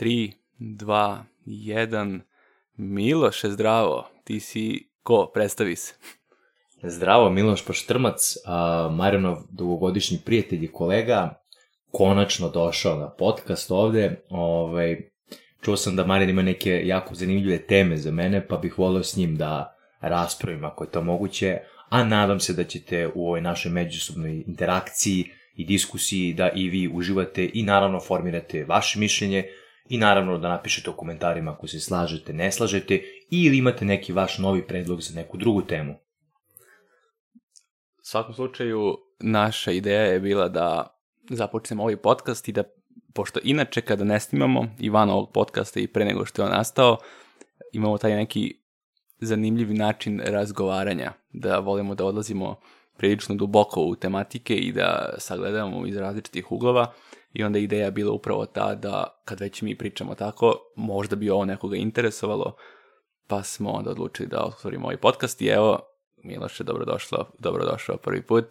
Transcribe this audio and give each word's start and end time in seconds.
3, 0.00 0.32
2, 0.58 1.18
1. 1.46 2.20
Miloše, 2.76 3.50
zdravo. 3.50 4.08
Ti 4.24 4.40
si 4.40 4.88
ko? 5.02 5.30
Predstavi 5.34 5.76
se. 5.76 5.94
Zdravo, 6.82 7.30
Miloš 7.30 7.64
Paštrmac, 7.66 8.36
a, 8.44 8.88
Marinov 8.92 9.36
dugogodišnji 9.50 10.18
prijatelj 10.24 10.64
i 10.64 10.72
kolega, 10.72 11.42
konačno 11.90 12.48
došao 12.48 12.98
na 12.98 13.10
podcast 13.10 13.70
ovde. 13.70 14.24
Ovaj, 14.30 15.10
čuo 15.62 15.76
sam 15.76 15.96
da 15.96 16.06
Marin 16.06 16.30
ima 16.30 16.42
neke 16.42 16.82
jako 16.86 17.14
zanimljive 17.14 17.58
teme 17.66 17.96
za 17.96 18.10
mene, 18.10 18.46
pa 18.48 18.56
bih 18.56 18.78
volio 18.78 19.02
s 19.02 19.16
njim 19.16 19.36
da 19.36 19.76
raspravim 20.00 20.64
ako 20.64 20.84
je 20.84 20.90
to 20.90 21.02
moguće, 21.02 21.58
a 21.88 22.04
nadam 22.04 22.40
se 22.40 22.52
da 22.52 22.64
ćete 22.64 23.06
u 23.14 23.26
ovoj 23.26 23.40
našoj 23.40 23.72
međusobnoj 23.72 24.44
interakciji 24.46 25.24
i 25.56 25.64
diskusiji 25.64 26.34
da 26.34 26.50
i 26.54 26.68
vi 26.68 26.90
uživate 26.92 27.50
i 27.54 27.62
naravno 27.62 28.00
formirate 28.00 28.64
vaše 28.64 28.98
mišljenje 28.98 29.44
i 29.90 29.98
naravno 29.98 30.38
da 30.38 30.48
napišete 30.48 30.90
u 30.90 30.96
komentarima 30.96 31.50
ako 31.50 31.66
se 31.66 31.80
slažete, 31.80 32.32
ne 32.32 32.52
slažete 32.52 33.02
ili 33.30 33.58
imate 33.58 33.84
neki 33.84 34.12
vaš 34.12 34.38
novi 34.38 34.66
predlog 34.66 35.02
za 35.02 35.14
neku 35.14 35.36
drugu 35.36 35.62
temu. 35.62 35.92
U 37.98 38.02
svakom 38.02 38.34
slučaju, 38.34 38.98
naša 39.20 39.72
ideja 39.72 40.02
je 40.02 40.20
bila 40.20 40.48
da 40.48 40.98
započnemo 41.30 41.82
ovaj 41.82 41.96
podcast 41.96 42.48
i 42.48 42.52
da, 42.52 42.62
pošto 43.14 43.40
inače 43.42 43.80
kada 43.80 44.04
ne 44.04 44.20
snimamo 44.20 44.66
i 44.78 44.90
van 44.90 45.10
ovog 45.10 45.32
podcasta 45.32 45.80
i 45.80 45.86
pre 45.86 46.04
nego 46.04 46.24
što 46.24 46.42
je 46.42 46.46
on 46.46 46.52
nastao, 46.52 46.98
imamo 47.72 47.98
taj 47.98 48.16
neki 48.16 48.54
zanimljiv 49.18 49.74
način 49.74 50.20
razgovaranja, 50.24 51.12
da 51.32 51.58
volimo 51.58 51.94
da 51.94 52.04
odlazimo 52.04 52.56
prilično 52.96 53.34
duboko 53.34 53.80
u 53.80 53.96
tematike 53.96 54.56
i 54.56 54.72
da 54.72 55.14
sagledamo 55.18 55.86
iz 55.86 55.96
različitih 55.96 56.52
uglova 56.52 56.92
i 57.32 57.44
onda 57.44 57.58
ideja 57.58 57.90
bila 57.90 58.12
upravo 58.12 58.46
ta 58.46 58.74
da 58.74 59.20
kad 59.24 59.40
već 59.40 59.62
mi 59.62 59.78
pričamo 59.78 60.14
tako, 60.14 60.54
možda 60.76 61.16
bi 61.16 61.30
ovo 61.30 61.44
nekoga 61.44 61.76
interesovalo, 61.76 62.56
pa 63.26 63.42
smo 63.42 63.70
onda 63.70 63.90
odlučili 63.90 64.28
da 64.28 64.44
otvorimo 64.44 64.84
ovaj 64.84 64.96
podcast 64.96 65.42
i 65.42 65.46
evo, 65.46 65.80
Miloše, 66.22 66.64
dobrodošlo, 66.64 67.30
dobrodošao 67.38 67.96
prvi 67.96 68.22
put. 68.22 68.44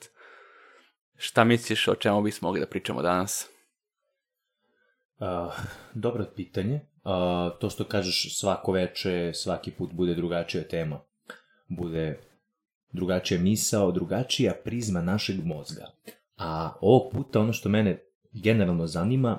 Šta 1.18 1.44
misliš 1.44 1.88
o 1.88 1.96
čemu 1.96 2.22
bismo 2.22 2.48
mogli 2.48 2.60
da 2.60 2.66
pričamo 2.66 3.02
danas? 3.02 3.50
Uh, 5.20 5.28
dobro 5.94 6.26
pitanje. 6.36 6.76
Uh, 6.76 7.12
to 7.60 7.70
što 7.70 7.84
kažeš 7.84 8.40
svako 8.40 8.72
veče, 8.72 9.32
svaki 9.34 9.72
put 9.72 9.94
bude 9.94 10.16
drugačija 10.16 10.64
tema. 10.64 11.00
Bude 11.68 12.20
drugačija 12.92 13.40
misao, 13.40 13.92
drugačija 13.92 14.54
prizma 14.64 15.02
našeg 15.02 15.46
mozga. 15.46 15.86
A 16.38 16.74
ovog 16.82 17.12
puta 17.12 17.40
ono 17.40 17.54
što 17.54 17.70
mene 17.70 18.09
generalno 18.32 18.88
zanima 18.88 19.38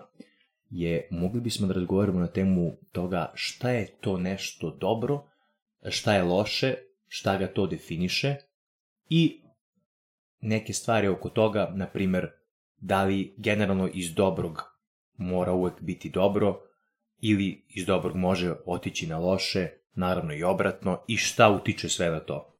je, 0.71 1.09
mogli 1.11 1.41
bismo 1.41 1.67
da 1.67 1.75
razgovaramo 1.75 2.21
na 2.21 2.27
temu 2.27 2.77
toga 2.93 3.33
šta 3.35 3.71
je 3.71 3.87
to 4.01 4.17
nešto 4.17 4.71
dobro, 4.71 5.25
šta 5.89 6.15
je 6.15 6.23
loše, 6.23 6.75
šta 7.09 7.37
ga 7.37 7.47
to 7.47 7.67
definiše 7.67 8.37
i 9.09 9.43
neke 10.41 10.73
stvari 10.73 11.09
oko 11.09 11.29
toga, 11.29 11.73
na 11.75 11.87
primer, 11.87 12.31
da 12.77 13.05
li 13.05 13.35
generalno 13.37 13.89
iz 13.95 14.15
dobrog 14.15 14.63
mora 15.17 15.53
uvek 15.53 15.75
biti 15.81 16.11
dobro 16.11 16.61
ili 17.19 17.65
iz 17.69 17.87
dobrog 17.87 18.17
može 18.17 18.55
otići 18.67 19.07
na 19.07 19.19
loše, 19.19 19.69
naravno 19.95 20.35
i 20.35 20.43
obratno, 20.43 21.03
i 21.09 21.17
šta 21.17 21.51
utiče 21.51 21.89
sve 21.89 22.11
na 22.11 22.21
to. 22.21 22.57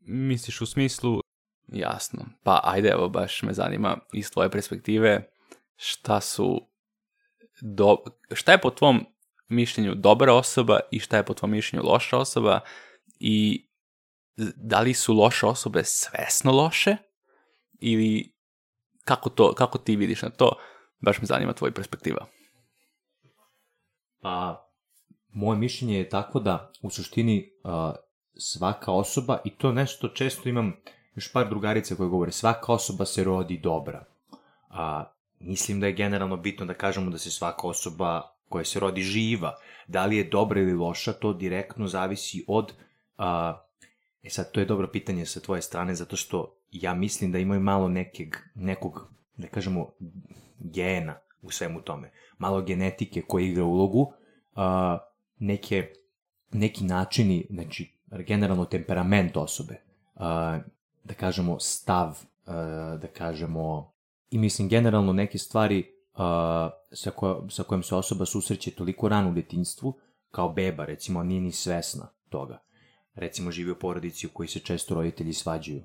Misliš 0.00 0.60
u 0.60 0.66
smislu, 0.66 1.20
jasno, 1.68 2.26
pa 2.42 2.60
ajde, 2.64 2.88
evo 2.88 3.08
baš 3.08 3.42
me 3.42 3.52
zanima 3.52 3.98
iz 4.12 4.30
tvoje 4.30 4.50
perspektive, 4.50 5.30
šta 5.80 6.20
su, 6.20 6.68
do, 7.60 7.96
šta 8.32 8.52
je 8.52 8.60
po 8.60 8.70
tvom 8.70 9.06
mišljenju 9.48 9.94
dobra 9.94 10.34
osoba 10.34 10.80
i 10.90 11.00
šta 11.00 11.16
je 11.16 11.24
po 11.24 11.34
tvom 11.34 11.50
mišljenju 11.50 11.84
loša 11.86 12.18
osoba 12.18 12.60
i 13.20 13.66
da 14.56 14.80
li 14.80 14.94
su 14.94 15.14
loše 15.14 15.46
osobe 15.46 15.84
svesno 15.84 16.52
loše 16.52 16.96
ili 17.80 18.34
kako, 19.04 19.30
to, 19.30 19.54
kako 19.54 19.78
ti 19.78 19.96
vidiš 19.96 20.22
na 20.22 20.30
to, 20.30 20.52
baš 21.00 21.20
me 21.20 21.26
zanima 21.26 21.52
tvoja 21.52 21.72
perspektiva. 21.72 22.26
Pa, 24.20 24.68
moje 25.28 25.58
mišljenje 25.58 25.98
je 25.98 26.08
tako 26.08 26.40
da 26.40 26.72
u 26.82 26.90
suštini 26.90 27.52
uh, 27.64 27.94
svaka 28.38 28.92
osoba, 28.92 29.38
i 29.44 29.56
to 29.56 29.72
nešto 29.72 30.08
često 30.08 30.48
imam 30.48 30.76
još 31.14 31.32
par 31.32 31.48
drugarica 31.48 31.94
koje 31.94 32.08
govore, 32.08 32.32
svaka 32.32 32.72
osoba 32.72 33.04
se 33.04 33.24
rodi 33.24 33.58
dobra. 33.58 34.04
A, 34.68 35.12
mislim 35.40 35.80
da 35.80 35.86
je 35.86 35.92
generalno 35.92 36.36
bitno 36.36 36.66
da 36.66 36.74
kažemo 36.74 37.10
da 37.10 37.18
se 37.18 37.30
svaka 37.30 37.66
osoba 37.66 38.22
koja 38.48 38.64
se 38.64 38.80
rodi 38.80 39.02
živa. 39.02 39.56
Da 39.86 40.06
li 40.06 40.16
je 40.16 40.24
dobra 40.24 40.60
ili 40.60 40.74
loša, 40.74 41.12
to 41.12 41.32
direktno 41.32 41.86
zavisi 41.86 42.44
od... 42.46 42.72
A, 43.18 43.60
e 44.22 44.30
sad, 44.30 44.52
to 44.52 44.60
je 44.60 44.66
dobro 44.66 44.88
pitanje 44.88 45.26
sa 45.26 45.40
tvoje 45.40 45.62
strane, 45.62 45.94
zato 45.94 46.16
što 46.16 46.54
ja 46.72 46.94
mislim 46.94 47.32
da 47.32 47.38
imaju 47.38 47.60
malo 47.60 47.88
nekeg, 47.88 48.36
nekog, 48.54 49.10
da 49.36 49.48
kažemo, 49.48 49.90
gena 50.58 51.18
u 51.42 51.50
svemu 51.50 51.80
tome. 51.80 52.10
Malo 52.38 52.62
genetike 52.62 53.22
koja 53.22 53.46
igra 53.46 53.64
ulogu, 53.64 54.12
a, 54.54 54.98
neke, 55.38 55.92
neki 56.52 56.84
načini, 56.84 57.46
znači, 57.50 57.92
generalno 58.10 58.64
temperament 58.64 59.36
osobe, 59.36 59.80
a, 60.14 60.58
da 61.04 61.14
kažemo, 61.14 61.60
stav, 61.60 62.18
a, 62.46 62.96
da 63.02 63.08
kažemo, 63.08 63.92
I 64.30 64.38
mislim, 64.38 64.68
generalno 64.68 65.12
neke 65.12 65.38
stvari 65.38 65.78
uh, 66.12 66.18
sa, 66.92 67.10
ko, 67.10 67.46
sa 67.50 67.62
kojom 67.62 67.82
se 67.82 67.94
osoba 67.94 68.26
susreće 68.26 68.70
toliko 68.70 69.08
rano 69.08 69.30
u 69.30 69.32
detinstvu, 69.32 69.98
kao 70.30 70.52
beba, 70.52 70.84
recimo, 70.84 71.22
nije 71.22 71.40
ni 71.40 71.52
svesna 71.52 72.08
toga. 72.28 72.58
Recimo, 73.14 73.50
živi 73.50 73.70
u 73.70 73.78
porodici 73.78 74.26
u 74.26 74.30
kojoj 74.30 74.48
se 74.48 74.60
često 74.60 74.94
roditelji 74.94 75.32
svađaju. 75.32 75.82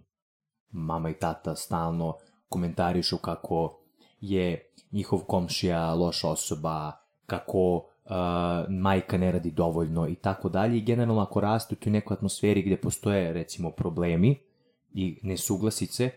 Mama 0.71 1.09
i 1.09 1.13
tata 1.13 1.55
stalno 1.55 2.17
komentarišu 2.49 3.17
kako 3.17 3.79
je 4.21 4.71
njihov 4.91 5.19
komšija 5.19 5.93
loša 5.93 6.29
osoba, 6.29 6.91
kako 7.25 7.75
uh, 7.75 8.11
majka 8.69 9.17
ne 9.17 9.31
radi 9.31 9.51
dovoljno 9.51 10.07
i 10.07 10.15
tako 10.15 10.49
dalje. 10.49 10.77
I 10.77 10.81
generalno 10.81 11.21
ako 11.21 11.39
raste 11.39 11.75
u 11.75 11.83
toj 11.83 11.91
nekoj 11.91 12.15
atmosferi 12.15 12.61
gde 12.61 12.77
postoje, 12.77 13.33
recimo, 13.33 13.71
problemi 13.71 14.39
i 14.93 15.19
nesuglasice, 15.23 16.09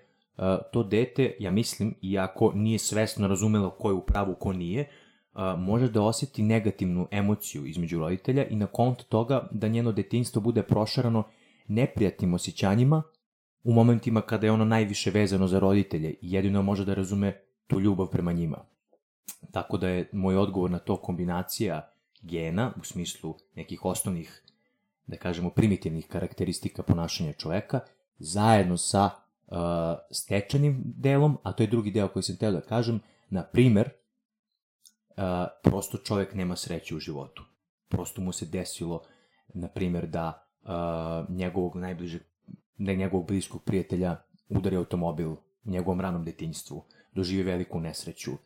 to 0.72 0.82
dete, 0.82 1.36
ja 1.38 1.50
mislim, 1.50 1.94
iako 2.02 2.52
nije 2.54 2.78
svesno 2.78 3.28
razumelo 3.28 3.70
ko 3.70 3.88
je 3.88 3.94
u 3.94 4.06
pravu, 4.06 4.34
ko 4.34 4.52
nije, 4.52 4.88
može 5.58 5.88
da 5.88 6.02
oseti 6.02 6.42
negativnu 6.42 7.08
emociju 7.10 7.66
između 7.66 7.98
roditelja 7.98 8.46
i 8.46 8.56
na 8.56 8.66
konto 8.66 9.04
toga 9.04 9.48
da 9.50 9.68
njeno 9.68 9.92
detinstvo 9.92 10.40
bude 10.40 10.62
prošarano 10.62 11.22
neprijatnim 11.68 12.34
osjećanjima 12.34 13.02
u 13.64 13.72
momentima 13.72 14.20
kada 14.20 14.46
je 14.46 14.52
ono 14.52 14.64
najviše 14.64 15.10
vezano 15.10 15.46
za 15.46 15.58
roditelje 15.58 16.10
i 16.10 16.32
jedino 16.32 16.62
može 16.62 16.84
da 16.84 16.94
razume 16.94 17.40
tu 17.66 17.80
ljubav 17.80 18.06
prema 18.06 18.32
njima. 18.32 18.64
Tako 19.52 19.76
da 19.76 19.88
je 19.88 20.08
moj 20.12 20.36
odgovor 20.36 20.70
na 20.70 20.78
to 20.78 20.96
kombinacija 20.96 21.92
gena 22.22 22.72
u 22.80 22.84
smislu 22.84 23.34
nekih 23.54 23.84
osnovnih, 23.84 24.42
da 25.06 25.16
kažemo, 25.16 25.50
primitivnih 25.50 26.06
karakteristika 26.06 26.82
ponašanja 26.82 27.32
čoveka, 27.32 27.80
zajedno 28.18 28.76
sa 28.76 29.10
uh, 29.46 29.56
stečenim 30.10 30.82
delom, 30.84 31.38
a 31.42 31.52
to 31.52 31.62
je 31.62 31.66
drugi 31.66 31.90
deo 31.90 32.08
koji 32.08 32.22
sam 32.22 32.36
teo 32.36 32.52
da 32.52 32.60
kažem, 32.60 33.00
na 33.30 33.42
primer, 33.42 33.90
uh, 35.16 35.24
prosto 35.62 35.98
čovek 35.98 36.34
nema 36.34 36.56
sreće 36.56 36.96
u 36.96 36.98
životu. 36.98 37.44
Prosto 37.88 38.20
mu 38.20 38.32
se 38.32 38.46
desilo, 38.46 39.02
na 39.54 39.68
primer, 39.68 40.06
da 40.06 40.48
uh, 40.62 41.36
njegovog 41.36 41.76
najbližeg, 41.76 42.22
da 42.78 42.92
njegovog 42.92 43.26
bliskog 43.26 43.64
prijatelja 43.64 44.16
udari 44.48 44.76
automobil 44.76 45.30
u 45.30 45.38
njegovom 45.64 46.00
ranom 46.00 46.24
detinjstvu, 46.24 46.84
doživi 47.14 47.42
veliku 47.42 47.80
nesreću, 47.80 48.32
uh, 48.32 48.38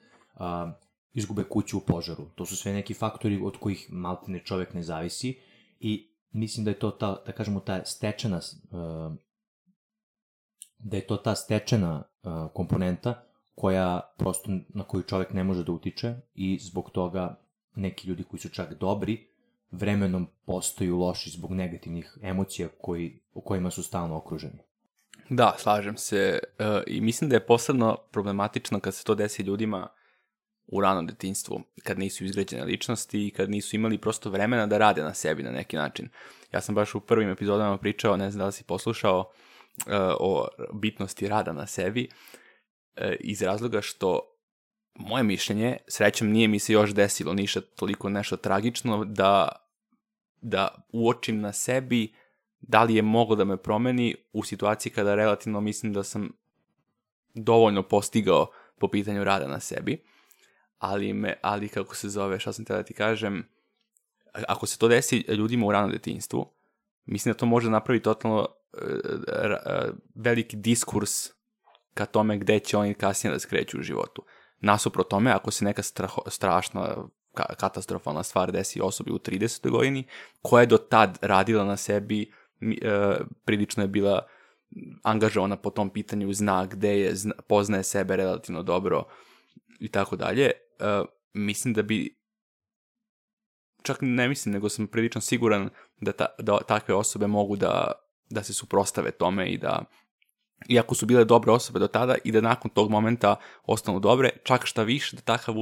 izgube 1.12 1.44
kuću 1.44 1.78
u 1.78 1.80
požaru. 1.80 2.24
To 2.34 2.46
su 2.46 2.56
sve 2.56 2.72
neki 2.72 2.94
faktori 2.94 3.40
od 3.44 3.56
kojih 3.56 3.86
maltene 3.90 4.44
čovek 4.44 4.74
ne 4.74 4.82
zavisi 4.82 5.38
i 5.80 6.10
mislim 6.32 6.64
da 6.64 6.70
je 6.70 6.78
to 6.78 6.90
ta, 6.90 7.22
da 7.26 7.32
kažemo, 7.32 7.60
ta 7.60 7.84
stečena 7.84 8.36
uh, 8.36 9.16
da 10.82 10.96
je 10.96 11.06
to 11.06 11.16
ta 11.16 11.34
stečena 11.34 12.02
uh, 12.22 12.32
komponenta 12.54 13.22
koja 13.54 14.00
prosto 14.16 14.50
na 14.68 14.84
koju 14.84 15.02
čovek 15.02 15.32
ne 15.32 15.44
može 15.44 15.64
da 15.64 15.72
utiče 15.72 16.14
i 16.34 16.58
zbog 16.58 16.90
toga 16.90 17.38
neki 17.74 18.08
ljudi 18.08 18.24
koji 18.24 18.40
su 18.40 18.48
čak 18.48 18.74
dobri 18.74 19.26
vremenom 19.70 20.26
postaju 20.46 20.98
loši 20.98 21.30
zbog 21.30 21.52
negativnih 21.52 22.18
emocija 22.22 22.68
koji, 22.80 23.20
u 23.32 23.40
kojima 23.40 23.70
su 23.70 23.82
stalno 23.82 24.16
okruženi. 24.16 24.58
Da, 25.28 25.54
slažem 25.58 25.96
se 25.96 26.38
uh, 26.42 26.66
i 26.86 27.00
mislim 27.00 27.30
da 27.30 27.36
je 27.36 27.46
posebno 27.46 27.96
problematično 28.10 28.80
kad 28.80 28.94
se 28.94 29.04
to 29.04 29.14
desi 29.14 29.42
ljudima 29.42 29.88
u 30.66 30.80
ranom 30.80 31.06
detinstvu, 31.06 31.60
kad 31.82 31.98
nisu 31.98 32.24
izgrađene 32.24 32.64
ličnosti 32.64 33.26
i 33.26 33.30
kad 33.30 33.50
nisu 33.50 33.76
imali 33.76 33.98
prosto 33.98 34.30
vremena 34.30 34.66
da 34.66 34.78
rade 34.78 35.02
na 35.02 35.14
sebi 35.14 35.42
na 35.42 35.50
neki 35.50 35.76
način. 35.76 36.08
Ja 36.52 36.60
sam 36.60 36.74
baš 36.74 36.94
u 36.94 37.00
prvim 37.00 37.30
epizodama 37.30 37.78
pričao, 37.78 38.16
ne 38.16 38.30
znam 38.30 38.38
da 38.38 38.46
li 38.46 38.52
si 38.52 38.64
poslušao, 38.64 39.32
o 40.20 40.48
bitnosti 40.72 41.28
rada 41.28 41.52
na 41.52 41.66
sebi 41.66 42.08
iz 43.20 43.42
razloga 43.42 43.80
što 43.80 44.20
moje 44.94 45.22
mišljenje, 45.22 45.76
srećom 45.88 46.30
nije 46.30 46.48
mi 46.48 46.58
se 46.58 46.72
još 46.72 46.94
desilo 46.94 47.34
ništa 47.34 47.60
toliko 47.60 48.08
nešto 48.08 48.36
tragično, 48.36 49.04
da, 49.04 49.48
da 50.40 50.86
uočim 50.92 51.40
na 51.40 51.52
sebi 51.52 52.12
da 52.60 52.82
li 52.82 52.94
je 52.94 53.02
moglo 53.02 53.36
da 53.36 53.44
me 53.44 53.56
promeni 53.56 54.14
u 54.32 54.44
situaciji 54.44 54.92
kada 54.92 55.14
relativno 55.14 55.60
mislim 55.60 55.92
da 55.92 56.02
sam 56.02 56.32
dovoljno 57.34 57.82
postigao 57.82 58.50
po 58.78 58.88
pitanju 58.88 59.24
rada 59.24 59.46
na 59.46 59.60
sebi, 59.60 60.02
ali, 60.78 61.12
me, 61.12 61.38
ali 61.42 61.68
kako 61.68 61.96
se 61.96 62.08
zove, 62.08 62.40
šta 62.40 62.52
sam 62.52 62.64
te 62.64 62.74
da 62.74 62.82
ti 62.82 62.94
kažem, 62.94 63.48
ako 64.32 64.66
se 64.66 64.78
to 64.78 64.88
desi 64.88 65.24
ljudima 65.28 65.66
u 65.66 65.72
ranom 65.72 65.90
detinstvu, 65.90 66.52
mislim 67.10 67.32
da 67.32 67.38
to 67.38 67.46
može 67.46 67.70
napraviti 67.70 68.04
totalno 68.04 68.38
uh, 68.38 68.48
veliki 70.14 70.56
diskurs 70.56 71.10
ka 71.94 72.06
tome 72.06 72.38
gde 72.38 72.58
će 72.58 72.76
oni 72.76 72.94
kasnije 72.94 73.32
da 73.32 73.38
skreću 73.38 73.78
u 73.78 73.82
životu. 73.82 74.24
Nasuprot 74.60 75.10
tome, 75.10 75.30
ako 75.30 75.50
se 75.50 75.64
neka 75.64 75.82
straho, 75.82 76.22
strašna 76.26 76.96
katastrofalna 77.34 78.22
stvar 78.22 78.52
desi 78.52 78.80
osobi 78.80 79.10
u 79.10 79.18
30. 79.18 79.70
godini, 79.70 80.04
koja 80.42 80.60
je 80.60 80.66
do 80.66 80.78
tad 80.78 81.18
radila 81.22 81.64
na 81.64 81.76
sebi, 81.76 82.32
uh, 82.60 83.26
prilično 83.44 83.82
je 83.82 83.88
bila 83.88 84.26
angažovana 85.02 85.56
po 85.56 85.70
tom 85.70 85.90
pitanju, 85.90 86.32
zna 86.32 86.66
gde 86.66 87.00
je, 87.00 87.14
zna, 87.14 87.34
poznaje 87.48 87.82
sebe 87.82 88.16
relativno 88.16 88.62
dobro 88.62 89.04
i 89.80 89.88
tako 89.88 90.16
dalje, 90.16 90.50
mislim 91.32 91.74
da 91.74 91.82
bi 91.82 92.19
čak 93.82 93.98
ne 94.00 94.28
mislim, 94.28 94.52
nego 94.52 94.68
sam 94.68 94.86
prilično 94.86 95.20
siguran 95.20 95.70
da, 96.00 96.12
ta, 96.12 96.26
da 96.38 96.58
takve 96.58 96.94
osobe 96.94 97.26
mogu 97.26 97.56
da, 97.56 97.92
da 98.30 98.42
se 98.42 98.54
suprostave 98.54 99.10
tome 99.10 99.48
i 99.48 99.58
da 99.58 99.84
iako 100.68 100.94
su 100.94 101.06
bile 101.06 101.24
dobre 101.24 101.52
osobe 101.52 101.78
do 101.78 101.88
tada 101.88 102.14
i 102.24 102.32
da 102.32 102.40
nakon 102.40 102.70
tog 102.70 102.90
momenta 102.90 103.36
ostanu 103.66 104.00
dobre, 104.00 104.30
čak 104.44 104.66
šta 104.66 104.82
više 104.82 105.16
da 105.16 105.22
takav, 105.22 105.54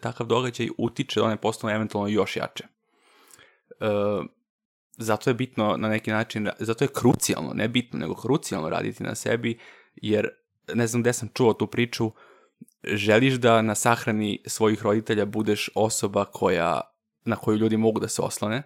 takav 0.00 0.26
događaj 0.26 0.68
utiče 0.78 1.20
da 1.20 1.26
one 1.26 1.36
postanu 1.36 1.74
eventualno 1.74 2.08
još 2.08 2.36
jače. 2.36 2.64
E, 3.80 3.86
zato 4.96 5.30
je 5.30 5.34
bitno 5.34 5.76
na 5.76 5.88
neki 5.88 6.10
način, 6.10 6.50
zato 6.58 6.84
je 6.84 6.88
krucijalno, 6.94 7.52
ne 7.54 7.68
bitno, 7.68 7.98
nego 7.98 8.14
krucijalno 8.14 8.70
raditi 8.70 9.02
na 9.02 9.14
sebi, 9.14 9.58
jer 9.94 10.28
ne 10.74 10.86
znam 10.86 11.02
gde 11.02 11.12
sam 11.12 11.28
čuo 11.34 11.52
tu 11.52 11.66
priču, 11.66 12.10
želiš 12.84 13.34
da 13.34 13.62
na 13.62 13.74
sahrani 13.74 14.42
svojih 14.46 14.82
roditelja 14.82 15.24
budeš 15.24 15.70
osoba 15.74 16.24
koja, 16.24 16.80
na 17.24 17.36
koju 17.36 17.58
ljudi 17.58 17.76
mogu 17.76 18.00
da 18.00 18.08
se 18.08 18.22
oslone, 18.22 18.62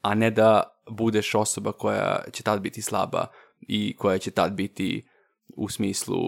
a 0.00 0.14
ne 0.14 0.30
da 0.30 0.62
budeš 0.90 1.34
osoba 1.34 1.72
koja 1.72 2.24
će 2.32 2.42
tad 2.42 2.60
biti 2.60 2.82
slaba 2.82 3.26
i 3.60 3.96
koja 3.96 4.18
će 4.18 4.30
tad 4.30 4.52
biti 4.52 5.08
u 5.56 5.68
smislu 5.68 6.18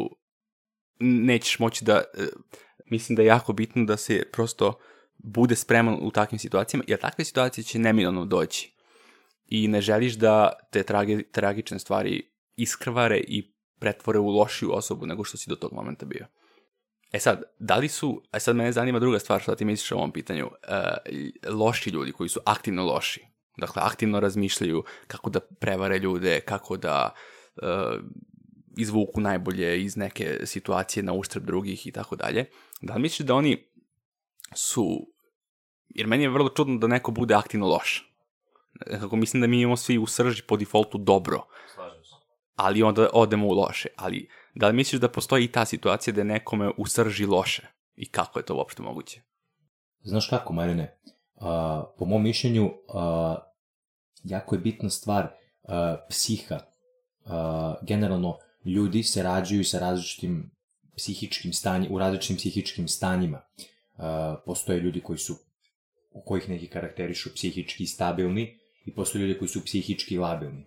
nećeš 1.00 1.59
moći 1.59 1.85
da 1.85 1.97
e, 1.97 2.27
mislim 2.91 3.17
da 3.17 3.23
je 3.23 3.27
jako 3.27 3.53
bitno 3.53 3.85
da 3.85 3.97
se 3.97 4.25
prosto 4.33 4.79
bude 5.19 5.56
spreman 5.56 5.99
u 6.03 6.11
takvim 6.11 6.38
situacijama, 6.38 6.85
jer 6.87 7.00
takve 7.00 7.25
situacije 7.25 7.65
će 7.65 7.79
neminovno 7.79 8.25
doći. 8.25 8.73
I 9.47 9.69
ne 9.69 9.81
želiš 9.81 10.15
da 10.15 10.53
te 10.71 10.83
tragi, 10.83 11.25
tragične 11.33 11.79
stvari 11.79 12.31
iskrvare 12.56 13.19
i 13.19 13.53
pretvore 13.79 14.19
u 14.19 14.29
lošiju 14.29 14.73
osobu 14.73 15.06
nego 15.06 15.25
što 15.25 15.37
si 15.37 15.50
do 15.50 15.56
tog 15.56 15.73
momenta 15.73 16.06
bio. 16.06 16.27
E 17.12 17.19
sad, 17.19 17.43
da 17.58 17.76
li 17.76 17.88
su, 17.88 18.23
a 18.31 18.37
e 18.37 18.41
sad 18.41 18.56
mene 18.56 18.73
zanima 18.73 18.99
druga 18.99 19.19
stvar 19.19 19.41
što 19.41 19.55
ti 19.55 19.64
misliš 19.64 19.93
o 19.93 19.97
ovom 19.97 20.12
pitanju, 20.12 20.47
uh, 20.47 21.55
loši 21.55 21.91
ljudi 21.91 22.12
koji 22.12 22.29
su 22.29 22.41
aktivno 22.44 22.85
loši, 22.85 23.26
dakle 23.56 23.82
aktivno 23.85 24.20
razmišljaju 24.20 24.85
kako 25.06 25.31
da 25.31 25.41
prevare 25.41 25.99
ljude, 25.99 26.41
kako 26.41 26.76
da 26.76 27.14
uh, 27.56 27.67
izvuku 28.76 29.20
najbolje 29.20 29.82
iz 29.82 29.97
neke 29.97 30.38
situacije 30.44 31.03
na 31.03 31.12
uštrb 31.12 31.44
drugih 31.44 31.87
i 31.87 31.93
tako 31.93 32.17
dalje, 32.17 32.50
da 32.81 32.94
li 32.94 33.03
misliš 33.03 33.26
da 33.26 33.35
oni 33.35 33.69
su, 34.55 35.06
jer 35.88 36.06
meni 36.06 36.23
je 36.23 36.31
vrlo 36.31 36.49
čudno 36.49 36.79
da 36.79 36.87
neko 36.87 37.11
bude 37.11 37.35
aktivno 37.35 37.67
loš. 37.67 38.12
Kako 39.00 39.17
mislim 39.17 39.41
da 39.41 39.47
mi 39.47 39.61
imamo 39.61 39.76
svi 39.76 39.99
u 39.99 40.06
srži 40.06 40.43
po 40.43 40.56
defaultu 40.56 40.99
dobro. 40.99 41.47
Ali 42.56 42.82
onda 42.82 43.09
odemo 43.12 43.47
u 43.47 43.52
loše. 43.52 43.88
Ali 43.97 44.29
Da 44.56 44.69
li 44.69 44.73
misliš 44.73 45.00
da 45.00 45.08
postoji 45.08 45.44
i 45.44 45.53
ta 45.53 45.64
situacija 45.64 46.14
da 46.14 46.25
nekome 46.25 46.70
u 46.76 46.87
srži 46.87 47.26
loše? 47.26 47.62
I 47.97 48.08
kako 48.08 48.38
je 48.38 48.44
to 48.44 48.55
uopšte 48.55 48.82
moguće? 48.82 49.20
Znaš 50.03 50.29
kako, 50.29 50.53
Marine? 50.53 50.99
Uh, 51.35 51.44
po 51.99 52.05
mom 52.05 52.23
mišljenju, 52.23 52.64
uh, 52.64 53.37
jako 54.25 54.55
je 54.55 54.58
bitna 54.58 54.91
stvar 54.91 55.25
uh, 55.25 55.70
psiha. 56.08 56.58
Uh, 57.25 57.32
generalno, 57.82 58.38
ljudi 58.64 59.03
se 59.03 59.23
rađaju 59.23 59.64
sa 59.64 59.79
različitim 59.79 60.50
psihičkim 60.97 61.52
stanjima, 61.52 61.94
u 61.94 61.99
različitim 61.99 62.37
psihičkim 62.37 62.88
stanjima. 62.88 63.41
Uh, 63.97 64.05
postoje 64.47 64.81
ljudi 64.81 65.00
koji 65.00 65.19
su, 65.19 65.37
u 66.11 66.23
kojih 66.25 66.49
neki 66.49 66.67
karakterišu 66.67 67.35
psihički 67.35 67.87
stabilni 67.87 68.59
i 68.85 68.94
postoje 68.94 69.23
ljudi 69.23 69.38
koji 69.38 69.49
su 69.49 69.64
psihički 69.64 70.19
labilni. 70.19 70.64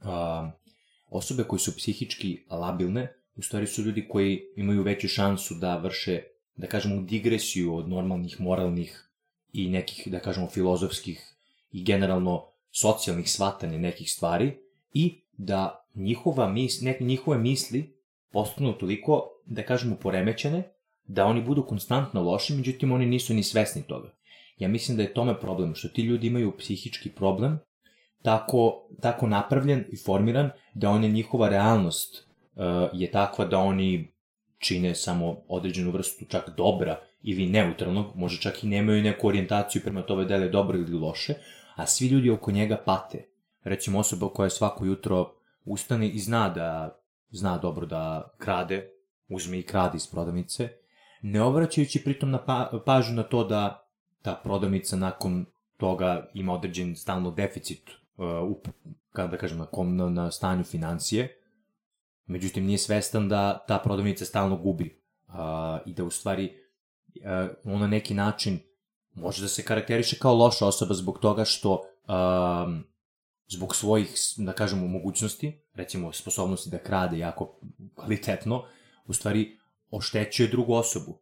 Uh, 0.00 0.60
osobe 1.10 1.44
koje 1.44 1.60
su 1.60 1.76
psihički 1.76 2.42
labilne, 2.50 3.12
u 3.36 3.42
stvari 3.42 3.66
su 3.66 3.82
ljudi 3.82 4.08
koji 4.08 4.42
imaju 4.56 4.82
veću 4.82 5.08
šansu 5.08 5.54
da 5.54 5.76
vrše, 5.76 6.22
da 6.56 6.66
kažemo, 6.66 7.02
digresiju 7.02 7.74
od 7.76 7.88
normalnih 7.88 8.40
moralnih 8.40 9.10
i 9.52 9.68
nekih, 9.70 10.08
da 10.12 10.20
kažemo, 10.20 10.48
filozofskih 10.48 11.34
i 11.72 11.84
generalno 11.84 12.46
socijalnih 12.70 13.30
shvatanja 13.30 13.78
nekih 13.78 14.12
stvari 14.12 14.52
i 14.94 15.20
da 15.32 15.86
njihova 15.94 16.48
mis, 16.48 16.80
neke 16.80 17.04
njihove 17.04 17.38
misli 17.38 17.96
postanu 18.32 18.72
toliko, 18.72 19.28
da 19.46 19.62
kažemo, 19.62 19.96
poremećene, 19.96 20.62
da 21.04 21.26
oni 21.26 21.42
budu 21.42 21.66
konstantno 21.66 22.22
loši, 22.22 22.54
međutim 22.54 22.92
oni 22.92 23.06
nisu 23.06 23.34
ni 23.34 23.42
svesni 23.42 23.82
toga. 23.82 24.14
Ja 24.58 24.68
mislim 24.68 24.96
da 24.96 25.02
je 25.02 25.14
tome 25.14 25.40
problem, 25.40 25.74
što 25.74 25.88
ti 25.88 26.02
ljudi 26.02 26.26
imaju 26.26 26.56
psihički 26.58 27.10
problem 27.10 27.58
tako, 28.22 28.86
tako 29.00 29.26
napravljen 29.26 29.84
i 29.88 29.96
formiran 29.96 30.50
da 30.74 30.90
on 30.90 31.04
je 31.04 31.10
njihova 31.10 31.48
realnost 31.48 32.28
uh, 32.54 32.64
je 32.92 33.10
takva 33.10 33.44
da 33.44 33.58
oni 33.58 34.12
čine 34.58 34.94
samo 34.94 35.36
određenu 35.48 35.90
vrstu 35.90 36.24
čak 36.24 36.50
dobra 36.56 37.00
ili 37.22 37.46
neutralnog, 37.46 38.06
može 38.16 38.40
čak 38.40 38.64
i 38.64 38.68
nemaju 38.68 39.02
neku 39.02 39.28
orijentaciju 39.28 39.82
prema 39.82 40.02
tome 40.02 40.24
da 40.24 40.34
je 40.34 40.48
dobro 40.48 40.78
ili 40.78 40.98
loše, 40.98 41.34
a 41.74 41.86
svi 41.86 42.06
ljudi 42.06 42.30
oko 42.30 42.50
njega 42.50 42.76
pate. 42.86 43.26
Recimo 43.64 43.98
osoba 43.98 44.28
koja 44.28 44.50
svako 44.50 44.84
jutro 44.84 45.32
ustane 45.64 46.08
i 46.08 46.18
zna 46.18 46.48
da 46.48 46.96
zna 47.30 47.58
dobro 47.58 47.86
da 47.86 48.30
krade, 48.38 48.90
uzme 49.28 49.58
i 49.58 49.62
krade 49.62 49.96
iz 49.96 50.06
prodavnice, 50.06 50.68
ne 51.22 51.42
obraćajući 51.42 52.04
pritom 52.04 52.30
na 52.30 52.44
pa, 52.44 52.82
pažnju 52.86 53.14
na 53.14 53.22
to 53.22 53.44
da 53.44 53.86
ta 54.22 54.40
prodavnica 54.44 54.96
nakon 54.96 55.46
toga 55.76 56.30
ima 56.34 56.52
određen 56.52 56.96
stalno 56.96 57.30
deficit 57.30 57.90
uh, 58.20 58.56
kada 59.12 59.28
da 59.28 59.36
kažem, 59.36 59.58
na, 59.58 59.66
kom, 59.66 59.96
na, 59.96 60.08
na 60.08 60.30
stanju 60.30 60.64
financije, 60.64 61.36
međutim 62.26 62.66
nije 62.66 62.78
svestan 62.78 63.28
da 63.28 63.64
ta 63.68 63.78
prodavnica 63.78 64.24
stalno 64.24 64.56
gubi 64.56 65.02
uh, 65.28 65.34
i 65.86 65.94
da 65.94 66.04
u 66.04 66.10
stvari 66.10 66.52
uh, 67.16 67.72
on 67.74 67.80
na 67.80 67.86
neki 67.86 68.14
način 68.14 68.58
može 69.14 69.42
da 69.42 69.48
se 69.48 69.64
karakteriše 69.64 70.18
kao 70.18 70.34
loša 70.34 70.66
osoba 70.66 70.94
zbog 70.94 71.18
toga 71.18 71.44
što 71.44 71.72
uh, 71.72 71.80
zbog 73.50 73.76
svojih, 73.76 74.14
da 74.36 74.52
kažemo, 74.52 74.86
mogućnosti, 74.86 75.62
recimo 75.74 76.12
sposobnosti 76.12 76.70
da 76.70 76.78
krade 76.78 77.18
jako 77.18 77.60
kvalitetno, 77.94 78.64
u 79.06 79.12
stvari 79.12 79.58
oštećuje 79.90 80.48
drugu 80.48 80.74
osobu. 80.74 81.18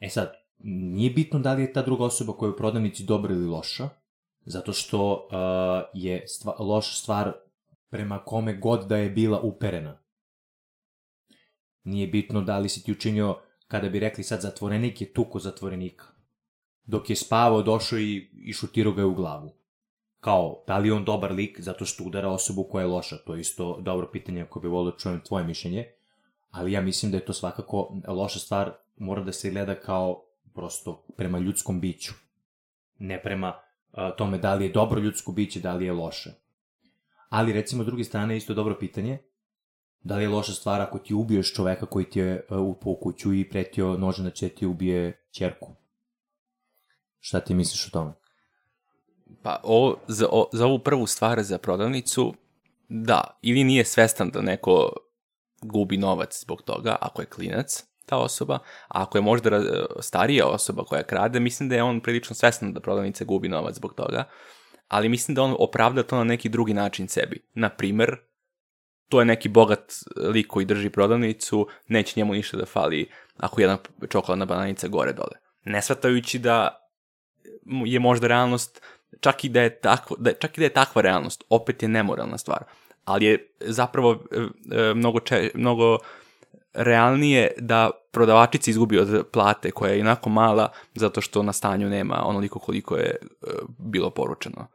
E 0.00 0.08
sad, 0.08 0.32
nije 0.64 1.10
bitno 1.10 1.38
da 1.38 1.52
li 1.52 1.62
je 1.62 1.72
ta 1.72 1.82
druga 1.82 2.04
osoba 2.04 2.32
koja 2.32 2.48
je 2.48 2.52
u 2.52 2.56
prodavnici 2.56 3.04
dobra 3.04 3.34
ili 3.34 3.46
loša, 3.46 3.88
Zato 4.44 4.72
što 4.72 5.12
uh, 5.12 6.00
je 6.02 6.28
stva, 6.28 6.56
loša 6.58 6.94
stvar 6.94 7.32
prema 7.90 8.18
kome 8.18 8.56
god 8.56 8.86
da 8.86 8.96
je 8.96 9.10
bila 9.10 9.40
uperena. 9.40 9.98
Nije 11.84 12.06
bitno 12.06 12.40
da 12.40 12.58
li 12.58 12.68
si 12.68 12.84
ti 12.84 12.92
učinio, 12.92 13.38
kada 13.68 13.88
bi 13.88 14.00
rekli 14.00 14.24
sad 14.24 14.40
zatvorenik 14.40 15.00
je 15.00 15.12
tuko 15.12 15.38
zatvorenika. 15.38 16.04
Dok 16.84 17.10
je 17.10 17.16
spavao, 17.16 17.62
došao 17.62 17.98
i, 17.98 18.30
i 18.32 18.52
šutirao 18.52 18.92
ga 18.92 19.00
je 19.00 19.06
u 19.06 19.14
glavu. 19.14 19.52
Kao, 20.20 20.64
da 20.66 20.78
li 20.78 20.90
on 20.90 21.04
dobar 21.04 21.32
lik 21.32 21.60
zato 21.60 21.84
što 21.84 22.04
udara 22.04 22.28
osobu 22.28 22.64
koja 22.64 22.82
je 22.82 22.88
loša? 22.88 23.16
To 23.16 23.34
je 23.34 23.40
isto 23.40 23.78
dobro 23.80 24.08
pitanje 24.12 24.42
ako 24.42 24.60
bi 24.60 24.68
volio 24.68 24.90
da 24.90 24.98
čujem 24.98 25.20
tvoje 25.20 25.44
mišljenje. 25.44 25.92
Ali 26.50 26.72
ja 26.72 26.80
mislim 26.80 27.12
da 27.12 27.18
je 27.18 27.24
to 27.24 27.32
svakako 27.32 27.96
loša 28.08 28.38
stvar, 28.38 28.72
mora 28.96 29.22
da 29.22 29.32
se 29.32 29.50
gleda 29.50 29.74
kao 29.74 30.24
prosto 30.54 31.04
prema 31.16 31.38
ljudskom 31.38 31.80
biću. 31.80 32.12
Ne 32.98 33.22
prema 33.22 33.54
tome 34.16 34.38
da 34.38 34.54
li 34.54 34.64
je 34.64 34.72
dobro 34.72 35.00
ljudsko 35.00 35.32
biće, 35.32 35.60
da 35.60 35.74
li 35.74 35.84
je 35.84 35.92
loše. 35.92 36.30
Ali 37.28 37.52
recimo 37.52 37.82
s 37.82 37.86
druge 37.86 38.04
strane 38.04 38.36
isto 38.36 38.54
dobro 38.54 38.76
pitanje, 38.80 39.18
da 40.00 40.16
li 40.16 40.22
je 40.22 40.28
loša 40.28 40.52
stvar 40.52 40.80
ako 40.80 40.98
ti 40.98 41.14
ubiješ 41.14 41.54
čoveka 41.54 41.86
koji 41.86 42.04
ti 42.04 42.18
je 42.18 42.46
upao 42.50 42.92
u 42.92 42.96
kuću 42.96 43.34
i 43.34 43.48
pretio 43.48 43.96
nožem 43.98 44.24
da 44.24 44.30
će 44.30 44.48
ti 44.48 44.66
ubije 44.66 45.26
čerku. 45.30 45.74
Šta 47.20 47.40
ti 47.40 47.54
misliš 47.54 47.86
o 47.86 47.90
tome? 47.90 48.12
Pa 49.42 49.60
o, 49.62 49.96
za, 50.08 50.28
o, 50.30 50.48
za 50.52 50.66
ovu 50.66 50.78
prvu 50.78 51.06
stvar 51.06 51.42
za 51.42 51.58
prodavnicu, 51.58 52.34
da, 52.88 53.38
ili 53.42 53.64
nije 53.64 53.84
svestan 53.84 54.30
da 54.30 54.42
neko 54.42 54.92
gubi 55.62 55.96
novac 55.96 56.40
zbog 56.42 56.62
toga, 56.62 56.96
ako 57.00 57.22
je 57.22 57.26
klinac, 57.26 57.84
ta 58.12 58.18
osoba, 58.18 58.58
a 58.88 59.02
ako 59.02 59.18
je 59.18 59.22
možda 59.22 59.50
ra- 59.50 59.86
starija 60.00 60.46
osoba 60.46 60.84
koja 60.84 61.02
krade, 61.02 61.40
mislim 61.40 61.68
da 61.68 61.74
je 61.74 61.82
on 61.82 62.00
prilično 62.00 62.34
svestan 62.36 62.72
da 62.72 62.80
prodavnica 62.80 63.24
gubi 63.24 63.48
novac 63.48 63.74
zbog 63.74 63.94
toga, 63.94 64.24
ali 64.88 65.08
mislim 65.08 65.34
da 65.34 65.42
on 65.42 65.56
opravda 65.58 66.02
to 66.02 66.16
na 66.16 66.24
neki 66.24 66.48
drugi 66.48 66.74
način 66.74 67.08
sebi. 67.08 67.40
Na 67.54 67.68
primer, 67.68 68.16
to 69.08 69.20
je 69.20 69.24
neki 69.24 69.48
bogat 69.48 69.92
lik 70.16 70.46
koji 70.46 70.66
drži 70.66 70.90
prodavnicu, 70.90 71.66
neće 71.88 72.20
njemu 72.20 72.34
ništa 72.34 72.56
da 72.56 72.66
fali 72.66 73.08
ako 73.36 73.60
jedna 73.60 73.78
čokoladna 74.08 74.44
bananica 74.44 74.88
gore 74.88 75.12
dole. 75.12 75.40
Ne 75.64 75.82
shvatajući 75.82 76.38
da 76.38 76.78
je 77.84 78.00
možda 78.00 78.26
realnost, 78.26 78.82
čak 79.20 79.44
i 79.44 79.48
da 79.48 79.62
je, 79.62 79.80
tako, 79.80 80.16
da, 80.18 80.34
čak 80.34 80.58
i 80.58 80.60
da 80.60 80.66
je 80.66 80.76
takva 80.76 81.02
realnost, 81.02 81.44
opet 81.48 81.82
je 81.82 81.88
nemoralna 81.88 82.38
stvar. 82.38 82.64
Ali 83.04 83.24
je 83.24 83.54
zapravo 83.60 84.12
e, 84.12 84.94
mnogo, 84.94 85.20
če, 85.20 85.50
mnogo 85.54 85.98
realnije 86.74 87.50
da 87.58 87.90
prodavačica 88.12 88.70
izgubi 88.70 88.98
od 88.98 89.26
plate 89.32 89.70
koja 89.70 89.92
je 89.92 90.00
inako 90.00 90.30
mala 90.30 90.72
zato 90.94 91.20
što 91.20 91.42
na 91.42 91.52
stanju 91.52 91.88
nema 91.88 92.22
onoliko 92.24 92.58
koliko 92.58 92.96
je 92.96 93.06
e, 93.06 93.16
bilo 93.78 94.10
poručeno. 94.10 94.66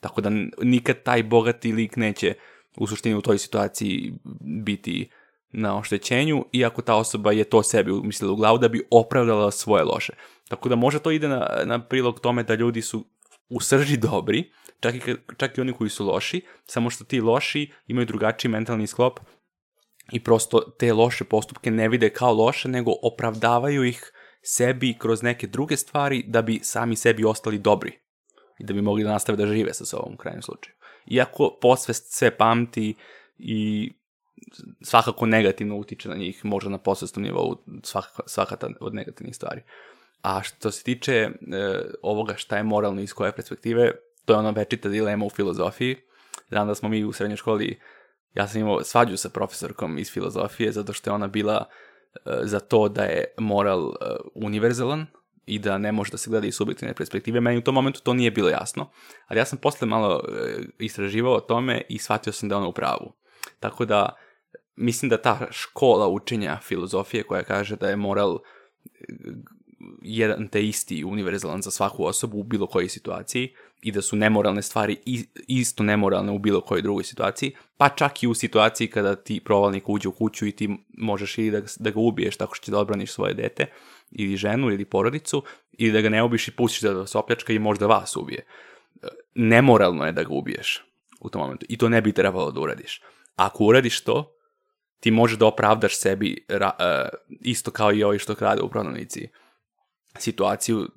Tako 0.00 0.20
da 0.20 0.30
nikad 0.62 1.02
taj 1.02 1.22
bogati 1.22 1.72
lik 1.72 1.96
neće 1.96 2.34
u 2.76 2.86
suštini 2.86 3.14
u 3.14 3.22
toj 3.22 3.38
situaciji 3.38 4.12
biti 4.64 5.10
na 5.52 5.78
oštećenju, 5.78 6.44
iako 6.52 6.82
ta 6.82 6.94
osoba 6.94 7.32
je 7.32 7.44
to 7.44 7.62
sebi 7.62 7.90
umislila 7.90 8.32
u 8.32 8.36
glavu 8.36 8.58
da 8.58 8.68
bi 8.68 8.86
opravdala 8.90 9.50
svoje 9.50 9.84
loše. 9.84 10.12
Tako 10.48 10.68
da 10.68 10.76
možda 10.76 11.00
to 11.00 11.10
ide 11.10 11.28
na, 11.28 11.48
na 11.64 11.82
prilog 11.82 12.20
tome 12.20 12.42
da 12.42 12.54
ljudi 12.54 12.82
su 12.82 13.04
u 13.48 13.60
srži 13.60 13.96
dobri, 13.96 14.50
čak 14.80 14.94
i, 14.94 15.00
čak 15.36 15.58
i 15.58 15.60
oni 15.60 15.72
koji 15.72 15.90
su 15.90 16.06
loši, 16.06 16.42
samo 16.64 16.90
što 16.90 17.04
ti 17.04 17.20
loši 17.20 17.72
imaju 17.86 18.06
drugačiji 18.06 18.50
mentalni 18.50 18.86
sklop 18.86 19.20
i 20.12 20.24
prosto 20.24 20.60
te 20.78 20.92
loše 20.92 21.24
postupke 21.24 21.70
ne 21.70 21.88
vide 21.88 22.10
kao 22.10 22.34
loše, 22.34 22.68
nego 22.68 22.92
opravdavaju 23.02 23.84
ih 23.84 24.12
sebi 24.42 24.96
kroz 24.98 25.22
neke 25.22 25.46
druge 25.46 25.76
stvari 25.76 26.24
da 26.26 26.42
bi 26.42 26.60
sami 26.62 26.96
sebi 26.96 27.24
ostali 27.24 27.58
dobri 27.58 27.98
i 28.58 28.64
da 28.64 28.74
bi 28.74 28.82
mogli 28.82 29.04
da 29.04 29.10
nastave 29.10 29.36
da 29.36 29.46
žive 29.46 29.74
sa 29.74 29.84
sobom 29.84 30.14
u 30.14 30.16
krajnjem 30.16 30.42
slučaju. 30.42 30.74
Iako 31.06 31.58
posvest 31.60 32.12
sve 32.12 32.36
pamti 32.36 32.94
i 33.38 33.92
svakako 34.82 35.26
negativno 35.26 35.76
utiče 35.76 36.08
na 36.08 36.14
njih, 36.14 36.44
možda 36.44 36.70
na 36.70 36.78
posvestnom 36.78 37.22
nivou 37.22 37.56
svaka, 37.82 38.22
svaka 38.26 38.56
ta 38.56 38.68
od 38.80 38.94
negativnih 38.94 39.36
stvari. 39.36 39.62
A 40.22 40.42
što 40.42 40.70
se 40.70 40.84
tiče 40.84 41.12
e, 41.14 41.30
ovoga 42.02 42.34
šta 42.36 42.56
je 42.56 42.62
moralno 42.62 43.00
iz 43.00 43.12
koje 43.12 43.32
perspektive, 43.32 43.92
to 44.24 44.32
je 44.32 44.38
ona 44.38 44.50
večita 44.50 44.88
dilema 44.88 45.24
u 45.24 45.30
filozofiji. 45.30 45.96
Znam 46.48 46.66
da 46.66 46.74
smo 46.74 46.88
mi 46.88 47.04
u 47.04 47.12
srednjoj 47.12 47.36
školi, 47.36 47.80
ja 48.36 48.48
sam 48.48 48.60
imao 48.60 48.84
svađu 48.84 49.16
sa 49.16 49.28
profesorkom 49.28 49.98
iz 49.98 50.12
filozofije, 50.12 50.72
zato 50.72 50.92
što 50.92 51.10
je 51.10 51.14
ona 51.14 51.26
bila 51.26 51.64
e, 52.14 52.18
za 52.42 52.60
to 52.60 52.88
da 52.88 53.02
je 53.02 53.24
moral 53.38 53.88
e, 53.88 54.16
univerzalan, 54.34 55.06
i 55.46 55.58
da 55.58 55.78
ne 55.78 55.92
može 55.92 56.10
da 56.10 56.18
se 56.18 56.30
gleda 56.30 56.46
iz 56.46 56.54
subjektivne 56.54 56.94
perspektive. 56.94 57.40
Meni 57.40 57.58
u 57.58 57.62
tom 57.62 57.74
momentu 57.74 58.00
to 58.02 58.14
nije 58.14 58.30
bilo 58.30 58.48
jasno, 58.48 58.90
ali 59.26 59.40
ja 59.40 59.44
sam 59.44 59.58
posle 59.58 59.88
malo 59.88 60.22
e, 60.28 60.62
istraživao 60.78 61.34
o 61.34 61.40
tome 61.40 61.82
i 61.88 61.98
shvatio 61.98 62.32
sam 62.32 62.48
da 62.48 62.56
ona 62.56 62.66
u 62.66 62.72
pravu. 62.72 63.12
Tako 63.60 63.84
da, 63.84 64.16
mislim 64.76 65.08
da 65.08 65.22
ta 65.22 65.46
škola 65.50 66.08
učenja 66.08 66.58
filozofije 66.62 67.22
koja 67.22 67.42
kaže 67.42 67.76
da 67.76 67.88
je 67.88 67.96
moral 67.96 68.38
jedan 70.02 70.48
te 70.48 70.66
isti 70.66 71.04
univerzalan 71.04 71.62
za 71.62 71.70
svaku 71.70 72.04
osobu 72.04 72.38
u 72.38 72.42
bilo 72.42 72.66
kojoj 72.66 72.88
situaciji 72.88 73.54
i 73.82 73.92
da 73.92 74.02
su 74.02 74.16
nemoralne 74.16 74.62
stvari 74.62 74.96
isto 75.46 75.82
nemoralne 75.82 76.32
u 76.32 76.38
bilo 76.38 76.60
kojoj 76.60 76.82
drugoj 76.82 77.04
situaciji, 77.04 77.52
pa 77.76 77.88
čak 77.88 78.22
i 78.22 78.26
u 78.26 78.34
situaciji 78.34 78.88
kada 78.88 79.16
ti 79.16 79.40
provalnik 79.44 79.88
uđe 79.88 80.08
u 80.08 80.12
kuću 80.12 80.46
i 80.46 80.52
ti 80.52 80.68
možeš 80.98 81.38
ili 81.38 81.50
da, 81.50 81.60
da 81.78 81.90
ga 81.90 82.00
ubiješ 82.00 82.36
tako 82.36 82.54
što 82.54 82.64
će 82.64 82.70
da 82.70 82.78
odbraniš 82.78 83.12
svoje 83.12 83.34
dete 83.34 83.66
ili 84.10 84.36
ženu 84.36 84.70
ili 84.70 84.84
porodicu 84.84 85.42
ili 85.72 85.92
da 85.92 86.00
ga 86.00 86.08
ne 86.08 86.22
ubiš 86.22 86.48
i 86.48 86.56
pustiš 86.56 86.80
da 86.80 86.92
vas 86.92 87.14
opljačka 87.14 87.52
i 87.52 87.58
možda 87.58 87.86
vas 87.86 88.16
ubije. 88.16 88.46
Nemoralno 89.34 90.06
je 90.06 90.12
da 90.12 90.22
ga 90.22 90.34
ubiješ 90.34 90.84
u 91.20 91.30
tom 91.30 91.42
momentu 91.42 91.66
i 91.68 91.76
to 91.76 91.88
ne 91.88 92.02
bi 92.02 92.12
trebalo 92.12 92.50
da 92.50 92.60
uradiš. 92.60 93.02
Ako 93.36 93.64
uradiš 93.64 94.00
to, 94.00 94.36
ti 95.00 95.10
možeš 95.10 95.38
da 95.38 95.46
opravdaš 95.46 95.98
sebi 95.98 96.44
ra, 96.48 96.70
uh, 96.78 97.36
isto 97.40 97.70
kao 97.70 97.92
i 97.92 98.04
ovi 98.04 98.18
što 98.18 98.34
krade 98.34 98.62
u 98.62 98.68
prodavnici 98.68 99.28
situaciju 100.22 100.88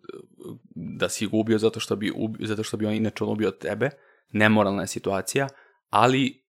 da 0.76 1.10
si 1.10 1.28
gubio 1.28 1.58
zato 1.58 1.80
što 1.80 1.96
bi, 1.96 2.12
ubio, 2.16 2.48
zato 2.48 2.64
što 2.64 2.78
bi 2.78 2.86
on 2.86 2.94
inače 2.94 3.24
on 3.24 3.30
ubio 3.30 3.52
tebe, 3.52 3.90
nemoralna 4.32 4.82
je 4.82 4.88
situacija, 4.88 5.48
ali 5.90 6.44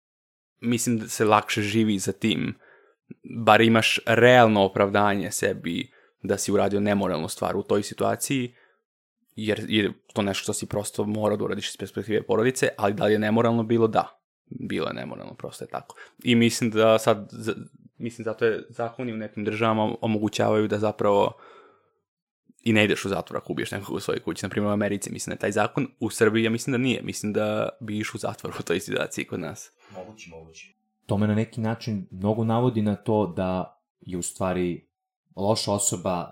mislim 0.60 0.98
da 0.98 1.08
se 1.08 1.24
lakše 1.24 1.62
živi 1.62 1.98
za 1.98 2.12
tim, 2.12 2.54
bar 3.44 3.60
imaš 3.60 3.98
realno 4.06 4.64
opravdanje 4.64 5.30
sebi 5.30 5.90
da 6.22 6.38
si 6.38 6.52
uradio 6.52 6.80
nemoralnu 6.80 7.28
stvar 7.28 7.56
u 7.56 7.62
toj 7.62 7.82
situaciji, 7.82 8.54
jer 9.36 9.64
je 9.68 9.92
to 10.14 10.22
nešto 10.22 10.42
što 10.42 10.52
si 10.52 10.66
prosto 10.66 11.04
mora 11.04 11.36
da 11.36 11.44
uradiš 11.44 11.68
iz 11.68 11.76
perspektive 11.76 12.22
porodice, 12.22 12.68
ali 12.76 12.94
da 12.94 13.04
li 13.04 13.12
je 13.12 13.18
nemoralno 13.18 13.62
bilo? 13.62 13.86
Da. 13.86 14.16
Bilo 14.46 14.86
je 14.88 14.94
nemoralno, 14.94 15.34
prosto 15.34 15.64
je 15.64 15.68
tako. 15.68 15.96
I 16.24 16.34
mislim 16.34 16.70
da 16.70 16.98
sad, 16.98 17.30
mislim 17.98 18.24
zato 18.24 18.44
je 18.44 18.66
zakoni 18.68 19.12
u 19.12 19.16
nekim 19.16 19.44
državama 19.44 19.94
omogućavaju 20.00 20.68
da 20.68 20.78
zapravo 20.78 21.32
i 22.62 22.72
ne 22.72 22.84
ideš 22.84 23.04
u 23.04 23.08
zatvor 23.08 23.36
ako 23.36 23.52
ubiješ 23.52 23.70
nekog 23.70 23.96
u 23.96 24.00
svojoj 24.00 24.20
kući. 24.20 24.44
Naprimjer 24.44 24.70
u 24.70 24.72
Americi 24.72 25.12
mislim 25.12 25.30
da 25.30 25.34
je 25.34 25.40
taj 25.40 25.52
zakon, 25.52 25.88
u 26.00 26.10
Srbiji 26.10 26.44
ja 26.44 26.50
mislim 26.50 26.72
da 26.72 26.78
nije. 26.78 27.02
Mislim 27.02 27.32
da 27.32 27.68
bi 27.80 27.98
išao 27.98 28.12
u 28.16 28.18
zatvor 28.18 28.54
u 28.60 28.62
toj 28.62 28.80
situaciji 28.80 29.24
kod 29.24 29.40
nas. 29.40 29.72
Moguće, 29.94 30.30
moguće. 30.30 30.66
To 31.06 31.18
me 31.18 31.26
na 31.26 31.34
neki 31.34 31.60
način 31.60 32.06
mnogo 32.10 32.44
navodi 32.44 32.82
na 32.82 32.96
to 32.96 33.26
da 33.26 33.80
je 34.00 34.18
u 34.18 34.22
stvari 34.22 34.86
loša 35.36 35.72
osoba 35.72 36.30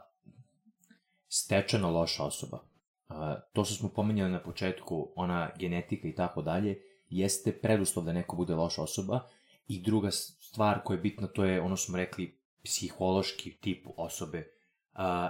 stečeno 1.28 1.90
loša 1.90 2.25
osoba. 2.25 2.58
To 3.52 3.64
što 3.64 3.75
smo 3.75 3.88
pomenjali 3.88 4.32
na 4.32 4.42
početku, 4.42 5.12
ona 5.16 5.50
genetika 5.58 6.08
i 6.08 6.14
tako 6.14 6.42
dalje, 6.42 6.82
jeste 7.11 7.52
preduslov 7.52 8.04
da 8.04 8.12
neko 8.12 8.37
bude 8.37 8.54
loša 8.54 8.82
osoba 8.82 9.20
i 9.68 9.82
druga 9.82 10.11
stvar 10.11 10.82
koja 10.85 10.97
je 10.97 11.02
bitna 11.02 11.26
to 11.26 11.44
je 11.44 11.61
ono 11.61 11.76
smo 11.76 11.97
rekli 11.97 12.38
psihološki 12.64 13.56
tip 13.61 13.87
osobe. 13.97 14.57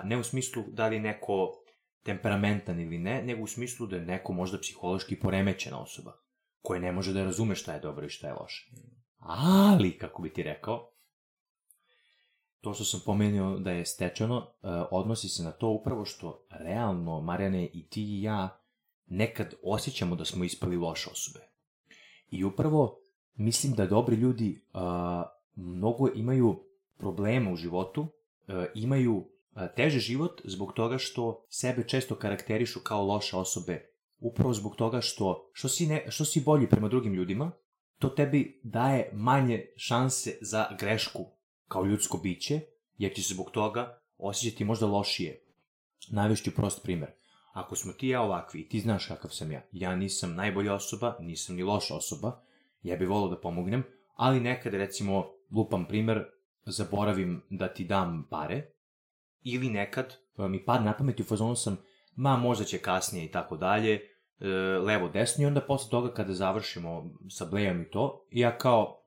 Ne 0.05 0.19
u 0.19 0.23
smislu 0.23 0.65
da 0.69 0.89
li 0.89 1.01
neko 1.01 1.63
temperamentan 2.03 2.81
ili 2.81 2.99
ne, 2.99 3.23
nego 3.23 3.43
u 3.43 3.47
smislu 3.47 3.87
da 3.87 3.97
je 3.97 4.05
neko 4.05 4.33
možda 4.33 4.59
psihološki 4.59 5.21
poremećena 5.21 5.83
osoba 5.83 6.13
koja 6.63 6.81
ne 6.81 6.93
može 6.93 7.13
da 7.13 7.25
razume 7.25 7.55
šta 7.55 7.73
je 7.73 7.81
dobro 7.81 8.07
i 8.07 8.11
šta 8.11 8.27
je 8.27 8.35
loše. 8.35 8.71
Ali, 9.19 9.99
kako 9.99 10.23
bi 10.23 10.33
ti 10.33 10.43
rekao, 10.43 10.91
to 12.61 12.75
što 12.75 12.85
sam 12.85 13.01
pomenuo 13.07 13.59
da 13.59 13.71
je 13.71 13.87
stečeno, 13.87 14.39
e, 14.39 14.69
odnosi 14.91 15.29
se 15.29 15.43
na 15.43 15.53
to 15.53 15.69
upravo 15.69 16.05
što 16.05 16.47
realno, 16.51 17.21
Marjane, 17.21 17.71
i 17.73 17.89
ti 17.89 18.03
i 18.03 18.23
ja 18.23 18.61
nekad 19.07 19.55
osjećamo 19.63 20.17
da 20.17 20.25
smo 20.25 20.45
ispali 20.45 20.77
loše 20.77 21.11
osobe. 21.11 21.41
I 22.31 22.45
upravo 22.45 23.01
mislim 23.35 23.73
da 23.73 23.87
dobri 23.87 24.17
ljudi 24.17 24.65
a, 24.73 25.25
mnogo 25.55 26.09
imaju 26.15 26.65
problema 26.97 27.51
u 27.53 27.57
životu, 27.57 28.07
a, 28.47 28.53
e, 28.53 28.73
imaju 28.75 29.25
teže 29.67 29.99
život 29.99 30.41
zbog 30.45 30.73
toga 30.73 30.99
što 30.99 31.47
sebe 31.49 31.89
često 31.89 32.15
karakterišu 32.15 32.81
kao 32.81 33.07
loše 33.07 33.37
osobe, 33.37 33.91
upravo 34.19 34.55
zbog 34.55 34.77
toga 34.77 35.01
što, 35.01 35.51
što, 35.53 35.69
si, 35.69 35.87
ne, 35.87 36.07
što 36.11 36.25
si 36.25 36.41
bolji 36.41 36.67
prema 36.67 36.89
drugim 36.89 37.15
ljudima, 37.15 37.51
to 37.99 38.09
tebi 38.09 38.61
daje 38.65 39.11
manje 39.13 39.67
šanse 39.77 40.39
za 40.41 40.67
grešku 40.79 41.27
kao 41.69 41.85
ljudsko 41.85 42.19
biće, 42.19 42.61
jer 42.97 43.15
će 43.15 43.23
se 43.23 43.35
zbog 43.35 43.51
toga 43.51 44.01
osjećati 44.19 44.65
možda 44.65 44.87
lošije. 44.87 45.43
Najvešću 46.11 46.51
prost 46.51 46.83
primer. 46.83 47.09
Ako 47.53 47.77
smo 47.77 47.93
ti 47.93 48.09
ja 48.09 48.23
ovakvi 48.23 48.61
i 48.61 48.69
ti 48.69 48.81
znaš 48.81 49.07
kakav 49.07 49.31
sam 49.31 49.53
ja, 49.53 49.63
ja 49.73 49.97
nisam 49.97 50.35
najbolja 50.35 50.75
osoba, 50.75 51.17
nisam 51.21 51.57
ni 51.57 51.63
loša 51.63 51.95
osoba, 51.95 52.41
ja 52.83 52.97
bih 52.97 53.09
volao 53.09 53.29
da 53.29 53.41
pomognem, 53.41 53.83
ali 54.15 54.41
nekad, 54.41 54.75
recimo, 54.75 55.27
lupam 55.51 55.85
primer, 55.89 56.25
zaboravim 56.67 57.43
da 57.51 57.69
ti 57.69 57.85
dam 57.85 58.27
pare, 58.31 58.71
ili 59.43 59.71
nekad 59.71 60.17
mi 60.47 60.65
pad 60.65 60.85
na 60.85 60.97
pamet 60.97 61.21
i 61.21 61.23
u 61.23 61.27
fazonu 61.27 61.57
sam, 61.57 61.77
ma 62.17 62.37
možda 62.37 62.65
će 62.65 62.79
kasnije 62.79 63.25
i 63.25 63.31
tako 63.31 63.57
dalje, 63.57 64.01
e, 64.41 64.47
levo, 64.79 65.09
desno 65.09 65.45
i 65.45 65.47
onda 65.47 65.61
posle 65.61 65.91
toga 65.91 66.15
kada 66.15 66.35
završimo 66.35 67.11
sa 67.31 67.45
blejom 67.45 67.83
i 67.83 67.91
to, 67.91 68.27
ja 68.31 68.59
kao, 68.59 69.03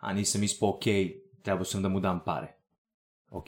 a 0.00 0.12
nisam 0.12 0.42
ispao 0.42 0.68
okay, 0.68 1.20
trebao 1.42 1.64
sam 1.64 1.82
da 1.82 1.88
mu 1.88 2.00
dam 2.00 2.20
pare. 2.24 2.54
Ok? 3.30 3.46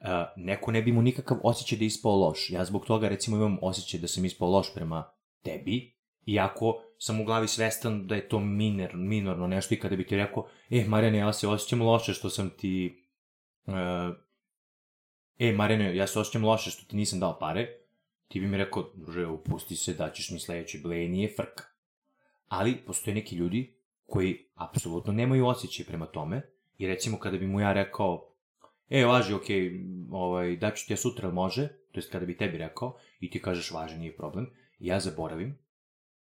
Uh, 0.00 0.08
neko 0.36 0.70
ne 0.70 0.82
bi 0.82 0.92
mu 0.92 1.02
nikakav 1.02 1.38
osjećaj 1.42 1.78
da 1.78 1.84
je 1.84 1.86
ispao 1.86 2.16
loš. 2.16 2.50
Ja 2.50 2.64
zbog 2.64 2.86
toga 2.86 3.08
recimo 3.08 3.36
imam 3.36 3.58
osjećaj 3.62 4.00
da 4.00 4.08
sam 4.08 4.24
ispao 4.24 4.50
loš 4.50 4.74
prema 4.74 5.10
tebi, 5.42 5.94
iako 6.26 6.82
sam 6.98 7.20
u 7.20 7.24
glavi 7.24 7.48
svestan 7.48 8.06
da 8.06 8.14
je 8.14 8.28
to 8.28 8.40
miner, 8.40 8.96
minorno 8.96 9.46
nešto 9.46 9.74
i 9.74 9.80
kada 9.80 9.96
bi 9.96 10.06
ti 10.06 10.16
rekao, 10.16 10.46
e, 10.70 10.84
Marijane, 10.84 11.18
ja 11.18 11.32
se 11.32 11.48
osjećam 11.48 11.82
loše 11.82 12.14
što 12.14 12.30
sam 12.30 12.50
ti... 12.50 13.02
Uh, 13.66 13.74
e, 15.38 15.52
Marijane, 15.52 15.96
ja 15.96 16.06
se 16.06 16.18
osjećam 16.18 16.44
loše 16.44 16.70
što 16.70 16.84
ti 16.84 16.96
nisam 16.96 17.20
dao 17.20 17.38
pare, 17.38 17.78
ti 18.28 18.40
bi 18.40 18.46
mi 18.46 18.56
rekao, 18.56 18.90
druže, 18.94 19.26
upusti 19.26 19.76
se, 19.76 19.94
daćeš 19.94 20.30
mi 20.30 20.38
sledeće 20.38 20.78
bleje, 20.78 21.08
nije 21.08 21.34
frka. 21.36 21.64
Ali 22.48 22.76
postoje 22.76 23.14
neki 23.14 23.36
ljudi 23.36 23.74
koji 24.06 24.46
apsolutno 24.54 25.12
nemaju 25.12 25.46
osjećaj 25.46 25.86
prema 25.86 26.06
tome 26.06 26.42
I 26.78 26.86
recimo 26.86 27.18
kada 27.18 27.38
bi 27.38 27.46
mu 27.46 27.60
ja 27.60 27.72
rekao, 27.72 28.28
e, 28.90 29.04
važi, 29.04 29.34
okej, 29.34 29.84
ovaj, 30.10 30.56
daću 30.56 30.86
ti 30.86 30.92
ja 30.92 30.96
sutra, 30.96 31.30
može, 31.30 31.68
to 31.68 32.00
jest 32.00 32.12
kada 32.12 32.26
bi 32.26 32.36
tebi 32.36 32.58
rekao, 32.58 32.98
i 33.20 33.30
ti 33.30 33.42
kažeš, 33.42 33.70
važi, 33.70 33.98
nije 33.98 34.16
problem, 34.16 34.50
ja 34.78 35.00
zaboravim, 35.00 35.58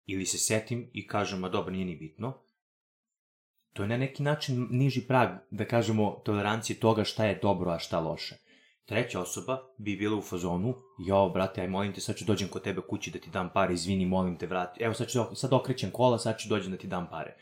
ili 0.06 0.26
se 0.26 0.38
setim 0.38 0.90
i 0.94 1.08
kažem, 1.08 1.40
ma 1.40 1.50
dobro, 1.50 1.72
nije 1.72 1.86
ni 1.86 1.96
bitno, 1.96 2.38
to 3.74 3.84
je 3.84 3.90
na 3.90 3.98
neki 3.98 4.24
način 4.24 4.68
niži 4.72 5.02
prag, 5.08 5.30
da 5.52 5.66
kažemo, 5.66 6.22
tolerancije 6.26 6.80
toga 6.80 7.04
šta 7.04 7.26
je 7.26 7.40
dobro, 7.42 7.72
a 7.72 7.80
šta 7.80 8.00
loše. 8.00 8.36
Treća 8.86 9.22
osoba 9.22 9.60
bi 9.78 9.96
bila 9.96 10.18
u 10.18 10.22
fazonu, 10.22 10.76
jo, 11.08 11.30
brate, 11.30 11.62
aj 11.62 11.68
molim 11.68 11.94
te, 11.94 12.02
sad 12.02 12.16
ću 12.16 12.26
dođem 12.26 12.48
kod 12.48 12.64
tebe 12.64 12.82
kući 12.90 13.12
da 13.12 13.20
ti 13.20 13.30
dam 13.30 13.50
pare, 13.54 13.74
izvini, 13.74 14.06
molim 14.06 14.38
te, 14.38 14.48
vrati. 14.48 14.84
Evo, 14.84 14.94
sad, 14.94 15.10
ću, 15.10 15.20
sad 15.36 15.54
okrećem 15.54 15.92
kola, 15.92 16.18
sad 16.18 16.40
ću 16.40 16.50
dođem 16.50 16.72
da 16.72 16.78
ti 16.78 16.88
dam 16.88 17.08
pare. 17.12 17.36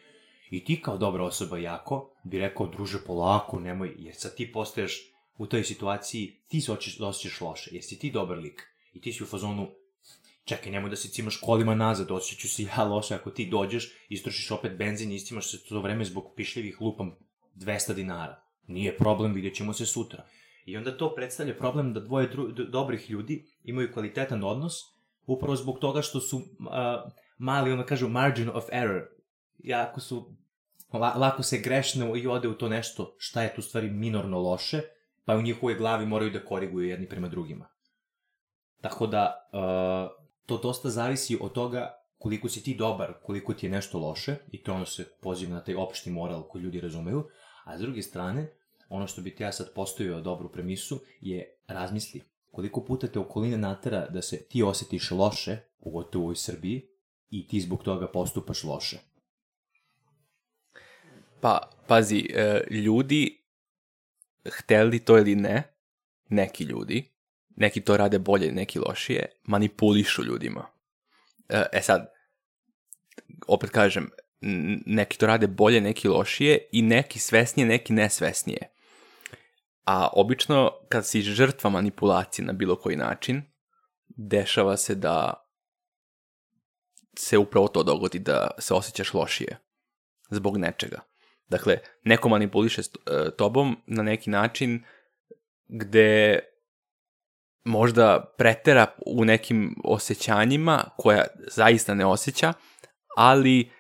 I 0.50 0.66
ti 0.66 0.82
kao 0.82 0.98
dobra 0.98 1.24
osoba 1.24 1.58
jako 1.58 2.14
bi 2.24 2.40
rekao, 2.40 2.68
druže, 2.68 3.00
polako, 3.08 3.60
nemoj, 3.60 3.96
jer 3.98 4.16
sad 4.16 4.36
ti 4.36 4.52
postaješ 4.52 5.12
u 5.38 5.46
toj 5.46 5.64
situaciji, 5.64 6.42
ti 6.48 6.62
se 6.62 6.72
očiš, 6.72 7.00
osjećaš 7.00 7.42
loše, 7.42 7.70
jer 7.74 7.84
si 7.84 8.00
ti 8.00 8.12
dobar 8.12 8.38
lik. 8.38 8.62
I 8.94 9.02
ti 9.02 9.14
si 9.14 9.24
u 9.24 9.28
fazonu, 9.28 9.68
čekaj, 10.46 10.72
nemoj 10.72 10.90
da 10.90 10.96
se 10.96 11.10
cimaš 11.10 11.38
kolima 11.38 11.76
nazad, 11.76 12.12
osjećaću 12.12 12.50
se 12.50 12.64
ja 12.64 12.84
loše 12.84 13.16
ako 13.16 13.32
ti 13.32 13.46
dođeš, 13.46 13.92
istrošiš 14.10 14.52
opet 14.52 14.78
benzin 14.78 15.12
i 15.12 15.16
istimaš 15.16 15.52
se 15.52 15.64
to 15.64 15.82
vreme 15.82 16.06
zbog 16.06 16.34
pišljivih 16.36 16.82
lupam 16.82 17.16
200 17.56 17.94
dinara. 17.94 18.44
Nije 18.68 18.98
problem, 18.98 19.34
vidjet 19.34 19.56
ćemo 19.56 19.74
se 19.74 19.86
sutra. 19.86 20.26
I 20.70 20.78
onda 20.78 20.98
to 20.98 21.16
predstavlja 21.16 21.56
problem 21.58 21.94
da 21.94 22.00
dvoje 22.00 22.28
dru, 22.28 22.48
dobrih 22.52 23.10
ljudi 23.10 23.46
imaju 23.64 23.92
kvalitetan 23.94 24.44
odnos, 24.44 24.74
upravo 25.26 25.56
zbog 25.56 25.80
toga 25.80 26.02
što 26.02 26.20
su 26.20 26.38
uh, 26.38 26.44
mali, 27.38 27.72
ono 27.72 27.86
kažu, 27.86 28.08
margin 28.08 28.50
of 28.50 28.66
error. 28.72 29.02
Jako 29.58 30.00
su, 30.00 30.36
la, 30.94 31.14
lako 31.16 31.44
se 31.44 31.58
grešne 31.58 32.20
i 32.20 32.28
ode 32.28 32.48
u 32.48 32.54
to 32.54 32.70
nešto 32.70 33.16
šta 33.18 33.44
je 33.44 33.56
tu 33.56 33.62
stvari 33.62 33.90
minorno 33.90 34.40
loše, 34.40 34.82
pa 35.26 35.36
u 35.36 35.42
njihovoj 35.42 35.76
glavi 35.76 36.06
moraju 36.06 36.32
da 36.32 36.46
koriguju 36.46 36.88
jedni 36.88 37.10
prema 37.10 37.28
drugima. 37.28 37.68
Tako 38.82 39.08
da, 39.08 39.50
uh, 39.54 40.30
to 40.46 40.58
dosta 40.58 40.90
zavisi 40.90 41.38
od 41.42 41.54
toga 41.54 41.96
koliko 42.18 42.50
si 42.50 42.64
ti 42.64 42.76
dobar, 42.76 43.14
koliko 43.24 43.54
ti 43.54 43.66
je 43.66 43.72
nešto 43.72 44.00
loše, 44.00 44.36
i 44.52 44.64
to 44.64 44.74
ono 44.74 44.86
se 44.86 45.06
poziva 45.22 45.54
na 45.54 45.64
taj 45.64 45.76
opšti 45.76 46.12
moral 46.12 46.44
koji 46.44 46.62
ljudi 46.62 46.82
razumeju, 46.82 47.28
a 47.64 47.78
s 47.78 47.82
druge 47.82 48.02
strane, 48.02 48.59
ono 48.90 49.08
što 49.08 49.22
bi 49.22 49.36
ti 49.36 49.44
ja 49.44 49.52
sad 49.52 49.74
postavio 49.74 50.22
dobru 50.22 50.52
premisu 50.52 51.02
je 51.22 51.56
razmisli 51.68 52.22
koliko 52.52 52.86
puta 52.86 53.08
te 53.08 53.20
okolina 53.20 53.58
natera 53.58 54.08
da 54.08 54.22
se 54.22 54.44
ti 54.44 54.64
osetiš 54.64 55.12
loše, 55.12 55.58
pogotovo 55.80 56.24
u 56.24 56.26
ovoj 56.26 56.36
Srbiji, 56.36 56.88
i 57.30 57.48
ti 57.48 57.62
zbog 57.62 57.84
toga 57.84 58.08
postupaš 58.08 58.64
loše. 58.64 58.98
Pa, 61.42 61.70
pazi, 61.88 62.30
e, 62.34 62.62
ljudi, 62.70 63.42
hteli 64.46 65.00
to 65.00 65.18
ili 65.18 65.36
ne, 65.36 65.64
neki 66.30 66.64
ljudi, 66.64 67.12
neki 67.56 67.82
to 67.82 67.98
rade 67.98 68.20
bolje, 68.20 68.52
neki 68.52 68.80
lošije, 68.80 69.26
manipulišu 69.44 70.24
ljudima. 70.24 70.66
E, 71.50 71.64
e 71.74 71.82
sad, 71.82 72.12
opet 73.48 73.70
kažem, 73.70 74.10
neki 74.86 75.18
to 75.18 75.28
rade 75.28 75.48
bolje, 75.48 75.82
neki 75.82 76.08
lošije 76.08 76.68
i 76.72 76.82
neki 76.82 77.20
svesnije, 77.20 77.68
neki 77.68 77.94
nesvesnije. 77.94 78.70
A 79.90 80.10
obično 80.14 80.72
kad 80.90 81.08
si 81.08 81.22
žrtva 81.22 81.70
manipulacije 81.70 82.46
na 82.46 82.54
bilo 82.54 82.76
koji 82.76 82.96
način, 82.96 83.42
dešava 84.08 84.78
se 84.78 84.96
da 84.96 85.46
se 87.18 87.38
upravo 87.38 87.68
to 87.68 87.84
dogodi, 87.84 88.20
da 88.20 88.52
se 88.60 88.74
osjećaš 88.74 89.14
lošije 89.14 89.58
zbog 90.30 90.58
nečega. 90.58 91.00
Dakle, 91.48 91.78
neko 92.04 92.30
manipuliše 92.30 92.82
e, 92.82 93.32
tobom 93.38 93.78
na 93.86 94.04
neki 94.04 94.30
način 94.30 94.84
gde 95.68 96.40
možda 97.66 98.34
pretera 98.38 98.86
u 99.06 99.26
nekim 99.26 99.76
osjećanjima 99.84 100.84
koja 100.98 101.24
zaista 101.52 101.94
ne 101.94 102.06
osjeća, 102.06 102.54
ali 103.18 103.72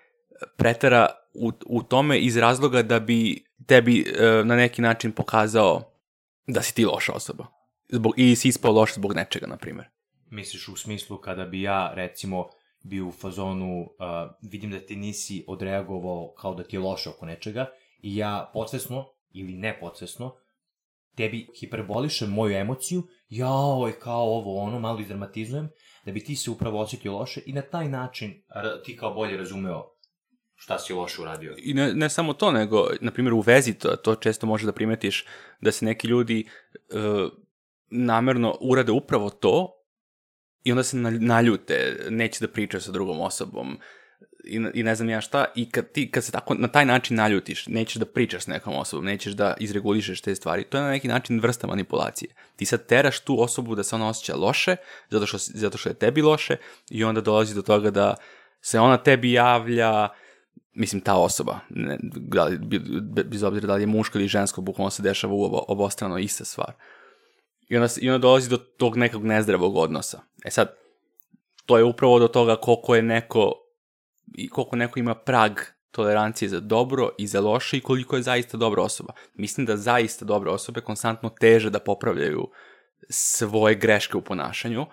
pretera 0.57 1.07
u, 1.33 1.51
u 1.66 1.83
tome 1.83 2.20
iz 2.20 2.38
razloga 2.38 2.81
da 2.81 3.00
bi 3.00 3.46
tebi 3.66 4.01
e, 4.01 4.44
na 4.46 4.55
neki 4.55 4.81
način 4.81 5.12
pokazao 5.12 5.89
da 6.53 6.62
si 6.62 6.75
ti 6.75 6.85
loša 6.85 7.14
osoba. 7.14 7.46
Zbog, 7.90 8.14
I 8.18 8.35
si 8.35 8.48
ispao 8.48 8.72
loš 8.72 8.94
zbog 8.94 9.14
nečega, 9.16 9.48
na 9.48 9.57
primjer. 9.57 9.88
Misliš 10.29 10.68
u 10.68 10.75
smislu 10.75 11.18
kada 11.18 11.46
bi 11.46 11.62
ja, 11.62 11.92
recimo, 11.94 12.50
bio 12.83 13.07
u 13.07 13.12
fazonu, 13.12 13.81
uh, 13.81 13.88
vidim 14.42 14.72
da 14.72 14.79
ti 14.79 14.96
nisi 14.96 15.44
odreagovao 15.48 16.33
kao 16.38 16.55
da 16.55 16.64
ti 16.64 16.75
je 16.75 16.79
loše 16.79 17.09
oko 17.09 17.25
nečega 17.25 17.66
i 18.01 18.16
ja 18.16 18.50
podsvesno 18.53 19.05
ili 19.31 19.53
nepodsvesno 19.53 20.35
tebi 21.16 21.48
hiperbolišem 21.59 22.29
moju 22.29 22.55
emociju, 22.57 23.03
jaoj, 23.29 24.00
kao 24.00 24.24
ovo, 24.24 24.62
ono, 24.62 24.79
malo 24.79 25.00
izdramatizujem, 25.00 25.70
da 26.05 26.12
bi 26.12 26.24
ti 26.24 26.35
se 26.35 26.51
upravo 26.51 26.79
osjetio 26.79 27.14
loše 27.14 27.42
i 27.46 27.53
na 27.53 27.62
taj 27.62 27.90
način 27.90 28.44
ti 28.85 28.98
kao 28.98 29.14
bolje 29.14 29.38
razumeo 29.38 29.83
šta 30.59 30.79
si 30.79 30.93
loše 30.93 31.22
uradio. 31.22 31.55
I 31.57 31.74
ne, 31.74 31.93
ne 31.93 32.09
samo 32.09 32.33
to, 32.33 32.51
nego, 32.51 32.87
na 33.01 33.11
primjer, 33.11 33.33
u 33.33 33.39
vezi 33.39 33.74
to, 33.74 33.95
to 33.95 34.15
često 34.15 34.48
može 34.48 34.65
da 34.65 34.72
primetiš 34.72 35.25
da 35.61 35.72
se 35.72 35.85
neki 35.85 36.07
ljudi 36.07 36.45
uh, 36.74 37.31
namerno 37.89 38.57
urade 38.61 38.91
upravo 38.91 39.29
to 39.29 39.75
i 40.63 40.72
onda 40.72 40.83
se 40.83 40.98
naljute, 40.98 42.07
neće 42.09 42.45
da 42.45 42.51
pričaju 42.51 42.81
sa 42.81 42.91
drugom 42.91 43.22
osobom, 43.22 43.79
i, 44.43 44.61
i 44.74 44.83
ne 44.83 44.95
znam 44.95 45.09
ja 45.09 45.22
šta, 45.22 45.45
i 45.55 45.69
kad, 45.69 45.91
ti, 45.91 46.11
kad 46.11 46.24
se 46.24 46.31
tako 46.31 46.53
na 46.53 46.67
taj 46.67 46.85
način 46.85 47.17
naljutiš, 47.17 47.67
nećeš 47.67 47.95
da 47.95 48.05
pričaš 48.05 48.43
s 48.43 48.48
nekom 48.48 48.75
osobom, 48.75 49.05
nećeš 49.05 49.33
da 49.33 49.53
izregulišeš 49.59 50.22
te 50.22 50.35
stvari, 50.35 50.63
to 50.63 50.77
je 50.77 50.83
na 50.83 50.89
neki 50.89 51.07
način 51.07 51.39
vrsta 51.39 51.67
manipulacije. 51.67 52.33
Ti 52.55 52.65
sad 52.65 52.85
teraš 52.85 53.19
tu 53.19 53.41
osobu 53.41 53.75
da 53.75 53.83
se 53.83 53.95
ona 53.95 54.09
osjeća 54.09 54.35
loše, 54.35 54.75
zato 55.09 55.25
što, 55.25 55.37
zato 55.37 55.77
što 55.77 55.89
je 55.89 55.93
tebi 55.93 56.22
loše, 56.22 56.55
i 56.89 57.03
onda 57.03 57.22
dolazi 57.22 57.55
do 57.55 57.61
toga 57.61 57.91
da 57.91 58.15
se 58.61 58.79
ona 58.79 58.98
tebi 58.98 59.31
javlja, 59.31 60.09
mislim, 60.74 61.01
ta 61.01 61.17
osoba, 61.17 61.59
ne, 61.69 61.98
da 62.01 62.43
li, 62.43 62.57
bez 63.25 63.43
obzira 63.43 63.67
da 63.67 63.75
li 63.75 63.83
je 63.83 63.87
muško 63.87 64.17
ili 64.17 64.27
žensko, 64.27 64.61
bukvalno 64.61 64.89
se 64.89 65.03
dešava 65.03 65.33
u 65.33 65.65
obostrano 65.67 66.17
ista 66.17 66.45
stvar. 66.45 66.74
I 67.69 67.77
onda, 67.77 67.87
I 68.01 68.09
onda 68.09 68.22
dolazi 68.22 68.50
do 68.50 68.57
tog 68.57 68.98
nekog 68.98 69.25
nezdravog 69.25 69.77
odnosa. 69.77 70.22
E 70.45 70.51
sad, 70.51 70.75
to 71.65 71.77
je 71.77 71.83
upravo 71.83 72.19
do 72.19 72.27
toga 72.27 72.55
koliko 72.55 72.95
je 72.95 73.01
neko 73.01 73.53
i 74.35 74.50
koliko 74.50 74.75
neko 74.75 75.00
ima 75.00 75.15
prag 75.15 75.51
tolerancije 75.91 76.50
za 76.50 76.59
dobro 76.59 77.09
i 77.17 77.27
za 77.27 77.41
loše 77.41 77.77
i 77.77 77.81
koliko 77.81 78.15
je 78.15 78.22
zaista 78.22 78.57
dobra 78.57 78.83
osoba. 78.83 79.13
Mislim 79.33 79.65
da 79.65 79.77
zaista 79.77 80.25
dobre 80.25 80.51
osobe 80.51 80.81
konstantno 80.81 81.29
teže 81.29 81.69
da 81.69 81.79
popravljaju 81.79 82.50
svoje 83.09 83.75
greške 83.75 84.17
u 84.17 84.22
ponašanju, 84.22 84.85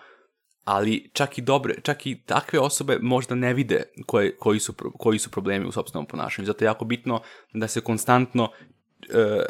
ali 0.66 1.10
čak 1.12 1.38
i 1.38 1.42
dobre, 1.42 1.74
čak 1.82 2.06
i 2.06 2.22
takve 2.26 2.58
osobe 2.58 2.98
možda 3.02 3.34
ne 3.34 3.54
vide 3.54 3.82
koje, 4.06 4.36
koji, 4.36 4.60
su, 4.60 4.74
koji 4.98 5.18
su 5.18 5.30
problemi 5.30 5.66
u 5.66 5.72
sobstvenom 5.72 6.06
ponašanju. 6.06 6.46
Zato 6.46 6.64
je 6.64 6.66
jako 6.66 6.84
bitno 6.84 7.22
da 7.52 7.68
se 7.68 7.80
konstantno 7.80 8.50
e, 9.08 9.42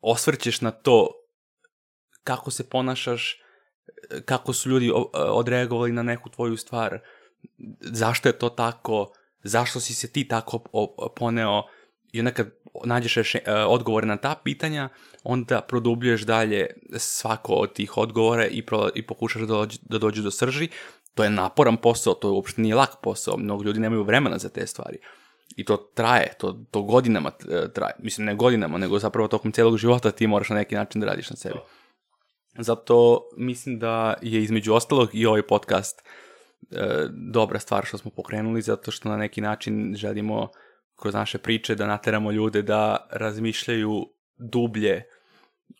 osvrćeš 0.00 0.60
na 0.60 0.70
to 0.70 1.08
kako 2.24 2.50
se 2.50 2.68
ponašaš, 2.68 3.42
kako 4.24 4.52
su 4.52 4.70
ljudi 4.70 4.92
odreagovali 5.12 5.92
na 5.92 6.02
neku 6.02 6.30
tvoju 6.30 6.56
stvar, 6.56 6.98
zašto 7.80 8.28
je 8.28 8.38
to 8.38 8.48
tako, 8.48 9.12
zašto 9.42 9.80
si 9.80 9.94
se 9.94 10.12
ti 10.12 10.28
tako 10.28 10.58
poneo 11.16 11.62
i 12.12 12.18
onda 12.18 12.30
kad 12.30 12.59
nađeš 12.84 13.14
reše, 13.14 13.38
odgovore 13.66 14.06
na 14.06 14.16
ta 14.16 14.34
pitanja, 14.44 14.88
onda 15.24 15.60
produbljuješ 15.60 16.22
dalje 16.22 16.66
svako 16.96 17.52
od 17.52 17.72
tih 17.72 17.96
odgovora 17.96 18.46
i, 18.46 18.62
pro, 18.62 18.88
i 18.94 19.06
pokušaš 19.06 19.42
da, 19.42 19.46
dođe, 19.46 19.78
da 19.82 19.98
dođe 19.98 20.22
do 20.22 20.30
srži. 20.30 20.68
To 21.14 21.24
je 21.24 21.30
naporan 21.30 21.76
posao, 21.76 22.14
to 22.14 22.32
uopšte 22.32 22.62
nije 22.62 22.74
lak 22.74 22.90
posao, 23.02 23.36
mnogo 23.36 23.62
ljudi 23.62 23.80
nemaju 23.80 24.02
vremena 24.02 24.38
za 24.38 24.48
te 24.48 24.66
stvari. 24.66 24.98
I 25.56 25.64
to 25.64 25.76
traje, 25.76 26.32
to, 26.38 26.64
to 26.70 26.82
godinama 26.82 27.30
e, 27.48 27.72
traje. 27.72 27.94
Mislim, 27.98 28.26
ne 28.26 28.34
godinama, 28.34 28.78
nego 28.78 28.98
zapravo 28.98 29.28
tokom 29.28 29.52
celog 29.52 29.76
života 29.76 30.10
ti 30.10 30.26
moraš 30.26 30.48
na 30.48 30.56
neki 30.56 30.74
način 30.74 31.00
da 31.00 31.06
radiš 31.06 31.30
na 31.30 31.36
sebi. 31.36 31.58
Zato 32.58 33.28
mislim 33.36 33.78
da 33.78 34.14
je 34.22 34.42
između 34.42 34.74
ostalog 34.74 35.08
i 35.12 35.26
ovaj 35.26 35.42
podcast 35.42 36.02
e, 36.02 36.06
dobra 37.10 37.58
stvar 37.58 37.84
što 37.84 37.98
smo 37.98 38.10
pokrenuli, 38.10 38.62
zato 38.62 38.90
što 38.90 39.08
na 39.08 39.16
neki 39.16 39.40
način 39.40 39.94
želimo 39.96 40.48
kroz 41.00 41.14
naše 41.14 41.38
priče 41.38 41.74
da 41.74 41.86
nateramo 41.86 42.32
ljude 42.32 42.62
da 42.62 43.08
razmišljaju 43.10 44.06
dublje 44.36 45.02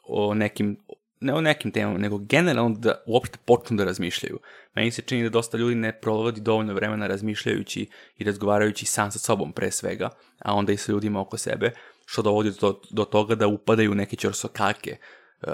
o 0.04 0.34
nekim, 0.34 0.76
ne 1.20 1.34
o 1.34 1.40
nekim 1.40 1.72
temama, 1.72 1.98
nego 1.98 2.18
generalno 2.18 2.76
da 2.78 3.02
uopšte 3.06 3.38
počnu 3.44 3.76
da 3.76 3.84
razmišljaju. 3.84 4.38
Meni 4.74 4.90
se 4.90 5.02
čini 5.02 5.22
da 5.22 5.28
dosta 5.28 5.58
ljudi 5.58 5.74
ne 5.74 6.00
provodi 6.00 6.40
dovoljno 6.40 6.74
vremena 6.74 7.06
razmišljajući 7.06 7.86
i 8.16 8.24
razgovarajući 8.24 8.86
sam 8.86 9.10
sa 9.10 9.18
sobom 9.18 9.52
pre 9.52 9.70
svega, 9.70 10.10
a 10.38 10.54
onda 10.54 10.72
i 10.72 10.76
sa 10.76 10.92
ljudima 10.92 11.20
oko 11.20 11.38
sebe, 11.38 11.72
što 12.06 12.22
dovodi 12.22 12.52
do, 12.60 12.80
do 12.90 13.04
toga 13.04 13.34
da 13.34 13.46
upadaju 13.46 13.94
neke 13.94 14.16
čorsokake 14.16 14.96
uh, 15.42 15.52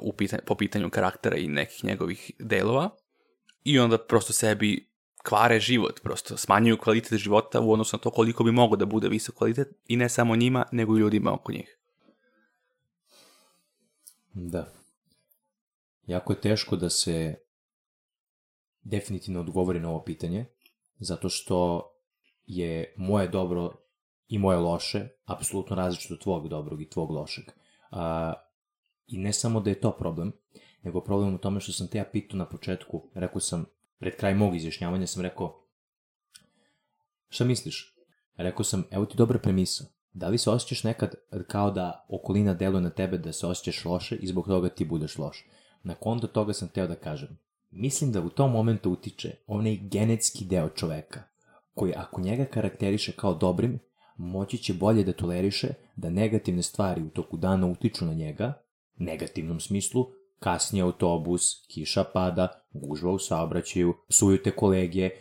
u 0.00 0.12
pitanj, 0.12 0.40
po 0.46 0.54
pitanju 0.54 0.90
karaktera 0.90 1.36
i 1.36 1.48
nekih 1.48 1.84
njegovih 1.84 2.30
delova 2.38 2.90
i 3.64 3.78
onda 3.78 3.98
prosto 3.98 4.32
sebi 4.32 4.91
kvare 5.22 5.60
život, 5.60 6.00
prosto 6.02 6.36
smanjuju 6.36 6.78
kvalitet 6.78 7.18
života 7.18 7.60
u 7.60 7.72
odnosu 7.72 7.96
na 7.96 8.00
to 8.00 8.10
koliko 8.10 8.44
bi 8.44 8.52
mogo 8.52 8.76
da 8.76 8.86
bude 8.86 9.08
visok 9.08 9.34
kvalitet 9.34 9.68
i 9.88 9.96
ne 9.96 10.08
samo 10.08 10.36
njima, 10.36 10.64
nego 10.72 10.96
i 10.96 11.00
ljudima 11.00 11.34
oko 11.34 11.52
njih. 11.52 11.78
Da. 14.34 14.72
Jako 16.06 16.32
je 16.32 16.40
teško 16.40 16.76
da 16.76 16.90
se 16.90 17.34
definitivno 18.82 19.40
odgovori 19.40 19.80
na 19.80 19.88
ovo 19.88 20.02
pitanje, 20.02 20.46
zato 20.98 21.28
što 21.28 21.88
je 22.46 22.94
moje 22.96 23.28
dobro 23.28 23.72
i 24.28 24.38
moje 24.38 24.58
loše 24.58 25.08
apsolutno 25.24 25.76
različito 25.76 26.14
od 26.14 26.20
tvog 26.20 26.48
dobrog 26.48 26.82
i 26.82 26.90
tvog 26.90 27.10
lošeg. 27.10 27.44
A, 27.90 28.32
I 29.06 29.18
ne 29.18 29.32
samo 29.32 29.60
da 29.60 29.70
je 29.70 29.80
to 29.80 29.90
problem, 29.90 30.32
nego 30.82 31.00
problem 31.00 31.34
u 31.34 31.38
tome 31.38 31.60
što 31.60 31.72
sam 31.72 31.88
te 31.88 31.98
ja 31.98 32.04
pitao 32.04 32.38
na 32.38 32.48
početku, 32.48 33.10
rekao 33.14 33.40
sam, 33.40 33.64
pred 34.02 34.16
kraj 34.16 34.34
mog 34.34 34.56
izjašnjavanja 34.56 35.06
sam 35.06 35.22
rekao, 35.22 35.64
šta 37.28 37.44
misliš? 37.44 37.96
Rekao 38.36 38.64
sam, 38.64 38.84
evo 38.90 39.06
ti 39.06 39.16
dobra 39.16 39.38
premisa. 39.38 39.84
Da 40.12 40.28
li 40.28 40.38
se 40.38 40.50
osjećaš 40.50 40.84
nekad 40.84 41.14
kao 41.46 41.70
da 41.70 42.06
okolina 42.08 42.54
deluje 42.54 42.80
na 42.80 42.90
tebe 42.90 43.18
da 43.18 43.32
se 43.32 43.46
osjećaš 43.46 43.84
loše 43.84 44.16
i 44.16 44.26
zbog 44.26 44.46
toga 44.46 44.68
ti 44.68 44.84
budeš 44.84 45.18
loš? 45.18 45.44
Na 45.82 45.94
konto 45.94 46.26
toga 46.26 46.52
sam 46.52 46.68
teo 46.68 46.86
da 46.86 46.94
kažem. 46.94 47.38
Mislim 47.70 48.12
da 48.12 48.20
u 48.20 48.28
tom 48.28 48.52
momentu 48.52 48.92
utiče 48.92 49.34
onaj 49.46 49.76
genetski 49.76 50.44
deo 50.44 50.68
čoveka, 50.68 51.22
koji 51.74 51.92
ako 51.96 52.20
njega 52.20 52.44
karakteriše 52.44 53.12
kao 53.12 53.34
dobrim, 53.34 53.78
moći 54.16 54.58
će 54.58 54.74
bolje 54.74 55.04
da 55.04 55.12
toleriše 55.12 55.68
da 55.96 56.10
negativne 56.10 56.62
stvari 56.62 57.02
u 57.02 57.10
toku 57.10 57.36
dana 57.36 57.66
utiču 57.66 58.04
na 58.04 58.14
njega, 58.14 58.62
negativnom 58.96 59.60
smislu, 59.60 60.06
kasnije 60.42 60.82
autobus, 60.82 61.66
kiša 61.66 62.04
pada, 62.04 62.48
gužva 62.72 63.12
u 63.12 63.18
saobraćaju, 63.18 63.94
suju 64.08 64.42
te 64.42 64.50
kolege, 64.50 65.04
e, 65.04 65.12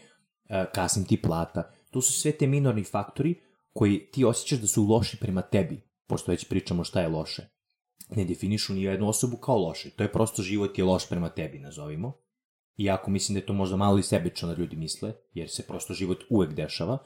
kasnim 0.74 1.06
ti 1.06 1.22
plata. 1.22 1.72
To 1.92 2.02
su 2.02 2.14
sve 2.14 2.32
te 2.32 2.48
minorni 2.48 2.84
faktori 2.84 3.36
koji 3.74 4.12
ti 4.12 4.26
osjećaš 4.26 4.60
da 4.60 4.68
su 4.68 4.84
loši 4.84 5.18
prema 5.18 5.42
tebi, 5.42 5.82
pošto 6.08 6.32
već 6.32 6.48
pričamo 6.50 6.84
šta 6.84 7.02
je 7.02 7.08
loše. 7.08 7.48
Ne 8.16 8.26
definišu 8.26 8.74
ni 8.74 8.84
jednu 8.84 9.10
osobu 9.10 9.38
kao 9.38 9.58
loše. 9.58 9.90
To 9.90 10.04
je 10.04 10.12
prosto 10.12 10.42
život 10.42 10.78
je 10.78 10.84
loš 10.84 11.10
prema 11.10 11.30
tebi, 11.30 11.60
nazovimo. 11.60 12.14
Iako 12.78 13.12
mislim 13.12 13.34
da 13.34 13.40
je 13.40 13.46
to 13.46 13.54
možda 13.54 13.78
malo 13.78 13.98
i 13.98 14.04
sebično 14.04 14.48
da 14.48 14.54
ljudi 14.54 14.76
misle, 14.76 15.14
jer 15.34 15.50
se 15.50 15.68
prosto 15.68 15.94
život 15.94 16.24
uvek 16.30 16.54
dešava, 16.54 16.98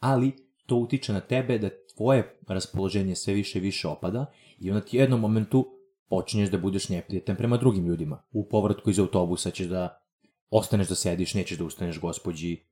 ali 0.00 0.32
to 0.66 0.76
utiče 0.76 1.12
na 1.12 1.20
tebe 1.20 1.58
da 1.58 1.70
tvoje 1.96 2.38
raspoloženje 2.48 3.14
sve 3.14 3.34
više 3.34 3.58
i 3.58 3.62
više 3.62 3.88
opada 3.88 4.26
i 4.58 4.70
onda 4.70 4.84
ti 4.84 4.98
u 4.98 5.00
jednom 5.00 5.20
momentu 5.20 5.75
počinješ 6.08 6.50
da 6.50 6.58
budeš 6.58 6.88
neprijatan 6.88 7.36
prema 7.36 7.56
drugim 7.56 7.86
ljudima. 7.86 8.22
U 8.32 8.48
povratku 8.48 8.90
iz 8.90 8.98
autobusa 8.98 9.50
ćeš 9.50 9.66
da 9.66 10.02
ostaneš 10.50 10.88
da 10.88 10.94
sediš, 10.94 11.34
nećeš 11.34 11.58
da 11.58 11.64
ustaneš 11.64 12.00
gospođi, 12.00 12.62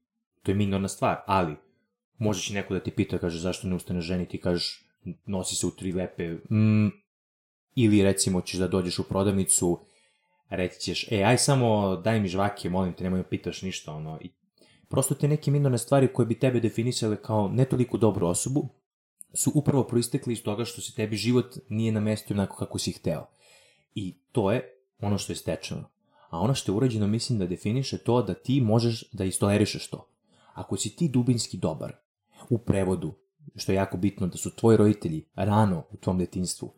to 0.43 0.51
je 0.51 0.55
minorna 0.55 0.89
stvar, 0.89 1.17
ali 1.27 1.57
može 2.19 2.43
će 2.43 2.55
neko 2.55 2.75
da 2.75 2.81
ti 2.81 2.91
pita, 2.91 3.19
kaže 3.19 3.39
zašto 3.39 3.69
ne 3.69 3.75
ustaneš 3.75 4.05
ženi, 4.05 4.29
ti 4.29 4.41
kažeš 4.41 4.85
nosi 5.27 5.57
se 5.57 5.67
u 5.67 5.71
tri 5.71 5.93
lepe, 5.93 6.29
mm, 6.51 6.89
ili 7.75 8.03
recimo 8.03 8.41
ćeš 8.41 8.59
da 8.59 8.69
dođeš 8.69 8.99
u 8.99 9.05
prodavnicu, 9.05 9.81
reći 10.49 10.81
ćeš, 10.81 11.13
e, 11.13 11.23
aj 11.23 11.39
samo 11.39 11.97
daj 11.97 12.21
mi 12.21 12.29
žvake, 12.29 12.71
molim 12.71 12.93
te, 12.93 13.05
nemoj 13.05 13.23
pitaš 13.23 13.63
ništa, 13.63 13.93
ono, 13.93 14.19
i 14.23 14.31
prosto 14.89 15.15
te 15.15 15.29
neke 15.29 15.51
minorne 15.51 15.79
stvari 15.79 16.13
koje 16.13 16.27
bi 16.27 16.39
tebe 16.39 16.61
definisale 16.61 17.17
kao 17.23 17.49
ne 17.49 17.65
toliko 17.65 17.99
dobru 17.99 18.27
osobu, 18.27 18.69
su 19.35 19.53
upravo 19.55 19.85
proistekli 19.85 20.33
iz 20.33 20.43
toga 20.43 20.65
što 20.65 20.81
se 20.81 20.95
tebi 20.95 21.17
život 21.17 21.57
nije 21.69 21.93
namestio 21.93 22.35
onako 22.35 22.57
kako 22.57 22.79
si 22.79 22.93
hteo. 22.93 23.27
I 23.95 24.15
to 24.33 24.53
je 24.53 24.79
ono 25.01 25.19
što 25.19 25.33
je 25.33 25.37
stečeno. 25.37 25.91
A 26.31 26.41
ono 26.41 26.55
što 26.55 26.73
je 26.73 26.77
urađeno 26.77 27.07
mislim 27.07 27.39
da 27.39 27.47
definiše 27.47 27.99
to 27.99 28.23
da 28.23 28.35
ti 28.35 28.61
možeš 28.61 29.05
da 29.13 29.25
istolerišeš 29.25 29.89
to. 29.89 30.09
Ako 30.55 30.77
si 30.77 30.97
ti 30.97 31.09
dubinski 31.09 31.57
dobar, 31.57 31.93
u 32.51 32.59
prevodu, 32.59 33.15
što 33.57 33.73
je 33.73 33.77
jako 33.77 33.97
bitno 33.97 34.27
da 34.27 34.37
su 34.37 34.57
tvoji 34.57 34.77
roditelji 34.77 35.25
rano 35.35 35.85
u 35.91 35.97
tvom 35.97 36.19
detinstvu 36.19 36.73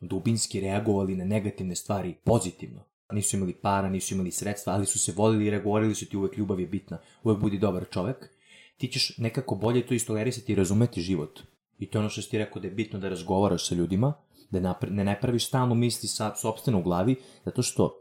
dubinski 0.00 0.60
reagovali 0.60 1.16
na 1.16 1.24
negativne 1.24 1.74
stvari 1.74 2.14
pozitivno, 2.24 2.84
nisu 3.12 3.36
imali 3.36 3.54
para, 3.54 3.88
nisu 3.88 4.14
imali 4.14 4.30
sredstva, 4.30 4.72
ali 4.72 4.86
su 4.86 4.98
se 4.98 5.12
volili 5.16 5.46
i 5.46 5.50
regovorili 5.50 5.94
su 5.94 6.06
ti 6.06 6.16
uvek 6.16 6.36
ljubav 6.36 6.60
je 6.60 6.66
bitna, 6.66 6.98
uvek 7.22 7.38
budi 7.38 7.58
dobar 7.58 7.84
čovek, 7.90 8.30
ti 8.76 8.88
ćeš 8.88 9.18
nekako 9.18 9.54
bolje 9.54 9.86
to 9.86 9.94
istolerisati 9.94 10.52
i 10.52 10.54
razumeti 10.54 11.00
život. 11.00 11.40
I 11.80 11.86
to 11.86 11.98
je 11.98 12.00
ono 12.00 12.08
što 12.08 12.22
ti 12.22 12.38
rekao 12.38 12.62
da 12.62 12.68
je 12.68 12.74
bitno 12.74 12.98
da 12.98 13.08
razgovaraš 13.08 13.68
sa 13.68 13.74
ljudima, 13.74 14.12
da 14.50 14.78
ne 14.90 15.04
napraviš 15.04 15.46
stalno 15.46 15.74
misli 15.74 16.08
sa 16.08 16.34
sobstveno 16.36 16.78
u 16.78 16.82
glavi, 16.82 17.16
zato 17.44 17.62
što, 17.62 17.94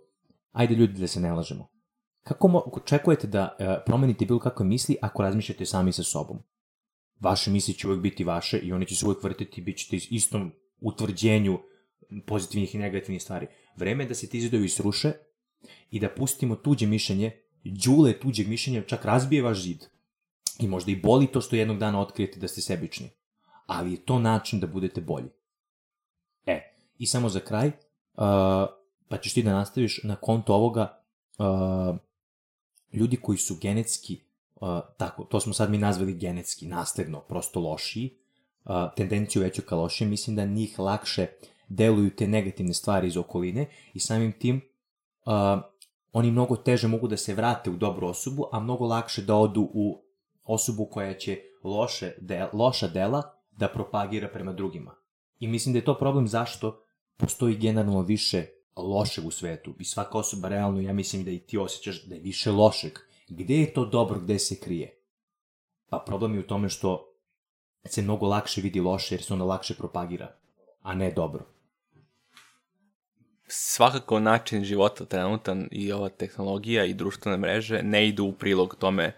ajde 0.51 0.75
ljudi 0.75 1.01
da 1.01 1.07
se 1.07 1.19
ne 1.19 1.31
lažemo, 1.33 1.67
kako 2.23 2.71
očekujete 2.73 3.27
da 3.27 3.55
e, 3.59 3.77
promenite 3.85 4.25
bilo 4.25 4.39
kakve 4.39 4.65
misli 4.65 4.97
ako 5.01 5.23
razmišljate 5.23 5.65
sami 5.65 5.91
sa 5.91 6.03
sobom? 6.03 6.39
Vaše 7.19 7.51
misli 7.51 7.73
će 7.73 7.87
uvek 7.87 7.99
biti 7.99 8.23
vaše 8.23 8.57
i 8.57 8.73
one 8.73 8.85
će 8.85 8.95
se 8.95 9.05
uvek 9.05 9.23
vrtiti, 9.23 9.61
bit 9.61 9.77
ćete 9.77 9.97
istom 10.09 10.51
utvrđenju 10.81 11.59
pozitivnih 12.25 12.75
i 12.75 12.77
negativnih 12.77 13.21
stvari. 13.21 13.47
Vreme 13.77 14.03
je 14.03 14.07
da 14.07 14.15
se 14.15 14.29
ti 14.29 14.41
zidovi 14.41 14.69
sruše 14.69 15.13
i 15.91 15.99
da 15.99 16.09
pustimo 16.09 16.55
tuđe 16.55 16.87
mišljenje, 16.87 17.31
džule 17.65 18.19
tuđeg 18.19 18.47
mišljenja 18.47 18.83
čak 18.83 19.05
razbije 19.05 19.41
vaš 19.41 19.61
zid. 19.61 19.85
I 20.59 20.67
možda 20.67 20.91
i 20.91 20.95
boli 20.95 21.27
to 21.27 21.41
što 21.41 21.55
jednog 21.55 21.77
dana 21.77 22.01
otkrijete 22.01 22.39
da 22.39 22.47
ste 22.47 22.61
sebični. 22.61 23.09
Ali 23.69 23.91
je 23.91 24.05
to 24.05 24.19
način 24.19 24.59
da 24.59 24.67
budete 24.67 25.01
bolji. 25.01 25.29
E, 26.45 26.73
i 26.97 27.07
samo 27.07 27.29
za 27.29 27.39
kraj, 27.39 27.67
uh, 27.67 27.73
pa 29.07 29.17
ćeš 29.21 29.33
ti 29.33 29.43
da 29.43 29.53
nastaviš 29.53 30.03
na 30.03 30.15
konto 30.15 30.53
ovoga, 30.53 31.01
uh, 31.37 31.97
ljudi 32.93 33.17
koji 33.17 33.37
su 33.37 33.57
genetski, 33.61 34.21
uh, 34.55 34.79
tako, 34.97 35.23
to 35.23 35.39
smo 35.39 35.53
sad 35.53 35.71
mi 35.71 35.77
nazvali 35.77 36.13
genetski, 36.13 36.67
nasledno, 36.67 37.19
prosto 37.19 37.59
lošiji, 37.59 38.17
uh, 38.65 38.71
tendenciju 38.95 39.41
veću 39.41 39.61
ka 39.61 39.75
lošije, 39.75 40.07
mislim 40.07 40.35
da 40.35 40.45
njih 40.45 40.79
lakše 40.79 41.27
deluju 41.67 42.15
te 42.15 42.27
negativne 42.27 42.73
stvari 42.73 43.07
iz 43.07 43.17
okoline 43.17 43.69
i 43.93 43.99
samim 43.99 44.31
tim 44.31 44.61
uh, 45.25 45.33
oni 46.13 46.31
mnogo 46.31 46.55
teže 46.55 46.87
mogu 46.87 47.07
da 47.07 47.17
se 47.17 47.33
vrate 47.33 47.69
u 47.69 47.77
dobru 47.77 48.07
osobu, 48.07 48.45
a 48.51 48.59
mnogo 48.59 48.87
lakše 48.87 49.21
da 49.21 49.35
odu 49.35 49.69
u 49.73 50.01
osobu 50.43 50.85
koja 50.85 51.13
će 51.13 51.39
loše 51.63 52.13
de, 52.21 52.47
loša 52.53 52.87
dela 52.87 53.38
da 53.59 53.67
propagira 53.67 54.27
prema 54.27 54.53
drugima. 54.53 54.95
I 55.39 55.47
mislim 55.47 55.73
da 55.73 55.79
je 55.79 55.85
to 55.85 55.97
problem 55.97 56.27
zašto 56.27 56.83
postoji 57.17 57.57
generalno 57.57 58.01
više 58.01 58.45
lošeg 58.75 59.25
u 59.25 59.31
svetu 59.31 59.73
i 59.79 59.85
svaka 59.85 60.17
osoba 60.17 60.49
realno, 60.49 60.81
ja 60.81 60.93
mislim 60.93 61.23
da 61.23 61.31
i 61.31 61.39
ti 61.39 61.57
osjećaš 61.57 62.03
da 62.03 62.15
je 62.15 62.21
više 62.21 62.51
lošeg. 62.51 62.99
Gde 63.27 63.55
je 63.55 63.73
to 63.73 63.85
dobro, 63.85 64.19
gde 64.19 64.39
se 64.39 64.59
krije? 64.59 64.95
Pa 65.89 66.03
problem 66.07 66.33
je 66.33 66.39
u 66.39 66.47
tome 66.47 66.69
što 66.69 67.13
se 67.85 68.01
mnogo 68.01 68.27
lakše 68.27 68.61
vidi 68.61 68.79
loše 68.79 69.15
jer 69.15 69.23
se 69.23 69.33
ono 69.33 69.45
lakše 69.45 69.75
propagira, 69.75 70.35
a 70.81 70.95
ne 70.95 71.11
dobro 71.11 71.45
svakako 73.49 74.19
način 74.19 74.63
života 74.63 75.05
trenutan 75.05 75.67
i 75.71 75.91
ova 75.91 76.09
tehnologija 76.09 76.85
i 76.85 76.93
društvene 76.93 77.37
mreže 77.37 77.83
ne 77.83 78.07
idu 78.07 78.25
u 78.25 78.33
prilog 78.33 78.75
tome 78.79 79.15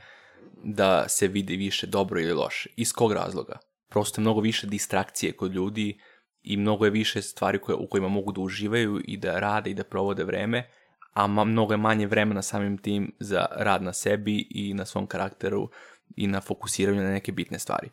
da 0.64 1.10
se 1.10 1.28
vidi 1.28 1.56
više 1.56 1.88
dobro 1.88 2.20
ili 2.20 2.34
loše. 2.34 2.70
Iz 2.76 2.94
kog 2.94 3.14
razloga? 3.14 3.60
Prosto 3.92 4.22
je 4.22 4.24
mnogo 4.24 4.42
više 4.42 4.68
distrakcije 4.68 5.32
kod 5.32 5.54
ljudi 5.54 6.00
i 6.44 6.58
mnogo 6.58 6.86
je 6.86 6.92
više 6.92 7.22
stvari 7.22 7.60
koje, 7.60 7.76
u 7.76 7.88
kojima 7.88 8.08
mogu 8.08 8.32
da 8.32 8.42
uživaju 8.42 9.02
i 9.06 9.18
da 9.18 9.40
rade 9.40 9.70
i 9.72 9.74
da 9.74 9.84
provode 9.84 10.24
vreme, 10.24 10.70
a 11.14 11.28
ma, 11.28 11.44
mnogo 11.44 11.74
je 11.74 11.78
manje 11.78 12.08
vremena 12.08 12.42
samim 12.42 12.78
tim 12.78 13.16
za 13.20 13.46
rad 13.52 13.84
na 13.84 13.94
sebi 13.94 14.48
i 14.50 14.74
na 14.74 14.86
svom 14.86 15.08
karakteru 15.08 15.70
i 16.16 16.28
na 16.28 16.42
fokusiranju 16.42 17.02
na 17.02 17.12
neke 17.12 17.32
bitne 17.32 17.60
stvari. 17.60 17.90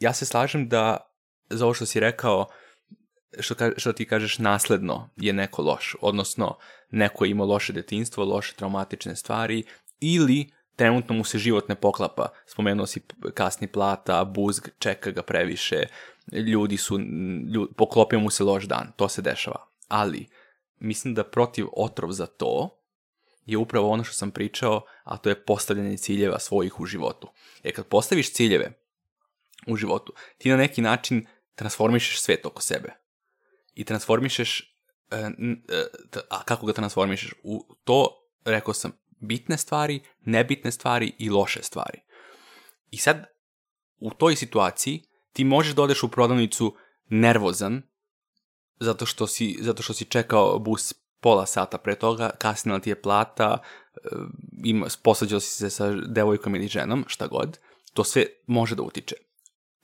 Ja 0.00 0.12
se 0.12 0.26
slažem 0.26 0.68
da 0.68 0.96
za 1.50 1.64
ovo 1.64 1.74
što 1.74 1.86
si 1.86 2.00
rekao, 2.00 2.46
što, 3.38 3.54
ka, 3.54 3.70
što 3.76 3.92
ti 3.92 4.06
kažeš 4.06 4.38
nasledno 4.38 5.10
je 5.16 5.32
neko 5.32 5.62
loš, 5.62 5.96
odnosno 6.00 6.58
neko 6.90 7.24
ima 7.24 7.44
loše 7.44 7.72
detinstvo, 7.72 8.24
loše 8.24 8.54
traumatične 8.54 9.16
stvari 9.16 9.64
ili 10.00 10.50
trenutno 10.76 11.14
mu 11.14 11.24
se 11.24 11.38
život 11.38 11.68
ne 11.68 11.74
poklapa. 11.74 12.28
Spomenuo 12.46 12.86
si 12.86 13.00
kasni 13.34 13.66
plata, 13.66 14.24
buzg, 14.24 14.68
čeka 14.78 15.10
ga 15.10 15.22
previše, 15.22 15.82
ljudi 16.32 16.76
su, 16.76 16.98
ljudi, 17.54 17.72
poklopio 17.76 18.20
mu 18.20 18.30
se 18.30 18.44
loš 18.44 18.64
dan, 18.64 18.92
to 18.96 19.08
se 19.08 19.22
dešava. 19.22 19.66
Ali, 19.88 20.26
mislim 20.78 21.14
da 21.14 21.24
protiv 21.24 21.66
otrov 21.76 22.12
za 22.12 22.26
to 22.26 22.78
je 23.46 23.58
upravo 23.58 23.90
ono 23.90 24.04
što 24.04 24.14
sam 24.14 24.30
pričao, 24.30 24.82
a 25.04 25.16
to 25.16 25.28
je 25.28 25.44
postavljanje 25.44 25.96
ciljeva 25.96 26.38
svojih 26.38 26.80
u 26.80 26.86
životu. 26.86 27.28
Jer 27.62 27.74
kad 27.74 27.86
postaviš 27.86 28.32
ciljeve 28.32 28.72
u 29.66 29.76
životu, 29.76 30.12
ti 30.38 30.50
na 30.50 30.56
neki 30.56 30.82
način 30.82 31.26
transformišeš 31.54 32.20
svet 32.20 32.46
oko 32.46 32.62
sebe 32.62 32.92
i 33.74 33.84
transformišeš, 33.84 34.76
e, 35.10 35.16
e, 35.16 35.30
a 36.30 36.42
kako 36.42 36.66
ga 36.66 36.72
transformišeš? 36.72 37.34
U 37.42 37.76
to, 37.84 38.08
rekao 38.44 38.74
sam, 38.74 38.92
bitne 39.22 39.58
stvari, 39.58 40.00
nebitne 40.20 40.70
stvari 40.70 41.12
i 41.18 41.30
loše 41.30 41.62
stvari. 41.62 42.00
I 42.90 42.96
sad, 42.96 43.24
u 43.98 44.10
toj 44.10 44.36
situaciji, 44.36 45.02
ti 45.32 45.44
možeš 45.44 45.74
da 45.74 45.82
odeš 45.82 46.02
u 46.02 46.08
prodavnicu 46.08 46.76
nervozan, 47.08 47.82
zato 48.80 49.06
što 49.06 49.26
si, 49.26 49.58
zato 49.60 49.82
što 49.82 49.92
si 49.92 50.04
čekao 50.04 50.58
bus 50.58 50.94
pola 51.20 51.46
sata 51.46 51.78
pre 51.78 51.94
toga, 51.94 52.30
kasnila 52.38 52.78
ti 52.78 52.90
je 52.90 53.02
plata, 53.02 53.58
e, 53.58 53.98
ima, 54.64 54.86
posađao 55.02 55.40
si 55.40 55.56
se 55.56 55.70
sa 55.70 55.90
devojkom 55.90 56.56
ili 56.56 56.68
ženom, 56.68 57.04
šta 57.08 57.26
god, 57.26 57.58
to 57.94 58.04
sve 58.04 58.26
može 58.46 58.74
da 58.74 58.82
utiče. 58.82 59.16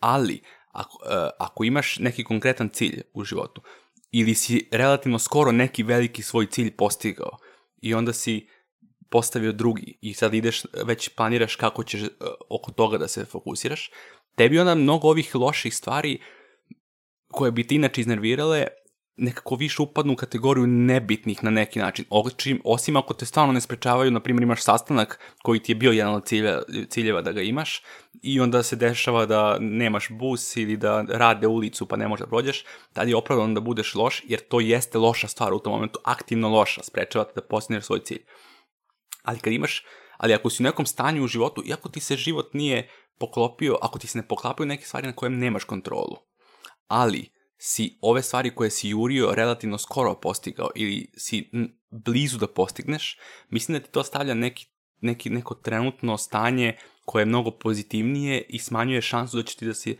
Ali, 0.01 0.43
ako, 0.73 0.99
ako 1.39 1.65
imaš 1.65 1.99
neki 1.99 2.25
konkretan 2.25 2.69
cilj 2.69 3.03
u 3.13 3.25
životu, 3.25 3.63
ili 4.11 4.35
si 4.35 4.69
relativno 4.73 5.19
skoro 5.19 5.53
neki 5.53 5.83
veliki 5.83 6.23
svoj 6.23 6.47
cilj 6.47 6.77
postigao 6.77 7.37
i 7.81 7.95
onda 7.95 8.13
si 8.13 8.49
postavio 9.11 9.53
drugi 9.53 9.99
i 10.01 10.15
sad 10.15 10.35
ideš, 10.35 10.63
već 10.85 11.09
planiraš 11.09 11.57
kako 11.57 11.85
ćeš 11.85 12.03
uh, 12.03 12.09
oko 12.49 12.73
toga 12.73 12.99
da 12.99 13.09
se 13.09 13.25
fokusiraš, 13.25 13.91
tebi 14.37 14.59
onda 14.59 14.75
mnogo 14.75 15.09
ovih 15.09 15.35
loših 15.35 15.77
stvari 15.77 16.19
koje 17.33 17.53
bi 17.53 17.67
ti 17.67 17.75
inače 17.75 18.01
iznervirale 18.01 18.67
nekako 19.19 19.55
više 19.57 19.83
upadnu 19.83 20.13
u 20.13 20.17
kategoriju 20.17 20.67
nebitnih 20.67 21.45
na 21.45 21.51
neki 21.51 21.79
način. 21.79 22.05
Očim, 22.11 22.61
osim 22.65 22.97
ako 22.97 23.15
te 23.15 23.27
stvarno 23.27 23.53
ne 23.53 23.61
sprečavaju, 23.61 24.11
na 24.11 24.21
primjer 24.21 24.43
imaš 24.43 24.63
sastanak 24.63 25.21
koji 25.43 25.61
ti 25.61 25.73
je 25.73 25.77
bio 25.77 25.93
jedan 25.93 26.15
od 26.15 26.27
ciljeva, 26.27 26.63
ciljeva 26.89 27.23
da 27.23 27.33
ga 27.33 27.43
imaš 27.43 27.83
i 28.23 28.41
onda 28.41 28.63
se 28.63 28.77
dešava 28.77 29.27
da 29.27 29.59
nemaš 29.61 30.09
bus 30.11 30.57
ili 30.57 30.77
da 30.77 31.05
rade 31.09 31.47
ulicu 31.47 31.87
pa 31.87 31.97
ne 31.97 32.09
možeš 32.09 32.21
da 32.21 32.27
prođeš, 32.27 32.65
tad 32.93 33.09
je 33.09 33.17
opravdano 33.17 33.55
da 33.55 33.61
budeš 33.61 33.95
loš 33.95 34.23
jer 34.25 34.41
to 34.41 34.61
jeste 34.61 34.99
loša 34.99 35.29
stvar 35.29 35.53
u 35.53 35.59
tom 35.59 35.73
momentu, 35.73 35.99
aktivno 36.05 36.49
loša, 36.49 36.83
sprečava 36.83 37.25
te 37.25 37.33
da 37.35 37.43
postigneš 37.43 37.85
svoj 37.85 38.01
cilj. 38.05 38.23
Ali 39.23 39.39
kad 39.39 39.53
imaš, 39.53 39.85
ali 40.17 40.35
ako 40.35 40.51
si 40.51 40.63
u 40.63 40.65
nekom 40.65 40.87
stanju 40.87 41.25
u 41.25 41.27
životu, 41.27 41.63
iako 41.67 41.89
ti 41.89 42.01
se 42.01 42.17
život 42.17 42.55
nije 42.55 42.91
poklopio, 43.19 43.79
ako 43.83 43.99
ti 43.99 44.07
se 44.07 44.19
ne 44.19 44.29
poklapaju 44.29 44.67
neke 44.67 44.85
stvari 44.85 45.07
na 45.07 45.13
kojem 45.13 45.39
nemaš 45.39 45.65
kontrolu, 45.65 46.17
ali 46.87 47.29
si 47.59 47.99
ove 48.01 48.23
stvari 48.23 48.55
koje 48.55 48.71
si 48.71 48.89
jurio 48.89 49.35
relativno 49.35 49.79
skoro 49.79 50.15
postigao 50.15 50.71
ili 50.75 51.11
si 51.17 51.51
blizu 51.91 52.39
da 52.39 52.47
postigneš, 52.47 53.19
mislim 53.51 53.79
da 53.79 53.85
ti 53.85 53.93
to 53.93 54.03
stavlja 54.05 54.35
neki, 54.35 54.67
neki, 55.01 55.31
neko 55.31 55.55
trenutno 55.55 56.19
stanje 56.19 56.77
koje 57.05 57.23
je 57.23 57.27
mnogo 57.27 57.51
pozitivnije 57.51 58.47
i 58.49 58.59
smanjuje 58.59 59.03
šansu 59.03 59.37
da 59.37 59.43
će 59.43 59.57
ti 59.57 59.67
da 59.67 59.75
se 59.75 59.97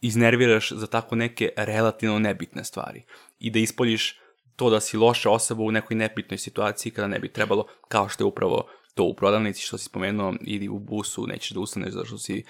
iznerviraš 0.00 0.72
za 0.72 0.86
tako 0.86 1.16
neke 1.16 1.52
relativno 1.56 2.18
nebitne 2.18 2.64
stvari 2.64 3.04
i 3.38 3.50
da 3.50 3.58
ispoljiš 3.58 4.21
to 4.56 4.70
da 4.70 4.80
si 4.80 4.96
loša 4.96 5.30
osoba 5.30 5.62
u 5.62 5.70
nekoj 5.70 5.96
nebitnoj 5.96 6.38
situaciji 6.38 6.92
kada 6.92 7.08
ne 7.08 7.18
bi 7.18 7.32
trebalo, 7.32 7.66
kao 7.88 8.08
što 8.08 8.24
je 8.24 8.28
upravo 8.28 8.68
to 8.94 9.04
u 9.04 9.14
prodavnici 9.14 9.62
što 9.62 9.78
si 9.78 9.84
spomenuo 9.84 10.34
ili 10.40 10.68
u 10.68 10.78
busu 10.78 11.26
nećeš 11.26 11.50
da 11.50 11.60
ustaneš 11.60 11.92
zato 11.92 12.06
što 12.06 12.18
si 12.18 12.44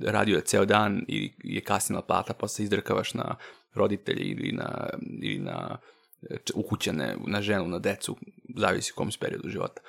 radio 0.00 0.40
ceo 0.40 0.64
dan 0.64 1.04
ili 1.08 1.34
je 1.44 1.60
kasnila 1.60 2.02
plata 2.02 2.34
pa 2.34 2.48
se 2.48 2.62
izdrkavaš 2.62 3.14
na 3.14 3.36
roditelje 3.74 4.22
ili 4.22 4.52
na, 4.52 4.90
ili 5.22 5.38
na 5.38 5.78
ukućane, 6.54 7.16
na 7.26 7.42
ženu, 7.42 7.68
na 7.68 7.78
decu, 7.78 8.16
zavisi 8.56 8.92
u 8.94 8.96
kom 8.96 9.12
se 9.12 9.18
periodu 9.20 9.48
života. 9.48 9.82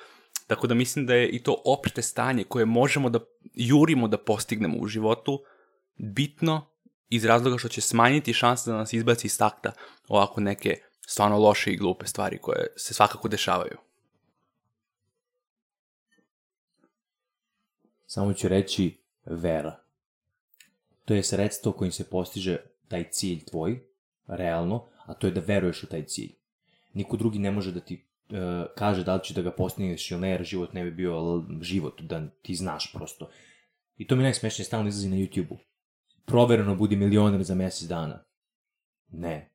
Tako 0.46 0.66
da 0.66 0.74
mislim 0.74 1.06
da 1.06 1.14
je 1.14 1.28
i 1.28 1.42
to 1.42 1.62
opšte 1.64 2.02
stanje 2.02 2.44
koje 2.44 2.64
možemo 2.64 3.10
da 3.10 3.18
jurimo 3.54 4.08
da 4.08 4.18
postignemo 4.18 4.78
u 4.78 4.86
životu 4.86 5.38
bitno 5.96 6.66
iz 7.08 7.24
razloga 7.24 7.58
što 7.58 7.68
će 7.68 7.80
smanjiti 7.80 8.32
šanse 8.32 8.70
da 8.70 8.76
nas 8.76 8.92
izbaci 8.92 9.26
iz 9.26 9.38
takta 9.38 9.72
ovako 10.08 10.40
neke 10.40 10.76
stvarno 11.10 11.38
loše 11.38 11.72
i 11.72 11.76
glupe 11.76 12.06
stvari 12.06 12.38
koje 12.38 12.66
se 12.76 12.94
svakako 12.94 13.28
dešavaju. 13.28 13.76
Samo 18.06 18.32
ću 18.32 18.48
reći 18.48 18.98
vera. 19.24 19.80
To 21.04 21.14
je 21.14 21.22
sredstvo 21.22 21.72
kojim 21.72 21.92
se 21.92 22.10
postiže 22.10 22.58
taj 22.88 23.10
cilj 23.10 23.44
tvoj, 23.44 23.80
realno, 24.26 24.86
a 25.06 25.14
to 25.14 25.26
je 25.26 25.30
da 25.30 25.40
veruješ 25.40 25.82
u 25.82 25.86
taj 25.86 26.04
cilj. 26.04 26.32
Niko 26.92 27.16
drugi 27.16 27.38
ne 27.38 27.50
može 27.50 27.72
da 27.72 27.80
ti 27.80 28.06
uh, 28.30 28.36
kaže 28.76 29.04
da 29.04 29.14
li 29.14 29.24
će 29.24 29.34
da 29.34 29.42
ga 29.42 29.50
postigneš 29.50 30.10
ili 30.10 30.20
ne, 30.20 30.30
jer 30.30 30.44
život 30.44 30.72
ne 30.72 30.84
bi 30.84 30.90
bio 30.90 31.44
život, 31.60 32.00
da 32.00 32.26
ti 32.42 32.54
znaš 32.54 32.92
prosto. 32.92 33.30
I 33.96 34.06
to 34.06 34.16
mi 34.16 34.22
najsmešnije 34.22 34.66
stalno 34.66 34.88
izlazi 34.88 35.08
na 35.08 35.16
YouTube-u. 35.16 35.58
Provereno 36.24 36.74
budi 36.74 36.96
milioner 36.96 37.42
za 37.42 37.54
mesec 37.54 37.88
dana. 37.88 38.24
Ne. 39.08 39.50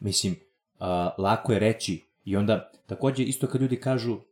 Mislim, 0.00 0.32
uh, 0.32 0.86
lako 1.18 1.52
je 1.52 1.58
reći 1.58 2.04
i 2.24 2.36
onda 2.36 2.70
takođe 2.86 3.24
isto 3.24 3.46
kad 3.46 3.60
ljudi 3.60 3.80
kažu 3.80 4.12
uh, 4.12 4.22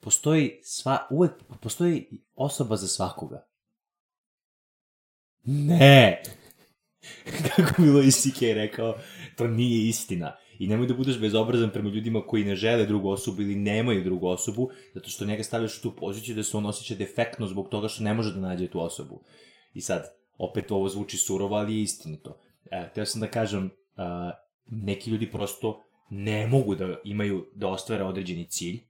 postoji 0.00 0.60
sva, 0.62 1.06
uvek 1.10 1.32
postoji 1.60 2.08
osoba 2.34 2.76
za 2.76 2.88
svakoga. 2.88 3.46
Ne! 5.44 6.22
Kako 7.56 7.82
bilo 7.82 8.02
i 8.02 8.10
CK 8.10 8.42
rekao, 8.42 8.94
to 9.36 9.46
nije 9.46 9.88
istina. 9.88 10.36
I 10.58 10.66
nemoj 10.66 10.86
da 10.86 10.94
budeš 10.94 11.18
bezobrazan 11.20 11.70
prema 11.70 11.88
ljudima 11.88 12.20
koji 12.26 12.44
ne 12.44 12.56
žele 12.56 12.86
drugu 12.86 13.08
osobu 13.08 13.42
ili 13.42 13.54
nemaju 13.54 14.04
drugu 14.04 14.28
osobu, 14.28 14.70
zato 14.94 15.10
što 15.10 15.24
njega 15.24 15.42
stavljaš 15.42 15.78
u 15.78 15.82
tu 15.82 15.96
poziciju 15.96 16.34
da 16.34 16.42
se 16.42 16.56
on 16.56 16.66
osjeća 16.66 16.94
defektno 16.94 17.46
zbog 17.46 17.68
toga 17.68 17.88
što 17.88 18.04
ne 18.04 18.14
može 18.14 18.34
da 18.34 18.40
nađe 18.40 18.66
tu 18.66 18.80
osobu. 18.80 19.22
I 19.74 19.80
sad, 19.80 20.04
opet 20.38 20.70
ovo 20.70 20.88
zvuči 20.88 21.16
surovo, 21.16 21.56
ali 21.56 21.76
je 21.76 21.82
istinito. 21.82 22.40
E, 22.70 22.90
teo 22.94 23.06
sam 23.06 23.20
da 23.20 23.26
kažem, 23.26 23.70
a, 23.96 24.30
neki 24.66 25.10
ljudi 25.10 25.30
prosto 25.30 25.82
ne 26.10 26.46
mogu 26.46 26.74
da 26.74 26.96
imaju, 27.04 27.46
da 27.54 27.68
ostvare 27.68 28.04
određeni 28.04 28.44
cilj, 28.44 28.80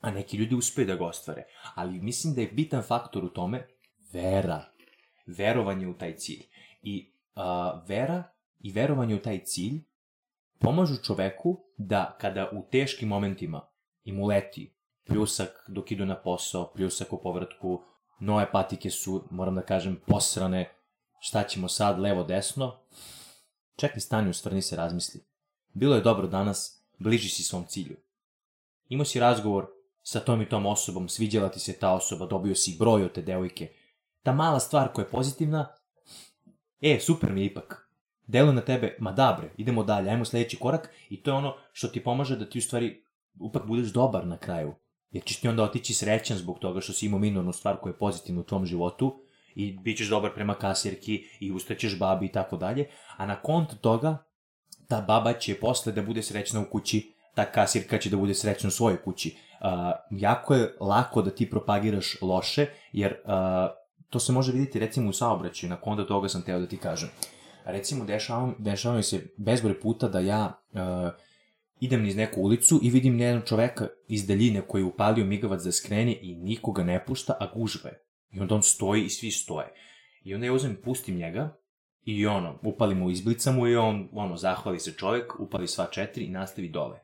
a 0.00 0.10
neki 0.10 0.36
ljudi 0.36 0.54
uspeju 0.54 0.86
da 0.86 0.94
ga 0.94 1.06
ostvare. 1.06 1.44
Ali 1.74 2.00
mislim 2.00 2.34
da 2.34 2.40
je 2.40 2.52
bitan 2.52 2.82
faktor 2.82 3.24
u 3.24 3.28
tome 3.28 3.66
vera. 4.12 4.64
Verovanje 5.26 5.88
u 5.88 5.94
taj 5.94 6.16
cilj. 6.16 6.42
I 6.82 7.12
a, 7.34 7.84
vera 7.88 8.22
i 8.60 8.72
verovanje 8.72 9.14
u 9.14 9.22
taj 9.22 9.44
cilj 9.44 9.80
pomažu 10.58 10.96
čoveku 11.02 11.64
da 11.76 12.16
kada 12.20 12.50
u 12.52 12.62
teškim 12.70 13.08
momentima 13.08 13.68
i 14.04 14.12
mu 14.12 14.26
leti 14.26 14.74
pljusak 15.06 15.64
dok 15.68 15.92
idu 15.92 16.06
na 16.06 16.16
posao, 16.16 16.72
pljusak 16.74 17.12
u 17.12 17.22
povratku, 17.22 17.82
noje 18.20 18.50
patike 18.52 18.90
su, 18.90 19.24
moram 19.30 19.54
da 19.54 19.62
kažem, 19.62 20.00
posrane, 20.06 20.72
šta 21.20 21.42
ćemo 21.42 21.68
sad, 21.68 21.98
levo, 21.98 22.24
desno, 22.24 22.78
čekaj 23.82 24.00
stani, 24.00 24.30
ustvrni 24.30 24.62
se, 24.62 24.76
razmisli. 24.76 25.20
Bilo 25.74 25.94
je 25.94 26.02
dobro 26.02 26.26
danas, 26.26 26.82
bliži 26.98 27.28
si 27.28 27.42
svom 27.42 27.64
cilju. 27.66 27.96
Imao 28.88 29.04
si 29.04 29.20
razgovor 29.20 29.66
sa 30.02 30.20
tom 30.20 30.42
i 30.42 30.48
tom 30.48 30.66
osobom, 30.66 31.08
sviđala 31.08 31.48
ti 31.48 31.60
se 31.60 31.72
ta 31.72 31.90
osoba, 31.92 32.26
dobio 32.26 32.54
si 32.54 32.76
broj 32.78 33.04
od 33.04 33.12
te 33.12 33.22
devojke. 33.22 33.72
Ta 34.22 34.32
mala 34.32 34.60
stvar 34.60 34.92
koja 34.92 35.04
je 35.04 35.10
pozitivna, 35.10 35.66
e, 36.80 36.98
super 37.00 37.32
mi 37.32 37.40
je 37.40 37.46
ipak. 37.46 37.88
Deluje 38.26 38.54
na 38.54 38.60
tebe, 38.60 38.96
ma 39.00 39.12
da 39.12 39.36
bre, 39.40 39.50
idemo 39.56 39.84
dalje, 39.84 40.10
ajmo 40.10 40.24
sledeći 40.24 40.56
korak 40.56 40.90
i 41.08 41.22
to 41.22 41.30
je 41.30 41.34
ono 41.34 41.56
što 41.72 41.88
ti 41.88 42.04
pomaže 42.04 42.36
da 42.36 42.48
ti 42.48 42.58
u 42.58 42.62
stvari 42.62 43.02
upak 43.40 43.66
budeš 43.66 43.92
dobar 43.92 44.26
na 44.26 44.36
kraju. 44.36 44.74
Jer 45.10 45.24
ćeš 45.24 45.40
ti 45.40 45.48
onda 45.48 45.62
otići 45.62 45.94
srećan 45.94 46.38
zbog 46.38 46.58
toga 46.58 46.80
što 46.80 46.92
si 46.92 47.06
imao 47.06 47.20
minornu 47.20 47.52
stvar 47.52 47.76
koja 47.76 47.90
je 47.90 47.98
pozitivna 47.98 48.40
u 48.40 48.44
tvom 48.44 48.66
životu 48.66 49.22
i 49.54 49.72
bit 49.72 49.98
ćeš 49.98 50.08
dobar 50.08 50.34
prema 50.34 50.54
kasirki 50.54 51.24
i 51.40 51.52
ustaćeš 51.52 51.98
babi 51.98 52.26
i 52.26 52.32
tako 52.32 52.56
dalje, 52.56 52.88
a 53.16 53.26
na 53.26 53.36
kont 53.36 53.80
toga 53.80 54.24
ta 54.88 55.00
baba 55.00 55.32
će 55.32 55.54
posle 55.54 55.92
da 55.92 56.02
bude 56.02 56.22
srećna 56.22 56.60
u 56.60 56.64
kući, 56.70 57.12
ta 57.34 57.44
kasirka 57.44 57.98
će 57.98 58.10
da 58.10 58.16
bude 58.16 58.34
srećna 58.34 58.68
u 58.68 58.70
svojoj 58.70 59.02
kući. 59.02 59.36
Uh, 59.60 59.68
jako 60.10 60.54
je 60.54 60.76
lako 60.80 61.22
da 61.22 61.30
ti 61.30 61.50
propagiraš 61.50 62.16
loše, 62.22 62.66
jer 62.92 63.12
uh, 63.12 63.32
to 64.10 64.18
se 64.18 64.32
može 64.32 64.52
vidjeti 64.52 64.78
recimo 64.78 65.10
u 65.10 65.12
saobraćaju, 65.12 65.70
na 65.70 65.76
konda 65.76 66.06
toga 66.06 66.28
sam 66.28 66.42
teo 66.42 66.60
da 66.60 66.66
ti 66.66 66.76
kažem. 66.76 67.08
Recimo, 67.64 68.04
dešava, 68.04 68.52
dešava 68.58 68.96
mi 68.96 69.02
se 69.02 69.26
bezbroj 69.36 69.80
puta 69.80 70.08
da 70.08 70.20
ja 70.20 70.62
uh, 70.72 70.80
idem 71.80 72.02
niz 72.02 72.16
neku 72.16 72.40
ulicu 72.40 72.80
i 72.82 72.90
vidim 72.90 73.20
jednog 73.20 73.44
čoveka 73.44 73.86
iz 74.08 74.26
daljine 74.26 74.60
koji 74.60 74.82
je 74.82 74.86
upalio 74.86 75.24
migavac 75.24 75.62
da 75.62 75.72
skrene 75.72 76.18
i 76.22 76.34
nikoga 76.36 76.84
ne 76.84 77.04
pušta, 77.04 77.36
a 77.40 77.46
gužva 77.54 77.90
je. 77.90 78.02
I 78.32 78.40
onda 78.40 78.54
on 78.54 78.62
stoji 78.62 79.04
i 79.04 79.10
svi 79.10 79.30
stoje. 79.30 79.74
I 80.24 80.34
onda 80.34 80.46
ja 80.46 80.52
uzem 80.52 80.72
i 80.72 80.82
pustim 80.82 81.16
njega 81.16 81.62
i 82.04 82.26
ono, 82.26 82.58
upalim 82.62 82.98
mu, 82.98 83.10
izblicam 83.10 83.54
mu 83.54 83.68
i 83.68 83.76
on, 83.76 84.08
ono, 84.12 84.36
zahvali 84.36 84.78
se 84.78 84.92
čovek, 84.92 85.40
upali 85.40 85.68
sva 85.68 85.86
četiri 85.90 86.24
i 86.24 86.30
nastavi 86.30 86.68
dole. 86.68 87.00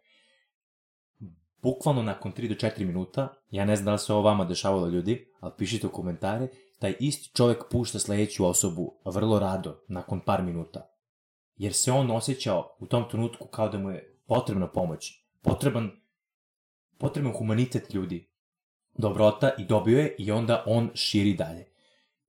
Bukvalno 1.62 2.02
nakon 2.02 2.32
3 2.32 2.48
do 2.48 2.54
4 2.54 2.84
minuta, 2.84 3.34
ja 3.50 3.64
ne 3.64 3.76
znam 3.76 3.84
da 3.84 3.92
li 3.92 3.98
se 3.98 4.12
ovo 4.12 4.22
vama 4.22 4.44
dešavalo 4.44 4.88
ljudi, 4.88 5.32
ali 5.40 5.52
pišite 5.58 5.86
u 5.86 5.90
komentare, 5.90 6.48
taj 6.78 6.94
isti 7.00 7.30
čovek 7.36 7.64
pušta 7.70 7.98
sledeću 7.98 8.46
osobu 8.46 8.94
vrlo 9.04 9.38
rado, 9.38 9.84
nakon 9.88 10.20
par 10.20 10.42
minuta. 10.42 10.90
Jer 11.56 11.72
se 11.72 11.92
on 11.92 12.10
osjećao 12.10 12.76
u 12.78 12.86
tom 12.86 13.08
trenutku 13.10 13.46
kao 13.46 13.68
da 13.68 13.78
mu 13.78 13.90
je 13.90 14.20
potrebna 14.26 14.68
pomoć, 14.68 15.24
potreban, 15.42 15.90
potreban 16.98 17.32
humanitet 17.32 17.94
ljudi, 17.94 18.27
dobrota 18.98 19.50
i 19.58 19.64
dobio 19.64 19.98
je 19.98 20.14
i 20.18 20.32
onda 20.32 20.62
on 20.66 20.90
širi 20.94 21.34
dalje. 21.34 21.64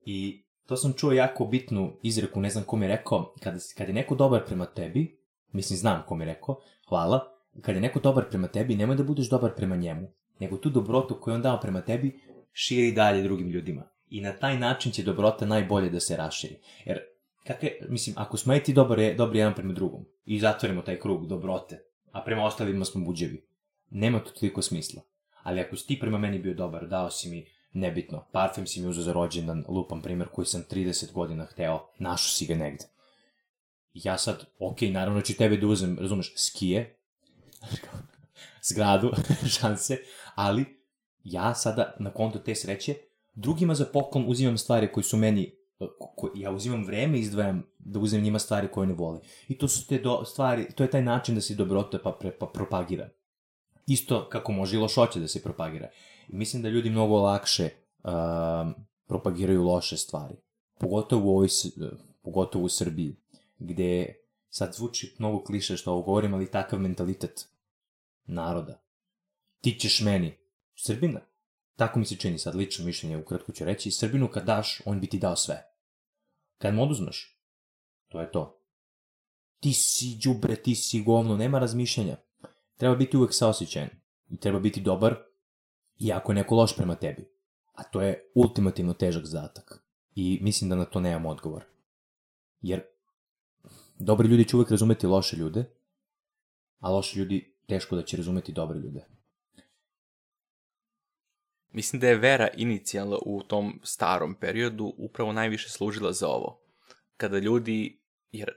I 0.05 0.43
to 0.65 0.77
sam 0.77 0.93
čuo 0.93 1.12
jako 1.12 1.45
bitnu 1.45 1.93
izreku, 2.03 2.41
ne 2.41 2.49
znam 2.49 2.63
kom 2.63 2.84
je 2.84 2.88
rekao, 2.88 3.34
kada, 3.39 3.58
kada 3.77 3.89
je 3.89 3.93
neko 3.93 4.15
dobar 4.15 4.45
prema 4.45 4.65
tebi, 4.65 5.19
mislim 5.51 5.77
znam 5.77 6.03
kom 6.08 6.21
je 6.21 6.25
rekao, 6.25 6.60
hvala, 6.89 7.34
kada 7.62 7.77
je 7.77 7.82
neko 7.82 7.99
dobar 7.99 8.29
prema 8.29 8.47
tebi, 8.47 8.75
nemoj 8.75 8.95
da 8.95 9.03
budeš 9.03 9.29
dobar 9.29 9.55
prema 9.55 9.75
njemu, 9.75 10.08
nego 10.39 10.58
tu 10.58 10.69
dobrotu 10.69 11.17
koju 11.21 11.34
on 11.34 11.41
dao 11.41 11.60
prema 11.60 11.82
tebi, 11.82 12.19
širi 12.51 12.91
dalje 12.91 13.23
drugim 13.23 13.49
ljudima. 13.49 13.89
I 14.10 14.21
na 14.21 14.32
taj 14.34 14.60
način 14.60 14.91
će 14.91 15.03
dobrota 15.03 15.45
najbolje 15.45 15.89
da 15.89 15.99
se 15.99 16.17
raširi. 16.17 16.60
Jer, 16.86 16.99
kakve, 17.47 17.71
mislim, 17.89 18.15
ako 18.19 18.38
smo 18.38 18.55
i 18.55 18.63
ti 18.63 18.73
dobar, 18.73 18.99
dobri 19.17 19.39
jedan 19.39 19.55
prema 19.55 19.73
drugom 19.73 20.05
i 20.25 20.39
zatvorimo 20.39 20.82
taj 20.82 20.99
krug 20.99 21.27
dobrote, 21.27 21.84
a 22.12 22.21
prema 22.21 22.45
ostalima 22.45 22.86
smo 22.86 23.05
buđevi, 23.05 23.45
nema 23.89 24.19
to 24.19 24.32
toliko 24.32 24.62
smisla. 24.62 25.01
Ali 25.49 25.62
ako 25.62 25.75
si 25.75 25.88
ti 25.88 25.99
prema 25.99 26.17
meni 26.17 26.39
bio 26.39 26.53
dobar, 26.53 26.88
dao 26.88 27.09
si 27.12 27.29
mi 27.29 27.45
nebitno, 27.73 28.25
parfem 28.31 28.67
si 28.67 28.81
mi 28.81 28.88
uzao 28.88 29.03
za 29.03 29.13
rođendan, 29.13 29.63
lupam 29.67 30.01
primer 30.01 30.27
koji 30.27 30.45
sam 30.45 30.63
30 30.71 31.12
godina 31.12 31.45
hteo, 31.45 31.88
našo 31.99 32.29
si 32.29 32.45
ga 32.45 32.55
negde. 32.55 32.85
ja 33.93 34.17
sad, 34.17 34.45
ok, 34.59 34.81
naravno 34.81 35.21
ću 35.21 35.38
tebe 35.38 35.57
da 35.57 35.67
uzem, 35.67 35.97
razumeš, 35.99 36.33
skije, 36.38 36.99
zgradu, 38.69 39.12
šanse, 39.59 39.97
ali 40.35 40.65
ja 41.23 41.55
sada 41.55 41.95
na 41.99 42.13
konto 42.13 42.39
te 42.39 42.55
sreće 42.55 42.95
drugima 43.33 43.75
za 43.75 43.85
poklon 43.85 44.25
uzimam 44.27 44.57
stvari 44.57 44.91
koji 44.91 45.03
su 45.03 45.17
meni 45.17 45.55
ko, 46.15 46.31
ja 46.35 46.51
uzimam 46.51 46.85
vreme 46.85 47.17
i 47.17 47.21
izdvajam 47.21 47.63
da 47.79 47.99
uzem 47.99 48.21
njima 48.21 48.39
stvari 48.39 48.67
koje 48.67 48.88
ne 48.88 48.93
vole. 48.93 49.19
I 49.47 49.57
to 49.57 49.67
su 49.67 49.88
te 49.88 49.97
do, 49.97 50.25
stvari, 50.25 50.67
to 50.75 50.83
je 50.83 50.91
taj 50.91 51.01
način 51.01 51.35
da 51.35 51.41
se 51.41 51.55
dobrota 51.55 51.99
pa, 52.03 52.12
pre, 52.12 52.31
pa 52.31 52.45
propagira. 52.45 53.09
Isto 53.89 54.30
kako 54.30 54.52
može 54.52 54.75
i 54.75 54.80
lošoće 54.80 55.19
da 55.19 55.28
se 55.28 55.43
propagira. 55.43 55.89
I 56.28 56.36
mislim 56.36 56.62
da 56.62 56.69
ljudi 56.69 56.89
mnogo 56.89 57.17
lakše 57.17 57.69
uh, 58.04 58.12
propagiraju 59.08 59.63
loše 59.63 59.97
stvari. 59.97 60.36
Pogotovo 60.80 61.32
u, 61.32 61.36
ovoj, 61.36 61.47
pogotovo 62.21 62.65
u 62.65 62.69
Srbiji, 62.69 63.15
gde 63.60 64.15
sad 64.49 64.73
zvuči 64.73 65.15
mnogo 65.19 65.43
kliše 65.43 65.78
što 65.78 65.91
ovo 65.91 66.02
govorim, 66.02 66.34
ali 66.34 66.52
takav 66.52 66.80
mentalitet 66.80 67.47
naroda. 68.25 68.82
Ti 69.62 69.80
ćeš 69.80 70.02
meni. 70.02 70.38
Srbina. 70.75 71.19
Tako 71.75 71.99
mi 71.99 72.06
se 72.06 72.15
čini 72.15 72.39
sad, 72.39 72.56
lično 72.56 72.86
mišljenje, 72.86 73.17
ukratko 73.17 73.52
ću 73.52 73.65
reći. 73.65 73.91
Srbinu 73.91 74.28
kad 74.28 74.45
daš, 74.45 74.82
on 74.86 74.99
bi 74.99 75.08
ti 75.08 75.19
dao 75.19 75.36
sve. 75.36 75.63
Kad 76.58 76.73
mu 76.73 76.84
oduzmeš, 76.84 77.39
to 78.08 78.21
je 78.21 78.32
to. 78.32 78.62
Ti 79.60 79.73
si 79.73 80.17
džubre, 80.19 80.56
ti 80.56 80.75
si 80.75 81.02
govno, 81.02 81.38
nema 81.38 81.60
razmišljanja. 81.60 82.17
Treba 82.79 82.95
biti 82.95 83.17
uvek 83.17 83.33
saosjećajan. 83.33 83.89
I 84.29 84.39
treba 84.39 84.59
biti 84.59 84.81
dobar, 84.81 85.15
iako 85.99 86.31
je 86.31 86.35
neko 86.35 86.55
loš 86.55 86.75
prema 86.75 86.95
tebi. 86.95 87.27
A 87.73 87.83
to 87.83 88.01
je 88.01 88.31
ultimativno 88.35 88.93
težak 88.93 89.25
zadatak. 89.25 89.83
I 90.15 90.39
mislim 90.41 90.69
da 90.69 90.75
na 90.75 90.85
to 90.85 90.99
nemam 90.99 91.25
odgovor. 91.25 91.63
Jer 92.61 92.81
dobri 93.99 94.27
ljudi 94.27 94.47
će 94.47 94.55
uvek 94.55 94.71
razumeti 94.71 95.07
loše 95.07 95.37
ljude, 95.37 95.65
a 96.79 96.91
loši 96.91 97.19
ljudi 97.19 97.55
teško 97.67 97.95
da 97.95 98.03
će 98.03 98.17
razumeti 98.17 98.53
dobre 98.53 98.79
ljude. 98.79 99.05
Mislim 101.71 101.99
da 101.99 102.07
je 102.07 102.17
vera 102.17 102.47
inicijalno 102.57 103.19
u 103.25 103.43
tom 103.43 103.79
starom 103.83 104.35
periodu 104.35 104.93
upravo 104.97 105.33
najviše 105.33 105.69
služila 105.69 106.13
za 106.13 106.27
ovo. 106.27 106.61
Kada 107.17 107.39
ljudi, 107.39 108.01
jer 108.31 108.51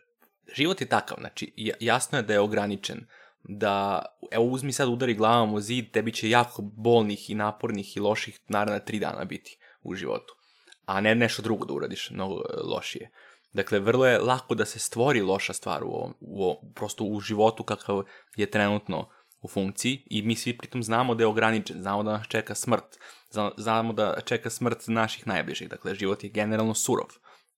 život 0.56 0.80
je 0.80 0.88
takav, 0.88 1.16
znači 1.20 1.52
jasno 1.80 2.18
je 2.18 2.22
da 2.22 2.32
je 2.32 2.40
ograničen, 2.40 3.06
da, 3.44 4.05
evo 4.31 4.44
uzmi 4.44 4.72
sad 4.72 4.88
udari 4.88 5.14
glavom 5.14 5.55
u 5.55 5.61
zid, 5.61 5.90
tebi 5.90 6.12
će 6.12 6.31
jako 6.31 6.62
bolnih 6.62 7.31
i 7.31 7.35
napornih 7.35 7.96
i 7.96 8.00
loših 8.00 8.40
naravno 8.48 8.81
tri 8.81 8.98
dana 8.98 9.24
biti 9.24 9.59
u 9.83 9.94
životu. 9.94 10.35
A 10.87 11.00
ne 11.00 11.14
nešto 11.14 11.42
drugo 11.42 11.64
da 11.64 11.74
uradiš, 11.74 12.11
mnogo 12.11 12.35
e, 12.35 12.61
lošije. 12.62 13.11
Dakle, 13.52 13.78
vrlo 13.78 14.07
je 14.07 14.18
lako 14.18 14.55
da 14.55 14.64
se 14.64 14.78
stvori 14.78 15.20
loša 15.20 15.52
stvar 15.52 15.85
u 15.85 15.88
ovom, 15.88 16.14
u 16.20 16.44
ovom 16.44 16.57
prosto 16.74 17.05
u 17.05 17.20
životu 17.20 17.64
kakav 17.64 18.02
je 18.37 18.50
trenutno 18.50 19.09
u 19.40 19.48
funkciji 19.48 20.07
i 20.11 20.22
mi 20.22 20.37
svi 20.37 20.59
pritom 20.59 20.83
znamo 20.83 21.14
da 21.14 21.22
je 21.22 21.26
ograničen, 21.26 21.83
znamo 21.83 22.02
da 22.02 22.12
nas 22.12 22.26
čeka 22.28 22.55
smrt, 22.55 22.98
znamo 23.57 23.92
da 23.92 24.16
čeka 24.24 24.50
smrt 24.50 24.87
naših 24.87 25.26
najbližih, 25.26 25.68
dakle 25.68 25.94
život 25.94 26.24
je 26.24 26.31
generalno 26.31 26.74
surov. 26.74 27.09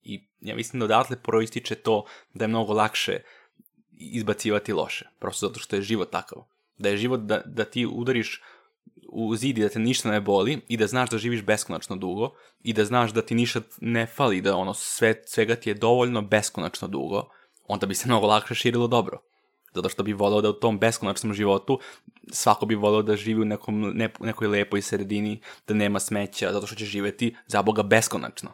I 0.01 0.29
ja 0.39 0.55
mislim 0.55 0.79
da 0.79 0.85
odatle 0.85 1.17
proističe 1.23 1.75
to 1.75 2.05
da 2.33 2.43
je 2.43 2.47
mnogo 2.47 2.73
lakše 2.73 3.19
izbacivati 3.97 4.73
loše, 4.73 5.05
prosto 5.19 5.47
zato 5.47 5.59
što 5.59 5.75
je 5.75 5.81
život 5.81 6.11
takav. 6.11 6.43
Da 6.77 6.89
je 6.89 6.97
život 6.97 7.19
da, 7.19 7.41
da 7.45 7.65
ti 7.65 7.85
udariš 7.85 8.41
u 9.09 9.35
zidi 9.35 9.61
da 9.61 9.69
te 9.69 9.79
ništa 9.79 10.11
ne 10.11 10.21
boli 10.21 10.61
i 10.67 10.77
da 10.77 10.87
znaš 10.87 11.09
da 11.09 11.17
živiš 11.17 11.43
beskonačno 11.43 11.95
dugo 11.95 12.31
i 12.63 12.73
da 12.73 12.85
znaš 12.85 13.11
da 13.11 13.21
ti 13.21 13.35
ništa 13.35 13.61
ne 13.81 14.05
fali, 14.05 14.41
da 14.41 14.55
ono 14.55 14.73
sve, 14.73 15.21
svega 15.25 15.55
ti 15.55 15.69
je 15.69 15.73
dovoljno 15.73 16.21
beskonačno 16.21 16.87
dugo, 16.87 17.23
onda 17.67 17.85
bi 17.85 17.95
se 17.95 18.07
mnogo 18.07 18.27
lakše 18.27 18.55
širilo 18.55 18.87
dobro 18.87 19.21
zato 19.75 19.89
što 19.89 20.03
bi 20.03 20.13
voleo 20.13 20.41
da 20.41 20.49
u 20.49 20.53
tom 20.53 20.79
beskonačnom 20.79 21.33
životu 21.33 21.79
svako 22.31 22.65
bi 22.65 22.75
voleo 22.75 23.01
da 23.01 23.15
živi 23.15 23.41
u 23.41 23.45
nekom, 23.45 23.91
ne, 23.93 24.09
nekoj 24.19 24.47
lepoj 24.47 24.81
sredini, 24.81 25.41
da 25.67 25.73
nema 25.73 25.99
smeća, 25.99 26.53
zato 26.53 26.67
što 26.67 26.75
će 26.75 26.85
živeti 26.85 27.35
za 27.47 27.61
Boga 27.61 27.83
beskonačno. 27.83 28.51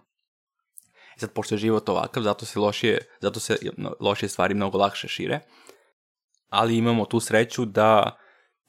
Sad, 1.22 1.34
pošto 1.34 1.56
je 1.56 1.60
život 1.60 1.90
ovakav, 1.90 2.24
zato 2.24 2.46
se 2.46 2.60
lošije, 2.60 2.98
zato 3.20 3.40
se 3.40 3.58
lošije 4.00 4.30
stvari 4.30 4.54
mnogo 4.54 4.78
lakše 4.78 5.08
šire, 5.08 5.40
ali 6.50 6.78
imamo 6.78 7.06
tu 7.06 7.20
sreću 7.20 7.66
da 7.66 8.18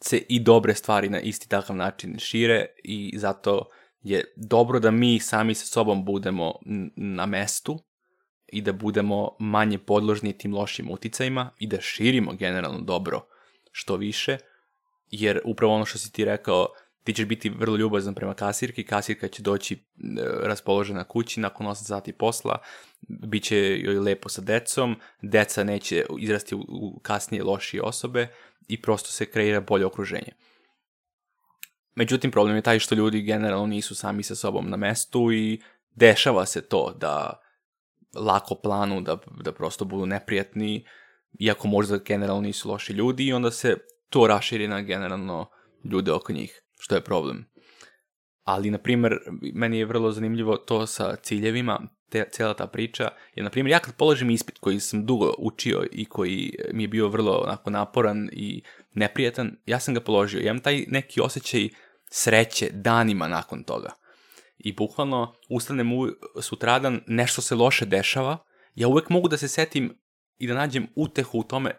se 0.04 0.18
i 0.28 0.40
dobre 0.40 0.74
stvari 0.74 1.08
na 1.08 1.20
isti 1.20 1.48
takav 1.48 1.76
način 1.76 2.18
šire 2.18 2.66
i 2.84 3.18
zato 3.18 3.68
je 4.00 4.34
dobro 4.36 4.80
da 4.80 4.90
mi 4.90 5.20
sami 5.20 5.54
sa 5.54 5.66
sobom 5.66 6.04
budemo 6.04 6.52
na 6.96 7.26
mestu 7.26 7.78
i 8.46 8.60
da 8.62 8.72
budemo 8.72 9.36
manje 9.38 9.78
podložni 9.78 10.38
tim 10.38 10.54
lošim 10.54 10.90
uticajima 10.90 11.50
i 11.58 11.66
da 11.66 11.80
širimo 11.80 12.32
generalno 12.32 12.80
dobro 12.80 13.26
što 13.70 13.96
više, 13.96 14.38
jer 15.10 15.40
upravo 15.44 15.74
ono 15.74 15.84
što 15.84 15.98
si 15.98 16.12
ti 16.12 16.24
rekao, 16.24 16.66
ti 17.04 17.14
ćeš 17.14 17.26
biti 17.26 17.50
vrlo 17.50 17.76
ljubazan 17.76 18.14
prema 18.14 18.34
kasirki, 18.34 18.84
kasirka 18.84 19.28
će 19.28 19.42
doći 19.42 19.74
e, 19.74 19.78
raspoložena 20.42 21.04
kući 21.04 21.40
nakon 21.40 21.66
8 21.66 21.74
sati 21.74 22.12
posla, 22.12 22.58
bit 23.08 23.44
će 23.44 23.80
joj 23.80 23.98
lepo 23.98 24.28
sa 24.28 24.40
decom, 24.40 24.96
deca 25.22 25.64
neće 25.64 26.04
izrasti 26.18 26.54
u 26.54 27.00
kasnije 27.02 27.44
lošije 27.44 27.82
osobe 27.82 28.28
i 28.68 28.82
prosto 28.82 29.10
se 29.10 29.26
kreira 29.26 29.60
bolje 29.60 29.86
okruženje. 29.86 30.32
Međutim, 31.94 32.30
problem 32.30 32.56
je 32.56 32.62
taj 32.62 32.78
što 32.78 32.94
ljudi 32.94 33.22
generalno 33.22 33.66
nisu 33.66 33.94
sami 33.94 34.22
sa 34.22 34.34
sobom 34.34 34.70
na 34.70 34.76
mestu 34.76 35.32
i 35.32 35.60
dešava 35.94 36.46
se 36.46 36.68
to 36.68 36.94
da 37.00 37.42
lako 38.14 38.54
planu 38.54 39.00
da, 39.00 39.16
da 39.44 39.52
prosto 39.52 39.84
budu 39.84 40.06
neprijatni, 40.06 40.86
iako 41.38 41.68
možda 41.68 41.98
generalno 41.98 42.42
nisu 42.42 42.68
loši 42.68 42.92
ljudi 42.92 43.26
i 43.26 43.32
onda 43.32 43.50
se 43.50 43.76
to 44.08 44.26
raširi 44.26 44.68
na 44.68 44.80
generalno 44.80 45.50
ljude 45.84 46.12
oko 46.12 46.32
njih, 46.32 46.61
što 46.82 46.94
je 46.94 47.04
problem. 47.04 47.44
Ali, 48.42 48.70
na 48.70 48.78
primer, 48.78 49.18
meni 49.54 49.78
je 49.78 49.86
vrlo 49.86 50.12
zanimljivo 50.12 50.56
to 50.56 50.86
sa 50.86 51.16
ciljevima, 51.16 51.80
te, 52.10 52.28
cijela 52.30 52.54
ta 52.54 52.66
priča, 52.66 53.08
jer, 53.34 53.44
na 53.44 53.50
primjer, 53.50 53.70
ja 53.70 53.78
kad 53.78 53.96
položim 53.96 54.30
ispit 54.30 54.58
koji 54.58 54.80
sam 54.80 55.06
dugo 55.06 55.34
učio 55.38 55.86
i 55.92 56.04
koji 56.04 56.54
mi 56.72 56.84
je 56.84 56.88
bio 56.88 57.08
vrlo 57.08 57.32
onako 57.32 57.70
naporan 57.70 58.28
i 58.32 58.62
neprijatan, 58.94 59.56
ja 59.66 59.80
sam 59.80 59.94
ga 59.94 60.00
položio. 60.00 60.38
Ja 60.38 60.50
imam 60.50 60.62
taj 60.62 60.84
neki 60.88 61.20
osjećaj 61.20 61.68
sreće 62.10 62.70
danima 62.72 63.28
nakon 63.28 63.64
toga 63.64 63.92
i 64.58 64.72
bukvalno 64.72 65.34
ustanem 65.48 65.92
u, 65.92 66.08
sutradan, 66.40 67.00
nešto 67.06 67.42
se 67.42 67.54
loše 67.54 67.86
dešava, 67.86 68.38
ja 68.74 68.88
uvek 68.88 69.08
mogu 69.08 69.28
da 69.28 69.36
se 69.36 69.48
setim 69.48 69.98
i 70.38 70.46
da 70.46 70.54
nađem 70.54 70.86
utehu 70.96 71.38
u 71.38 71.42
tome, 71.42 71.70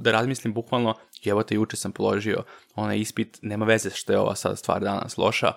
da 0.00 0.12
razmislim 0.12 0.54
bukvalno, 0.54 0.94
evo 1.24 1.42
te 1.42 1.54
juče 1.54 1.76
sam 1.76 1.92
položio 1.92 2.44
onaj 2.74 2.98
ispit, 2.98 3.38
nema 3.42 3.64
veze 3.64 3.90
što 3.90 4.12
je 4.12 4.18
ova 4.18 4.34
sad 4.34 4.58
stvar 4.58 4.80
danas 4.80 5.16
loša, 5.16 5.52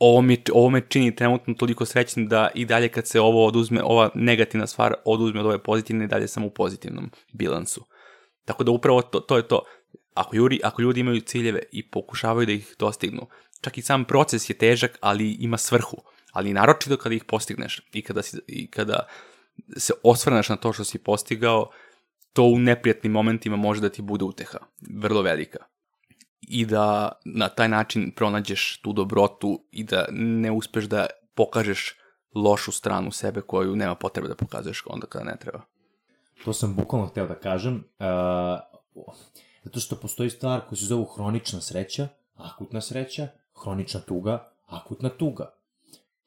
ovo 0.00 0.22
mi, 0.22 0.42
ovo 0.52 0.70
me 0.70 0.80
čini 0.88 1.16
trenutno 1.16 1.54
toliko 1.54 1.84
srećnim 1.84 2.28
da 2.28 2.50
i 2.54 2.64
dalje 2.64 2.88
kad 2.88 3.06
se 3.06 3.20
ovo 3.20 3.46
oduzme, 3.46 3.82
ova 3.82 4.10
negativna 4.14 4.66
stvar 4.66 4.94
oduzme 5.04 5.40
od 5.40 5.46
ove 5.46 5.62
pozitivne, 5.62 6.06
dalje 6.06 6.28
sam 6.28 6.44
u 6.44 6.50
pozitivnom 6.50 7.10
bilansu. 7.32 7.84
Tako 8.44 8.64
da 8.64 8.70
upravo 8.70 9.02
to, 9.02 9.20
to 9.20 9.36
je 9.36 9.48
to. 9.48 9.62
Ako, 10.14 10.36
juri, 10.36 10.60
ako 10.64 10.82
ljudi 10.82 11.00
imaju 11.00 11.20
ciljeve 11.20 11.62
i 11.72 11.90
pokušavaju 11.90 12.46
da 12.46 12.52
ih 12.52 12.74
dostignu, 12.78 13.26
čak 13.60 13.78
i 13.78 13.82
sam 13.82 14.04
proces 14.04 14.50
je 14.50 14.58
težak, 14.58 14.98
ali 15.00 15.32
ima 15.40 15.58
svrhu. 15.58 15.96
Ali 16.32 16.52
naročito 16.52 16.96
kada 16.96 17.14
ih 17.14 17.24
postigneš 17.24 17.80
i 17.92 18.02
kada, 18.02 18.22
si, 18.22 18.38
i 18.46 18.70
kada 18.70 19.06
se 19.76 19.92
osvrneš 20.02 20.48
na 20.48 20.56
to 20.56 20.72
što 20.72 20.84
si 20.84 20.98
postigao, 20.98 21.70
to 22.32 22.44
u 22.44 22.58
neprijatnim 22.58 23.12
momentima 23.12 23.56
može 23.56 23.80
da 23.80 23.88
ti 23.88 24.02
bude 24.02 24.24
uteha, 24.24 24.58
vrlo 24.94 25.22
velika. 25.22 25.58
I 26.40 26.66
da 26.66 27.12
na 27.24 27.48
taj 27.48 27.68
način 27.68 28.12
pronađeš 28.16 28.80
tu 28.82 28.92
dobrotu 28.92 29.64
i 29.70 29.84
da 29.84 30.06
ne 30.10 30.50
uspeš 30.50 30.84
da 30.84 31.06
pokažeš 31.34 31.94
lošu 32.34 32.72
stranu 32.72 33.10
sebe 33.10 33.40
koju 33.40 33.76
nema 33.76 33.94
potrebe 33.94 34.28
da 34.28 34.34
pokazuješ 34.34 34.82
onda 34.86 35.06
kada 35.06 35.24
ne 35.24 35.36
treba. 35.40 35.60
To 36.44 36.52
sam 36.52 36.74
bukvalno 36.74 37.06
hteo 37.06 37.26
da 37.26 37.34
kažem, 37.34 37.74
uh, 37.74 39.04
zato 39.64 39.80
što 39.80 39.96
postoji 39.96 40.30
stvar 40.30 40.60
koja 40.60 40.76
se 40.76 40.84
zove 40.84 41.04
hronična 41.14 41.60
sreća, 41.60 42.08
akutna 42.34 42.80
sreća 42.80 43.28
hronična 43.62 44.00
tuga, 44.00 44.52
akutna 44.66 45.08
tuga. 45.08 45.54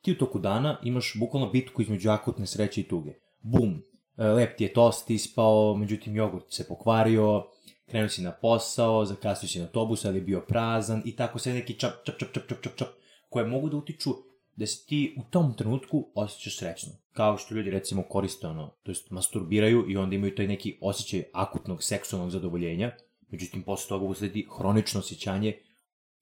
Ti 0.02 0.12
u 0.12 0.18
toku 0.18 0.40
dana 0.40 0.80
imaš 0.84 1.14
bukvalno 1.20 1.50
bitku 1.50 1.82
između 1.82 2.10
akutne 2.10 2.48
sreće 2.48 2.82
i 2.82 2.88
tuge. 2.88 3.14
Bum, 3.46 3.82
lep 4.18 4.58
ti 4.58 4.64
je 4.64 4.74
tost 4.74 5.10
ispao, 5.10 5.76
međutim 5.78 6.16
jogurt 6.16 6.54
se 6.54 6.68
pokvario, 6.68 7.44
krenuo 7.86 8.10
si 8.10 8.22
na 8.22 8.32
posao, 8.32 9.06
zakasnio 9.06 9.50
si 9.50 9.60
na 9.60 9.66
autobus, 9.66 10.06
ali 10.06 10.18
je 10.18 10.22
bio 10.22 10.42
prazan 10.48 11.02
i 11.06 11.16
tako 11.16 11.40
sve 11.40 11.54
neki 11.54 11.74
čap, 11.74 11.92
čap, 12.06 12.20
čap, 12.20 12.34
čap, 12.34 12.48
čap, 12.50 12.64
čap, 12.64 12.76
čap, 12.76 12.88
koje 13.30 13.46
mogu 13.46 13.70
da 13.70 13.78
utiču 13.78 14.10
da 14.56 14.68
se 14.68 14.86
ti 14.86 15.16
u 15.18 15.24
tom 15.30 15.54
trenutku 15.54 16.12
osjećaš 16.16 16.58
srećno. 16.58 16.92
Kao 17.12 17.38
što 17.38 17.56
ljudi 17.56 17.70
recimo 17.70 18.04
koriste 18.04 18.48
ono, 18.48 18.68
to 18.84 18.92
jest 18.92 19.12
masturbiraju 19.12 19.86
i 19.92 19.98
onda 19.98 20.16
imaju 20.16 20.36
taj 20.36 20.48
neki 20.48 20.78
osjećaj 20.82 21.24
akutnog 21.34 21.84
seksualnog 21.84 22.32
zadovoljenja, 22.32 22.92
međutim 23.30 23.64
posle 23.64 23.90
toga 23.90 24.06
usledi 24.06 24.48
hronično 24.58 25.00
osjećanje 25.00 25.58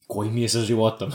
koji 0.07 0.29
mi 0.31 0.41
je 0.41 0.49
sa 0.49 0.59
životom. 0.59 1.11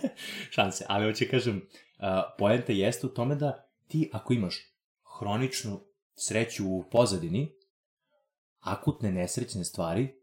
Šanse. 0.54 0.84
Ali 0.88 1.06
hoće 1.06 1.28
kažem, 1.28 1.56
uh, 1.56 2.04
poenta 2.38 2.72
jeste 2.72 3.06
u 3.06 3.10
tome 3.10 3.34
da 3.34 3.68
ti 3.88 4.10
ako 4.12 4.32
imaš 4.32 4.73
hroničnu 5.18 5.80
sreću 6.14 6.68
u 6.68 6.84
pozadini, 6.90 7.54
akutne 8.60 9.12
nesrećne 9.12 9.64
stvari 9.64 10.14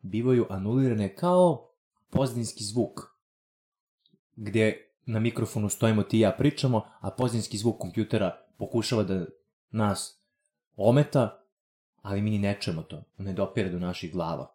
bivaju 0.00 0.46
anulirane 0.50 1.16
kao 1.16 1.70
pozadinski 2.10 2.64
zvuk, 2.64 3.00
gde 4.36 4.92
na 5.06 5.20
mikrofonu 5.20 5.68
stojimo 5.68 6.02
ti 6.02 6.16
i 6.16 6.20
ja 6.20 6.32
pričamo, 6.32 6.86
a 7.00 7.10
pozadinski 7.10 7.58
zvuk 7.58 7.78
kompjutera 7.78 8.46
pokušava 8.58 9.02
da 9.02 9.24
nas 9.70 10.22
ometa, 10.76 11.44
ali 12.02 12.22
mi 12.22 12.30
ni 12.30 12.38
ne 12.38 12.58
čujemo 12.60 12.82
to, 12.82 13.04
ne 13.18 13.32
dopire 13.32 13.70
do 13.70 13.78
naših 13.78 14.12
glava. 14.12 14.54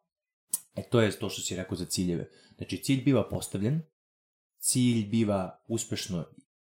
E 0.75 0.83
to 0.89 1.01
je 1.01 1.19
to 1.19 1.29
što 1.29 1.41
si 1.41 1.55
rekao 1.55 1.77
za 1.77 1.85
ciljeve. 1.85 2.29
Znači 2.57 2.83
cilj 2.83 3.03
biva 3.03 3.29
postavljen, 3.29 3.81
cilj 4.59 5.05
biva 5.05 5.63
uspešno 5.67 6.25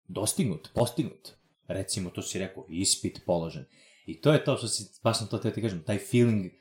dostignut, 0.08 0.70
postignut. 0.74 1.41
Recimo, 1.74 2.10
to 2.10 2.22
si 2.22 2.40
rekao, 2.40 2.66
ispit 2.70 3.22
položen. 3.26 3.66
I 4.06 4.22
to 4.22 4.34
je 4.34 4.44
to 4.44 4.58
što 4.58 4.68
si, 4.68 5.00
baš 5.04 5.18
sam 5.18 5.28
to 5.28 5.38
te 5.38 5.54
ti 5.54 5.62
kažem, 5.62 5.84
taj 5.84 5.98
feeling 5.98 6.52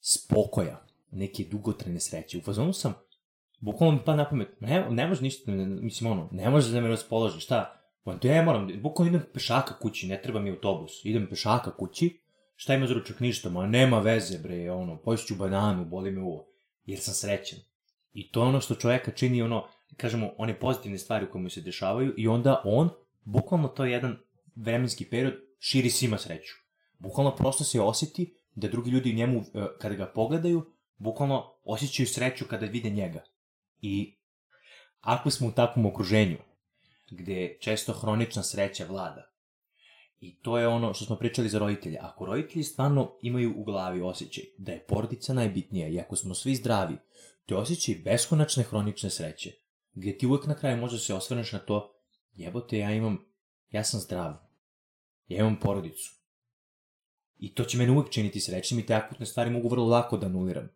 spokoja, 0.00 0.86
neke 1.10 1.44
dugotrajne 1.50 2.00
sreće. 2.00 2.38
U 2.38 2.40
fazonu 2.40 2.72
sam, 2.72 2.94
bukvalno 3.60 3.96
mi 3.96 4.04
pa 4.04 4.16
na 4.16 4.28
pamet, 4.28 4.60
ne, 4.60 4.90
ne 4.90 5.06
može 5.06 5.22
ništa, 5.22 5.50
ne, 5.50 5.66
mislim 5.66 6.10
ono, 6.10 6.28
ne 6.32 6.50
može 6.50 6.72
da 6.72 6.80
me 6.80 6.88
raspoloži, 6.88 7.40
šta? 7.40 7.82
Pa 8.04 8.16
ne 8.22 8.42
moram, 8.42 8.68
bukvalno 8.82 9.10
idem 9.10 9.26
pešaka 9.32 9.78
kući, 9.78 10.06
ne 10.06 10.22
treba 10.22 10.40
mi 10.40 10.50
autobus, 10.50 11.04
idem 11.04 11.26
pešaka 11.30 11.76
kući, 11.76 12.20
šta 12.56 12.74
ima 12.74 12.86
za 12.86 12.94
ručak 12.94 13.20
ništa, 13.20 13.50
ma 13.50 13.66
nema 13.66 13.98
veze 13.98 14.38
bre, 14.38 14.70
ono, 14.70 14.96
pošću 15.02 15.34
bananu, 15.34 15.84
boli 15.84 16.10
me 16.10 16.22
uvo, 16.22 16.46
jer 16.84 17.00
sam 17.00 17.14
srećan. 17.14 17.58
I 18.12 18.32
to 18.32 18.42
je 18.42 18.48
ono 18.48 18.60
što 18.60 18.74
čoveka 18.74 19.10
čini 19.10 19.42
ono, 19.42 19.66
kažemo, 19.96 20.30
one 20.38 20.58
pozitivne 20.60 20.98
stvari 20.98 21.26
koje 21.30 21.42
mu 21.42 21.50
se 21.50 21.60
dešavaju 21.60 22.14
i 22.16 22.28
onda 22.28 22.62
on, 22.64 22.90
bukvalno 23.24 23.68
to 23.68 23.84
je 23.84 23.92
jedan 23.92 24.16
vremenski 24.56 25.04
period, 25.10 25.34
širi 25.58 25.90
svima 25.90 26.18
sreću. 26.18 26.54
Bukvalno 26.98 27.36
prosto 27.36 27.64
se 27.64 27.80
osjeti 27.80 28.34
da 28.54 28.68
drugi 28.68 28.90
ljudi 28.90 29.14
njemu, 29.14 29.40
e, 29.40 29.66
kada 29.78 29.94
ga 29.94 30.06
pogledaju, 30.06 30.72
bukvalno 30.96 31.44
osjećaju 31.64 32.06
sreću 32.06 32.44
kada 32.50 32.66
vide 32.66 32.90
njega. 32.90 33.24
I 33.80 34.16
ako 35.00 35.30
smo 35.30 35.48
u 35.48 35.52
takvom 35.52 35.86
okruženju, 35.86 36.38
gde 37.10 37.58
često 37.60 37.92
hronična 37.92 38.42
sreća 38.42 38.86
vlada, 38.86 39.36
I 40.20 40.36
to 40.42 40.58
je 40.58 40.68
ono 40.68 40.94
što 40.94 41.04
smo 41.04 41.16
pričali 41.16 41.48
za 41.48 41.58
roditelje. 41.58 41.98
Ako 42.00 42.26
roditelji 42.26 42.64
stvarno 42.64 43.16
imaju 43.22 43.54
u 43.56 43.64
glavi 43.64 44.00
osjećaj 44.00 44.44
da 44.58 44.72
je 44.72 44.84
porodica 44.88 45.34
najbitnija 45.34 45.88
i 45.88 46.00
ako 46.00 46.16
smo 46.16 46.34
svi 46.34 46.54
zdravi, 46.54 46.96
to 47.46 47.54
je 47.54 47.58
osjećaj 47.58 47.94
beskonačne 48.04 48.62
hronične 48.62 49.10
sreće, 49.10 49.52
gde 49.94 50.18
ti 50.18 50.26
uvek 50.26 50.46
na 50.46 50.54
kraju 50.54 50.76
možda 50.76 50.98
se 50.98 51.14
osvrneš 51.14 51.52
na 51.52 51.58
to, 51.58 51.94
jebote, 52.32 52.78
ja 52.78 52.92
imam, 52.92 53.18
ja 53.70 53.84
sam 53.84 54.00
zdrav, 54.00 54.34
ja 55.28 55.40
imam 55.40 55.60
porodicu. 55.60 56.12
I 57.38 57.54
to 57.54 57.64
će 57.64 57.78
mene 57.78 57.92
uvek 57.92 58.10
činiti 58.10 58.40
srećnim 58.40 58.80
i 58.80 58.86
te 58.86 58.94
akutne 58.94 59.26
stvari 59.26 59.50
mogu 59.50 59.68
vrlo 59.68 59.86
lako 59.86 60.16
da 60.16 60.26
anuliram. 60.26 60.68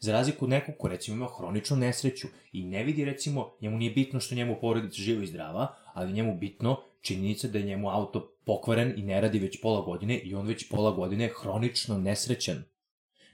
Za 0.00 0.12
razliku 0.12 0.44
od 0.44 0.50
nekog 0.50 0.74
ko 0.78 0.88
recimo 0.88 1.16
ima 1.16 1.28
hroničnu 1.38 1.76
nesreću 1.76 2.26
i 2.52 2.64
ne 2.64 2.84
vidi 2.84 3.04
recimo, 3.04 3.52
njemu 3.60 3.78
nije 3.78 3.90
bitno 3.90 4.20
što 4.20 4.34
njemu 4.34 4.58
porodica 4.60 5.02
živa 5.02 5.22
i 5.22 5.26
zdrava, 5.26 5.74
ali 5.94 6.12
njemu 6.12 6.38
bitno 6.38 6.76
činjenica 7.00 7.48
da 7.48 7.58
je 7.58 7.64
njemu 7.64 7.90
auto 7.90 8.36
pokvaren 8.44 8.94
i 8.96 9.02
ne 9.02 9.20
radi 9.20 9.38
već 9.38 9.60
pola 9.60 9.80
godine 9.80 10.18
i 10.18 10.34
on 10.34 10.46
već 10.46 10.68
pola 10.68 10.90
godine 10.90 11.30
hronično 11.42 11.98
nesrećan. 11.98 12.64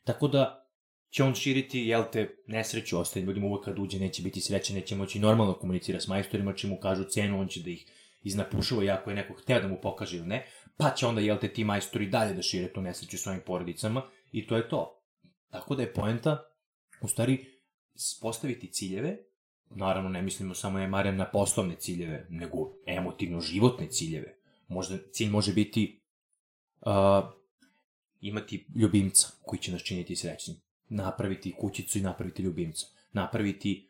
Tako 0.05 0.29
da 0.29 0.69
će 1.11 1.25
on 1.25 1.35
širiti, 1.35 1.81
jel 1.81 2.05
te, 2.13 2.37
nesreću, 2.47 2.99
ostaje 2.99 3.25
ljudima 3.25 3.47
uvek 3.47 3.65
kad 3.65 3.79
uđe 3.79 3.99
neće 3.99 4.23
biti 4.23 4.41
srećan, 4.41 4.77
neće 4.77 4.97
moći 4.97 5.19
normalno 5.19 5.55
komunicira 5.55 6.01
s 6.01 6.09
majstorima, 6.09 6.55
će 6.55 6.67
mu 6.67 6.81
kažu 6.81 7.05
cenu, 7.05 7.41
on 7.41 7.49
će 7.49 7.63
da 7.63 7.71
ih 7.71 7.87
iznapušava, 8.23 8.85
iako 8.85 9.11
je 9.11 9.17
neko 9.17 9.35
hteo 9.35 9.61
da 9.61 9.69
mu 9.69 9.81
pokaže 9.83 10.17
ili 10.17 10.27
ne, 10.27 10.47
pa 10.77 10.91
će 10.91 11.07
onda, 11.07 11.21
jel 11.21 11.39
te, 11.39 11.49
ti 11.49 11.65
majstori 11.65 12.07
dalje 12.07 12.35
da 12.35 12.43
šire 12.43 12.73
tu 12.73 12.81
nesreću 12.81 13.19
svojim 13.19 13.41
porodicama 13.47 14.03
i 14.33 14.47
to 14.47 14.57
je 14.57 14.69
to. 14.69 15.03
Tako 15.51 15.75
da 15.75 15.83
je 15.83 15.93
poenta, 15.93 16.45
u 17.03 17.09
stvari, 17.09 17.45
postaviti 18.21 18.73
ciljeve, 18.73 19.17
naravno 19.71 20.09
ne 20.09 20.23
mislimo 20.23 20.55
samo 20.55 20.89
Marijan 20.89 21.17
na 21.17 21.31
poslovne 21.31 21.75
ciljeve, 21.75 22.27
nego 22.31 22.73
emotivno 22.87 23.41
životne 23.41 23.89
ciljeve. 23.89 24.39
Možda 24.69 24.99
cilj 25.13 25.31
može 25.31 25.53
biti 25.53 26.01
uh, 26.81 26.93
imati 28.21 28.67
ljubimca 28.75 29.29
koji 29.43 29.61
će 29.61 29.73
nas 29.73 29.83
činiti 29.83 30.17
srećnim 30.17 30.57
napraviti 30.89 31.55
kućicu 31.59 31.99
i 31.99 32.03
napraviti 32.03 32.43
ljubimca, 32.43 32.87
napraviti 33.13 33.88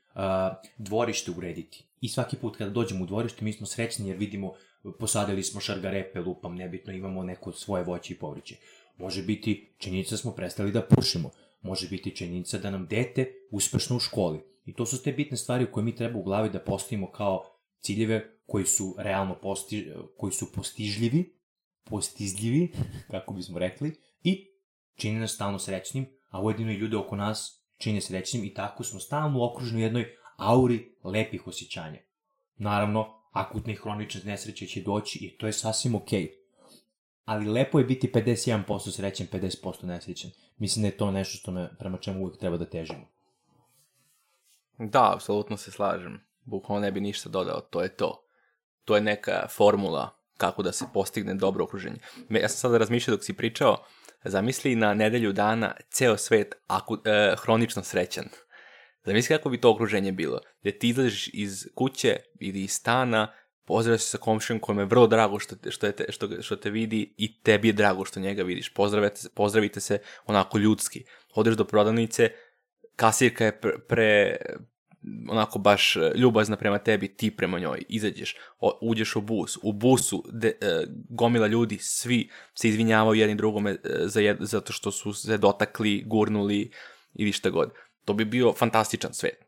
dvorište 0.78 1.30
urediti. 1.30 1.84
I 2.00 2.08
svaki 2.08 2.36
put 2.36 2.56
kada 2.56 2.70
dođemo 2.70 3.04
u 3.04 3.06
dvorište 3.06 3.44
mi 3.44 3.52
smo 3.52 3.66
srećni 3.66 4.08
jer 4.08 4.16
vidimo 4.16 4.52
posadili 4.98 5.42
smo 5.42 5.60
šargarepe, 5.60 6.20
lupam, 6.20 6.54
nebitno, 6.54 6.92
imamo 6.92 7.22
neko 7.22 7.52
svoje 7.52 7.84
voće 7.84 8.14
i 8.14 8.18
povrće. 8.18 8.56
Može 8.96 9.22
biti 9.22 9.74
činjenica 9.78 10.10
da 10.10 10.16
smo 10.16 10.32
prestali 10.32 10.72
da 10.72 10.82
pušimo, 10.82 11.30
može 11.60 11.88
biti 11.88 12.16
činjenica 12.16 12.58
da 12.58 12.70
nam 12.70 12.86
dete 12.86 13.32
uspešno 13.50 13.96
u 13.96 14.00
školi. 14.00 14.40
I 14.64 14.74
to 14.74 14.86
su 14.86 15.02
te 15.02 15.12
bitne 15.12 15.36
stvari 15.36 15.72
koje 15.72 15.84
mi 15.84 15.96
treba 15.96 16.18
u 16.18 16.22
glavi 16.22 16.50
da 16.50 16.58
postavimo 16.58 17.10
kao 17.10 17.44
ciljeve 17.80 18.38
koji 18.46 18.66
su 18.66 18.94
realno 18.98 19.38
posti, 19.42 19.92
koji 20.16 20.32
su 20.32 20.52
postižljivi, 20.52 21.38
postizljivi, 21.84 22.72
kako 23.10 23.34
bismo 23.34 23.58
rekli, 23.58 23.96
i 24.22 24.46
čini 24.94 25.20
nas 25.20 25.32
stalno 25.32 25.58
srećnim, 25.58 26.06
a 26.28 26.42
ujedino 26.42 26.72
i 26.72 26.76
ljude 26.76 26.96
oko 26.96 27.16
nas 27.16 27.57
čine 27.79 28.01
srećnim 28.01 28.45
i 28.45 28.55
tako 28.55 28.85
smo 28.85 29.01
stalno 29.01 29.51
okruženi 29.51 29.81
u 29.81 29.85
jednoj 29.85 30.16
auri 30.37 30.95
lepih 31.05 31.47
osjećanja. 31.47 31.99
Naravno, 32.57 33.18
akutne 33.33 33.72
i 33.72 33.76
hronične 33.76 34.20
nesreće 34.24 34.66
će 34.66 34.83
doći 34.83 35.18
i 35.18 35.39
to 35.39 35.47
je 35.47 35.53
sasvim 35.53 35.95
okej. 35.95 36.22
Okay. 36.22 36.31
Ali 37.24 37.51
lepo 37.51 37.79
je 37.79 37.85
biti 37.85 38.11
51% 38.14 38.91
srećen, 38.91 39.26
50% 39.33 39.85
nesrećen. 39.85 40.31
Mislim 40.59 40.83
da 40.83 40.89
je 40.89 40.97
to 40.97 41.11
nešto 41.11 41.39
što 41.39 41.51
me, 41.51 41.76
prema 41.79 41.99
čemu 41.99 42.22
uvijek 42.22 42.39
treba 42.39 42.57
da 42.57 42.70
težimo. 42.70 43.09
Da, 44.79 45.12
apsolutno 45.14 45.57
se 45.57 45.70
slažem. 45.70 46.20
Bukvalno 46.45 46.83
ne 46.83 46.93
bi 46.93 47.01
ništa 47.01 47.29
dodao, 47.29 47.61
to 47.61 47.83
je 47.83 47.97
to. 47.97 48.24
To 48.85 48.97
je 48.97 49.03
neka 49.03 49.49
formula 49.51 50.18
kako 50.37 50.62
da 50.62 50.72
se 50.72 50.85
postigne 50.95 51.35
dobro 51.35 51.64
okruženje. 51.64 51.99
Ja 52.31 52.49
sam 52.49 52.59
sada 52.59 52.79
razmišljao 52.79 53.16
dok 53.16 53.24
si 53.24 53.37
pričao, 53.37 53.76
Zamisli 54.24 54.76
na 54.76 54.94
nedelju 54.94 55.32
dana 55.32 55.74
ceo 55.90 56.16
svet 56.16 56.54
aku, 56.66 56.98
e, 57.04 57.34
hronično 57.38 57.82
srećan. 57.82 58.24
Zamisli 59.04 59.36
kako 59.36 59.50
bi 59.50 59.60
to 59.60 59.70
okruženje 59.70 60.12
bilo. 60.12 60.40
Gde 60.60 60.78
ti 60.78 60.88
izlaziš 60.88 61.30
iz 61.32 61.66
kuće 61.74 62.16
ili 62.40 62.62
iz 62.62 62.72
stana, 62.72 63.32
pozdravaš 63.64 64.00
se 64.00 64.10
sa 64.10 64.18
komšijom 64.18 64.60
kojom 64.60 64.78
je 64.78 64.84
vrlo 64.84 65.06
drago 65.06 65.38
što 65.38 65.56
te, 65.56 65.70
što, 65.70 65.92
te, 65.92 66.04
što, 66.08 66.42
što 66.42 66.56
te 66.56 66.70
vidi 66.70 67.14
i 67.16 67.42
tebi 67.42 67.68
je 67.68 67.72
drago 67.72 68.04
što 68.04 68.20
njega 68.20 68.42
vidiš. 68.42 68.74
Pozdravite, 68.74 69.28
pozdravite 69.34 69.80
se 69.80 69.98
onako 70.26 70.58
ljudski. 70.58 71.04
Odeš 71.34 71.54
do 71.54 71.64
prodavnice, 71.64 72.30
kasirka 72.96 73.44
je 73.44 73.60
pre, 73.60 73.78
pre 73.88 74.36
onako 75.28 75.59
baš 75.59 75.96
e, 75.96 76.12
ljubazna 76.14 76.56
prema 76.56 76.78
tebi, 76.78 77.09
ti 77.09 77.30
prema 77.30 77.59
njoj, 77.59 77.82
izađeš, 77.88 78.36
uđeš 78.80 79.16
u 79.16 79.20
bus, 79.20 79.59
u 79.62 79.72
busu 79.72 80.24
de, 80.32 80.48
e, 80.61 80.84
gomila 81.09 81.46
ljudi, 81.46 81.78
svi 81.80 82.30
se 82.54 82.68
izvinjavaju 82.68 83.20
jedni 83.20 83.34
drugome 83.34 83.70
e, 83.70 83.76
za 84.04 84.20
jed, 84.20 84.36
zato 84.40 84.72
što 84.72 84.90
su 84.90 85.12
se 85.12 85.38
dotakli, 85.38 86.02
gurnuli 86.06 86.70
ili 87.14 87.32
šta 87.32 87.50
god. 87.50 87.70
To 88.04 88.12
bi 88.12 88.24
bio 88.24 88.52
fantastičan 88.52 89.14
svet. 89.14 89.44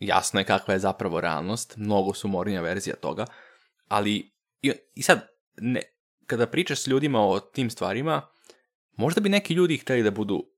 Jasno 0.00 0.40
je 0.40 0.44
kakva 0.44 0.74
je 0.74 0.80
zapravo 0.80 1.20
realnost, 1.20 1.76
mnogo 1.76 2.14
su 2.14 2.28
mornija 2.28 2.62
verzija 2.62 2.96
toga, 2.96 3.26
ali 3.88 4.32
i, 4.62 4.72
i 4.94 5.02
sad, 5.02 5.28
ne, 5.56 5.82
kada 6.26 6.46
pričaš 6.46 6.82
s 6.82 6.86
ljudima 6.86 7.20
o 7.20 7.40
tim 7.40 7.70
stvarima, 7.70 8.22
možda 8.96 9.20
bi 9.20 9.28
neki 9.28 9.54
ljudi 9.54 9.76
hteli 9.76 10.02
da 10.02 10.10
budu 10.10 10.51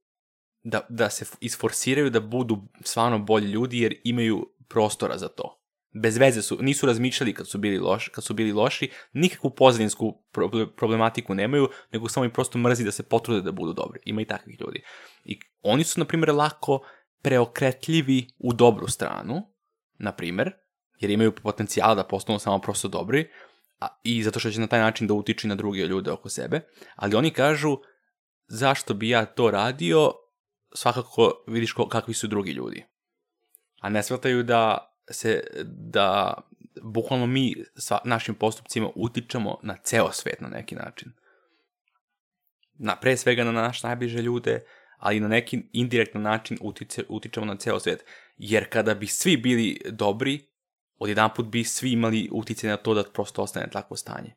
da, 0.64 0.86
da 0.88 1.10
se 1.10 1.24
isforsiraju 1.40 2.10
da 2.10 2.20
budu 2.20 2.62
stvarno 2.84 3.18
bolji 3.18 3.46
ljudi 3.46 3.80
jer 3.80 4.00
imaju 4.04 4.46
prostora 4.68 5.18
za 5.18 5.28
to. 5.28 5.60
Bez 6.02 6.16
veze 6.16 6.42
su, 6.42 6.58
nisu 6.60 6.86
razmišljali 6.86 7.34
kad 7.34 7.48
su 7.48 7.58
bili 7.58 7.78
loši, 7.78 8.10
kad 8.10 8.24
su 8.24 8.34
bili 8.34 8.52
loši, 8.52 8.90
nikakvu 9.12 9.50
pozadinsku 9.50 10.22
problematiku 10.76 11.34
nemaju, 11.34 11.68
nego 11.92 12.08
samo 12.08 12.24
im 12.24 12.30
prosto 12.30 12.58
mrzi 12.58 12.84
da 12.84 12.92
se 12.92 13.02
potrude 13.02 13.40
da 13.40 13.52
budu 13.52 13.72
dobri. 13.72 14.00
Ima 14.04 14.22
i 14.22 14.24
takvih 14.24 14.60
ljudi. 14.60 14.82
I 15.24 15.38
oni 15.62 15.84
su, 15.84 16.00
na 16.00 16.06
primjer, 16.06 16.34
lako 16.34 16.80
preokretljivi 17.22 18.26
u 18.38 18.52
dobru 18.52 18.88
stranu, 18.88 19.42
na 19.98 20.12
primjer, 20.12 20.52
jer 21.00 21.10
imaju 21.10 21.32
potencijal 21.32 21.96
da 21.96 22.04
postanu 22.04 22.38
samo 22.38 22.58
prosto 22.58 22.88
dobri, 22.88 23.30
a, 23.80 23.86
i 24.04 24.22
zato 24.22 24.40
što 24.40 24.50
će 24.50 24.60
na 24.60 24.66
taj 24.66 24.80
način 24.80 25.06
da 25.06 25.14
utiči 25.14 25.48
na 25.48 25.54
druge 25.54 25.86
ljude 25.86 26.10
oko 26.10 26.28
sebe, 26.28 26.60
ali 26.96 27.16
oni 27.16 27.30
kažu 27.30 27.78
zašto 28.48 28.94
bi 28.94 29.08
ja 29.08 29.24
to 29.24 29.50
radio, 29.50 30.12
svakako 30.75 31.45
vidiš 31.47 31.72
ko, 31.72 31.89
kakvi 31.89 32.14
su 32.14 32.27
drugi 32.27 32.53
ljudi. 32.53 32.85
A 33.81 33.89
ne 33.89 34.03
shvataju 34.03 34.43
da 34.43 34.95
se, 35.11 35.45
da 35.64 36.35
bukvalno 36.83 37.27
mi 37.27 37.55
sa 37.77 37.99
našim 38.05 38.35
postupcima 38.35 38.91
utičemo 38.95 39.59
na 39.62 39.77
ceo 39.77 40.12
svet 40.12 40.41
na 40.41 40.49
neki 40.49 40.75
način. 40.75 41.12
Na, 42.79 42.97
pre 42.97 43.16
svega 43.16 43.45
na 43.45 43.53
naš 43.53 43.83
najbliže 43.83 44.22
ljude, 44.22 44.64
ali 44.99 45.20
na 45.20 45.29
neki 45.29 45.62
indirektan 45.72 46.22
način 46.22 46.59
utiče, 46.61 47.05
utičemo 47.09 47.47
na 47.47 47.57
ceo 47.57 47.81
svet. 47.81 48.05
Jer 48.37 48.70
kada 48.70 48.95
bi 48.95 49.07
svi 49.07 49.37
bili 49.37 49.81
dobri, 49.91 50.41
odjedan 50.99 51.31
put 51.37 51.47
bi 51.47 51.64
svi 51.64 51.93
imali 51.93 52.29
utice 52.33 52.68
na 52.68 52.77
to 52.77 52.95
da 52.95 53.05
prosto 53.05 53.43
ostane 53.43 53.70
takvo 53.70 53.97
stanje. 53.97 54.35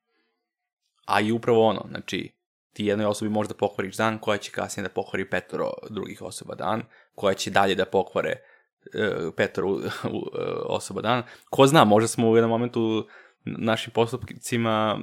A 1.05 1.21
i 1.21 1.31
upravo 1.31 1.67
ono, 1.67 1.85
znači, 1.89 2.36
ti 2.77 2.85
jednoj 2.85 3.05
osobi 3.05 3.31
možda 3.31 3.53
pokvariš 3.53 3.97
dan, 3.97 4.19
koja 4.19 4.37
će 4.37 4.51
kasnije 4.51 4.83
da 4.83 4.93
pokvari 4.93 5.29
petoro 5.29 5.71
drugih 5.89 6.21
osoba 6.21 6.55
dan, 6.55 6.83
koja 7.15 7.33
će 7.33 7.51
dalje 7.51 7.75
da 7.75 7.85
pokvare 7.85 8.33
uh, 8.35 9.33
petoro 9.35 9.69
uh, 9.73 9.81
osoba 10.65 11.01
dan. 11.01 11.23
Ko 11.49 11.67
zna, 11.67 11.83
možda 11.83 12.07
smo 12.07 12.29
u 12.29 12.35
jednom 12.35 12.49
momentu 12.49 13.07
našim 13.45 13.93
postupcima 13.93 14.99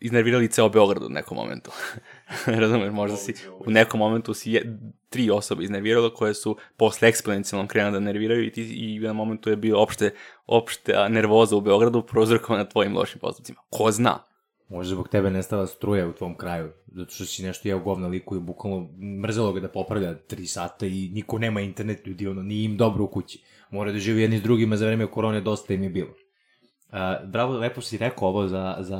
iznervirali 0.00 0.48
ceo 0.48 0.68
Beograd 0.68 1.02
u 1.02 1.08
nekom 1.08 1.36
momentu. 1.36 1.70
Razumeš, 2.62 2.92
možda 2.92 3.16
si 3.16 3.34
u 3.66 3.70
nekom 3.70 3.98
momentu 3.98 4.34
si 4.34 4.52
je, 4.52 4.78
tri 5.08 5.30
osobe 5.30 5.64
iznerviralo 5.64 6.14
koje 6.14 6.34
su 6.34 6.56
posle 6.76 7.08
eksponencijalnom 7.08 7.68
krenuli 7.68 7.92
da 7.92 8.00
nerviraju 8.00 8.46
i, 8.46 8.52
ti, 8.52 8.62
i 8.62 9.00
u 9.00 9.02
jednom 9.02 9.16
momentu 9.16 9.50
je 9.50 9.56
bio 9.56 9.80
opšte, 9.80 10.14
opšte 10.46 11.08
nervoza 11.08 11.56
u 11.56 11.60
Beogradu 11.60 12.02
prozrokovana 12.02 12.64
tvojim 12.64 12.96
lošim 12.96 13.20
postupcima. 13.20 13.60
Ko 13.70 13.90
zna? 13.90 14.29
Možda 14.70 14.94
zbog 14.94 15.08
tebe 15.08 15.30
nestala 15.30 15.66
struja 15.66 16.08
u 16.08 16.12
tvom 16.12 16.36
kraju, 16.36 16.72
zato 16.86 17.10
što 17.10 17.24
si 17.24 17.42
nešto 17.42 17.68
jeo 17.68 17.78
govna 17.78 18.08
liku 18.08 18.36
i 18.36 18.40
bukvalno 18.40 18.88
mrzelo 19.22 19.52
ga 19.52 19.60
da 19.60 19.68
popravlja 19.68 20.14
tri 20.18 20.46
sata 20.46 20.86
i 20.86 21.10
niko 21.12 21.38
nema 21.38 21.60
internet, 21.60 22.06
ljudi, 22.06 22.26
ono, 22.26 22.42
nije 22.42 22.64
im 22.64 22.76
dobro 22.76 23.04
u 23.04 23.08
kući. 23.08 23.42
Mora 23.70 23.92
da 23.92 23.98
živi 23.98 24.22
jedni 24.22 24.38
s 24.38 24.42
drugima 24.42 24.76
za 24.76 24.86
vreme 24.86 25.06
korone, 25.06 25.40
dosta 25.40 25.74
im 25.74 25.82
je 25.82 25.90
bilo. 25.90 26.10
Uh, 26.10 27.30
bravo, 27.30 27.58
lepo 27.58 27.80
si 27.80 27.98
rekao 27.98 28.28
ovo 28.28 28.48
za, 28.48 28.76
za 28.80 28.98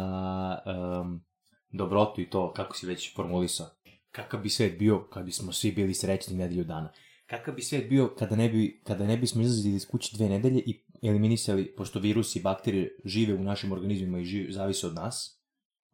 um, 0.67 1.21
dobrotu 1.73 2.21
i 2.21 2.31
to, 2.31 2.53
kako 2.53 2.77
si 2.77 2.87
već 2.87 3.15
formulisao. 3.17 3.67
Kakav 4.11 4.41
bi 4.41 4.49
svet 4.49 4.79
bio 4.79 5.09
kad 5.13 5.25
bismo 5.25 5.53
svi 5.53 5.73
bili 5.73 5.95
srećni 5.95 6.37
nedelju 6.37 6.65
dana? 6.65 6.93
Kakav 7.27 7.55
bi 7.55 7.63
svet 7.63 7.89
bio 7.89 8.15
kada 8.19 8.37
ne, 8.37 8.49
bi, 8.49 8.83
kada 8.85 9.07
ne 9.07 9.17
bismo 9.17 9.43
izlazili 9.43 9.75
iz 9.75 9.87
kuće 9.87 10.17
dve 10.17 10.29
nedelje 10.29 10.63
i 10.67 10.85
eliminisali, 11.03 11.75
pošto 11.77 11.99
virusi 11.99 12.39
i 12.39 12.43
bakterije 12.43 12.97
žive 13.05 13.35
u 13.35 13.45
našim 13.45 13.73
organizmima 13.73 14.19
i 14.19 14.25
žive, 14.25 14.53
zavise 14.53 14.87
od 14.87 14.95
nas, 14.95 15.40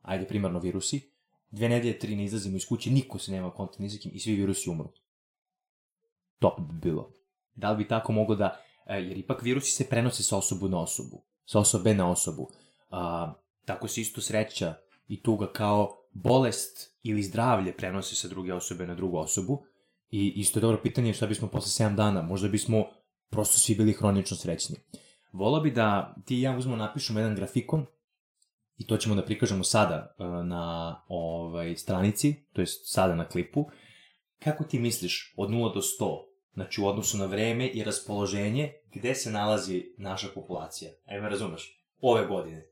ajde 0.06 0.26
primarno 0.26 0.58
virusi, 0.58 1.10
dve 1.50 1.68
nedelje, 1.68 1.98
tri 1.98 2.16
ne 2.16 2.24
izlazimo 2.24 2.56
iz 2.56 2.66
kuće, 2.68 2.90
niko 2.90 3.18
se 3.18 3.32
nema 3.32 3.50
kontakt 3.50 3.78
ni 3.78 3.86
i 4.12 4.20
svi 4.20 4.34
virusi 4.34 4.70
umru. 4.70 4.92
Top 6.38 6.60
bi 6.60 6.74
bilo. 6.74 7.12
Da 7.54 7.70
li 7.70 7.76
bi 7.76 7.88
tako 7.88 8.12
mogo 8.12 8.34
da, 8.34 8.60
e, 8.86 8.94
jer 8.96 9.18
ipak 9.18 9.42
virusi 9.42 9.70
se 9.70 9.88
prenose 9.88 10.22
sa 10.22 10.36
osobu 10.36 10.68
na 10.68 10.80
osobu 10.80 11.22
sa 11.46 11.58
osobe 11.58 11.94
na 11.94 12.10
osobu. 12.10 12.50
A, 12.90 13.32
tako 13.64 13.88
se 13.88 14.00
isto 14.00 14.20
sreća 14.20 14.74
i 15.08 15.22
tuga 15.22 15.52
kao 15.52 15.96
bolest 16.12 16.98
ili 17.02 17.22
zdravlje 17.22 17.76
prenosi 17.76 18.16
sa 18.16 18.28
druge 18.28 18.54
osobe 18.54 18.86
na 18.86 18.94
drugu 18.94 19.16
osobu. 19.16 19.64
I 20.10 20.32
isto 20.36 20.58
je 20.58 20.60
dobro 20.60 20.80
pitanje 20.82 21.12
šta 21.12 21.26
bismo 21.26 21.48
posle 21.48 21.86
7 21.86 21.94
dana, 21.94 22.22
možda 22.22 22.48
bismo 22.48 22.86
prosto 23.30 23.58
svi 23.58 23.74
bili 23.74 23.92
hronično 23.92 24.36
srećni. 24.36 24.76
Volao 25.32 25.60
bi 25.60 25.70
da 25.70 26.14
ti 26.24 26.36
i 26.36 26.42
ja 26.42 26.56
uzmemo 26.56 26.76
napišemo 26.76 27.18
jedan 27.18 27.34
grafikon 27.34 27.86
i 28.78 28.86
to 28.86 28.96
ćemo 28.96 29.14
da 29.14 29.24
prikažemo 29.24 29.64
sada 29.64 30.14
na 30.44 30.96
ovaj, 31.08 31.76
stranici, 31.76 32.34
to 32.52 32.60
jest 32.60 32.92
sada 32.92 33.14
na 33.14 33.28
klipu. 33.28 33.70
Kako 34.38 34.64
ti 34.64 34.78
misliš 34.78 35.34
od 35.36 35.50
0 35.50 35.74
do 35.74 35.80
100 35.80 36.36
znači 36.56 36.80
u 36.80 36.86
odnosu 36.86 37.18
na 37.18 37.26
vreme 37.26 37.68
i 37.68 37.84
raspoloženje, 37.84 38.72
gde 38.94 39.14
se 39.14 39.30
nalazi 39.30 39.94
naša 39.98 40.28
populacija. 40.34 40.90
Evo 41.06 41.22
me 41.22 41.28
razumeš, 41.28 41.84
ove 42.00 42.26
godine. 42.26 42.66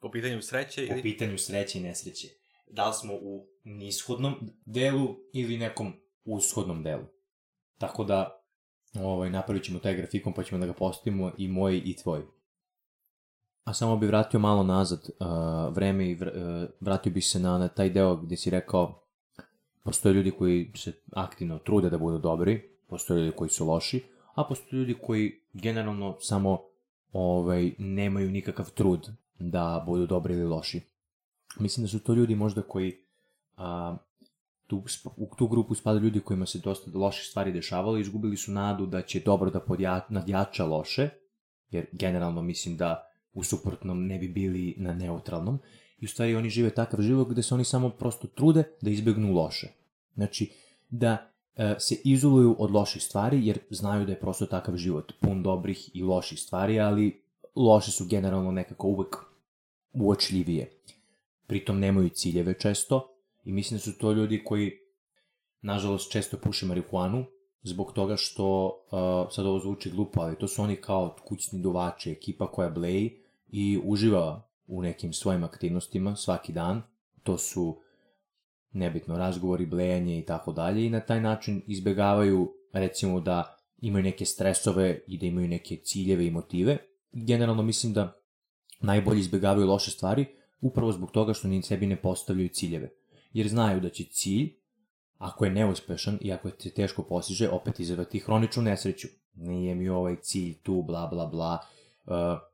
Po 0.00 0.10
pitanju 0.10 0.42
sreće 0.42 0.84
ili... 0.84 0.96
Po 0.96 1.02
pitanju 1.02 1.38
sreće 1.38 1.78
i 1.78 1.82
nesreće. 1.82 2.28
Da 2.70 2.88
li 2.88 2.94
smo 2.94 3.14
u 3.14 3.46
nishodnom 3.64 4.34
delu 4.66 5.16
ili 5.32 5.58
nekom 5.58 5.92
ushodnom 6.24 6.82
delu. 6.82 7.04
Tako 7.78 8.04
da, 8.04 8.44
ovaj, 8.94 9.30
napravit 9.30 9.64
ćemo 9.64 9.78
taj 9.78 9.94
grafikon 9.94 10.34
pa 10.34 10.42
ćemo 10.42 10.60
da 10.60 10.66
ga 10.66 10.72
postavimo 10.72 11.32
i 11.38 11.48
moj 11.48 11.82
i 11.84 11.96
tvoj. 11.96 12.22
A 13.64 13.74
samo 13.74 13.96
bih 13.96 14.08
vratio 14.08 14.40
malo 14.40 14.62
nazad 14.62 15.00
uh, 15.08 15.26
vreme 15.74 16.10
i 16.10 16.14
vr, 16.14 16.28
uh, 16.28 16.68
vratio 16.80 17.12
bih 17.12 17.26
se 17.26 17.40
na, 17.40 17.58
na 17.58 17.68
taj 17.68 17.90
deo 17.90 18.16
gde 18.16 18.36
si 18.36 18.50
rekao 18.50 19.02
postoje 19.84 20.14
ljudi 20.14 20.30
koji 20.30 20.72
se 20.74 20.92
aktivno 21.12 21.58
trude 21.58 21.90
da 21.90 21.98
budu 21.98 22.18
dobri, 22.18 22.70
postoje 22.88 23.20
ljudi 23.20 23.36
koji 23.36 23.50
su 23.50 23.66
loši, 23.66 24.04
a 24.34 24.44
postoje 24.44 24.78
ljudi 24.78 24.94
koji 25.02 25.40
generalno 25.52 26.16
samo 26.20 26.60
ovaj, 27.12 27.72
nemaju 27.78 28.30
nikakav 28.30 28.70
trud 28.70 29.08
da 29.38 29.82
budu 29.86 30.06
dobri 30.06 30.34
ili 30.34 30.44
loši. 30.44 30.80
Mislim 31.58 31.84
da 31.84 31.88
su 31.88 31.98
to 31.98 32.14
ljudi 32.14 32.34
možda 32.34 32.62
koji 32.62 32.98
a, 33.56 33.96
tu, 34.66 34.84
u 35.16 35.34
tu 35.36 35.48
grupu 35.48 35.74
spada 35.74 35.98
ljudi 35.98 36.20
kojima 36.20 36.46
se 36.46 36.58
dosta 36.58 36.90
loših 36.94 37.26
stvari 37.26 37.52
dešavalo 37.52 37.98
i 37.98 38.00
izgubili 38.00 38.36
su 38.36 38.52
nadu 38.52 38.86
da 38.86 39.02
će 39.02 39.20
dobro 39.20 39.50
da 39.50 39.60
podja, 39.60 40.06
nadjača 40.08 40.64
loše, 40.64 41.08
jer 41.70 41.86
generalno 41.92 42.42
mislim 42.42 42.76
da 42.76 43.11
u 43.34 43.42
suprotnom 43.44 44.06
ne 44.06 44.18
bi 44.18 44.28
bili 44.28 44.74
na 44.78 44.94
neutralnom, 44.94 45.58
i 45.98 46.04
u 46.04 46.08
stvari 46.08 46.34
oni 46.34 46.50
žive 46.50 46.70
takav 46.70 47.00
život 47.00 47.28
gde 47.28 47.42
se 47.42 47.54
oni 47.54 47.64
samo 47.64 47.90
prosto 47.90 48.28
trude 48.28 48.64
da 48.80 48.90
izbegnu 48.90 49.34
loše. 49.34 49.68
Znači, 50.14 50.52
da 50.90 51.32
E, 51.56 51.74
se 51.78 51.96
izoluju 52.04 52.56
od 52.58 52.70
loših 52.70 53.02
stvari, 53.02 53.46
jer 53.46 53.58
znaju 53.70 54.06
da 54.06 54.12
je 54.12 54.20
prosto 54.20 54.46
takav 54.46 54.76
život 54.76 55.12
pun 55.20 55.42
dobrih 55.42 55.90
i 55.94 56.02
loših 56.02 56.40
stvari, 56.40 56.80
ali 56.80 57.22
loše 57.56 57.90
su 57.90 58.06
generalno 58.06 58.50
nekako 58.50 58.88
uvek 58.88 59.16
uočljivije. 59.92 60.80
Pritom 61.46 61.78
nemaju 61.78 62.08
ciljeve 62.08 62.54
često 62.54 63.08
i 63.44 63.52
mislim 63.52 63.78
da 63.78 63.82
su 63.82 63.98
to 63.98 64.12
ljudi 64.12 64.44
koji, 64.44 64.72
nažalost, 65.60 66.12
često 66.12 66.36
puše 66.36 66.66
marihuanu, 66.66 67.24
zbog 67.62 67.92
toga 67.92 68.16
što, 68.16 68.66
uh, 68.66 69.32
sad 69.34 69.46
ovo 69.46 69.58
zvuči 69.58 69.90
glupo, 69.90 70.20
ali 70.20 70.38
to 70.38 70.48
su 70.48 70.62
oni 70.62 70.76
kao 70.76 71.16
kućni 71.24 71.62
duvači, 71.62 72.10
ekipa 72.10 72.46
koja 72.46 72.70
bleji 72.70 73.21
i 73.52 73.80
uživa 73.84 74.48
u 74.66 74.82
nekim 74.82 75.12
svojim 75.12 75.44
aktivnostima 75.44 76.16
svaki 76.16 76.52
dan. 76.52 76.82
To 77.22 77.38
su 77.38 77.80
nebitno, 78.72 79.18
razgovori, 79.18 79.66
blejanje 79.66 80.18
i 80.18 80.24
tako 80.24 80.52
dalje 80.52 80.86
i 80.86 80.90
na 80.90 81.00
taj 81.00 81.20
način 81.20 81.62
izbegavaju 81.66 82.52
recimo 82.72 83.20
da 83.20 83.56
imaju 83.78 84.02
neke 84.04 84.24
stresove 84.24 85.00
i 85.06 85.18
da 85.18 85.26
imaju 85.26 85.48
neke 85.48 85.76
ciljeve 85.76 86.26
i 86.26 86.30
motive. 86.30 86.78
Generalno 87.12 87.62
mislim 87.62 87.92
da 87.92 88.16
najbolje 88.80 89.20
izbegavaju 89.20 89.66
loše 89.66 89.90
stvari 89.90 90.26
upravo 90.60 90.92
zbog 90.92 91.10
toga 91.10 91.34
što 91.34 91.48
ni 91.48 91.62
sebi 91.62 91.86
ne 91.86 91.96
postavljaju 91.96 92.48
ciljeve. 92.48 92.90
Jer 93.32 93.48
znaju 93.48 93.80
da 93.80 93.88
će 93.88 94.04
cilj, 94.04 94.54
ako 95.18 95.44
je 95.44 95.50
neuspešan 95.50 96.18
i 96.20 96.32
ako 96.32 96.50
te 96.50 96.70
teško 96.70 97.02
postiže, 97.02 97.48
opet 97.48 97.80
izavati 97.80 98.18
hroničnu 98.18 98.62
nesreću. 98.62 99.08
Nije 99.34 99.74
mi 99.74 99.88
ovaj 99.88 100.16
cilj 100.16 100.54
tu, 100.62 100.82
bla, 100.82 101.06
bla, 101.06 101.26
bla. 101.26 101.58
Uh, 102.06 102.51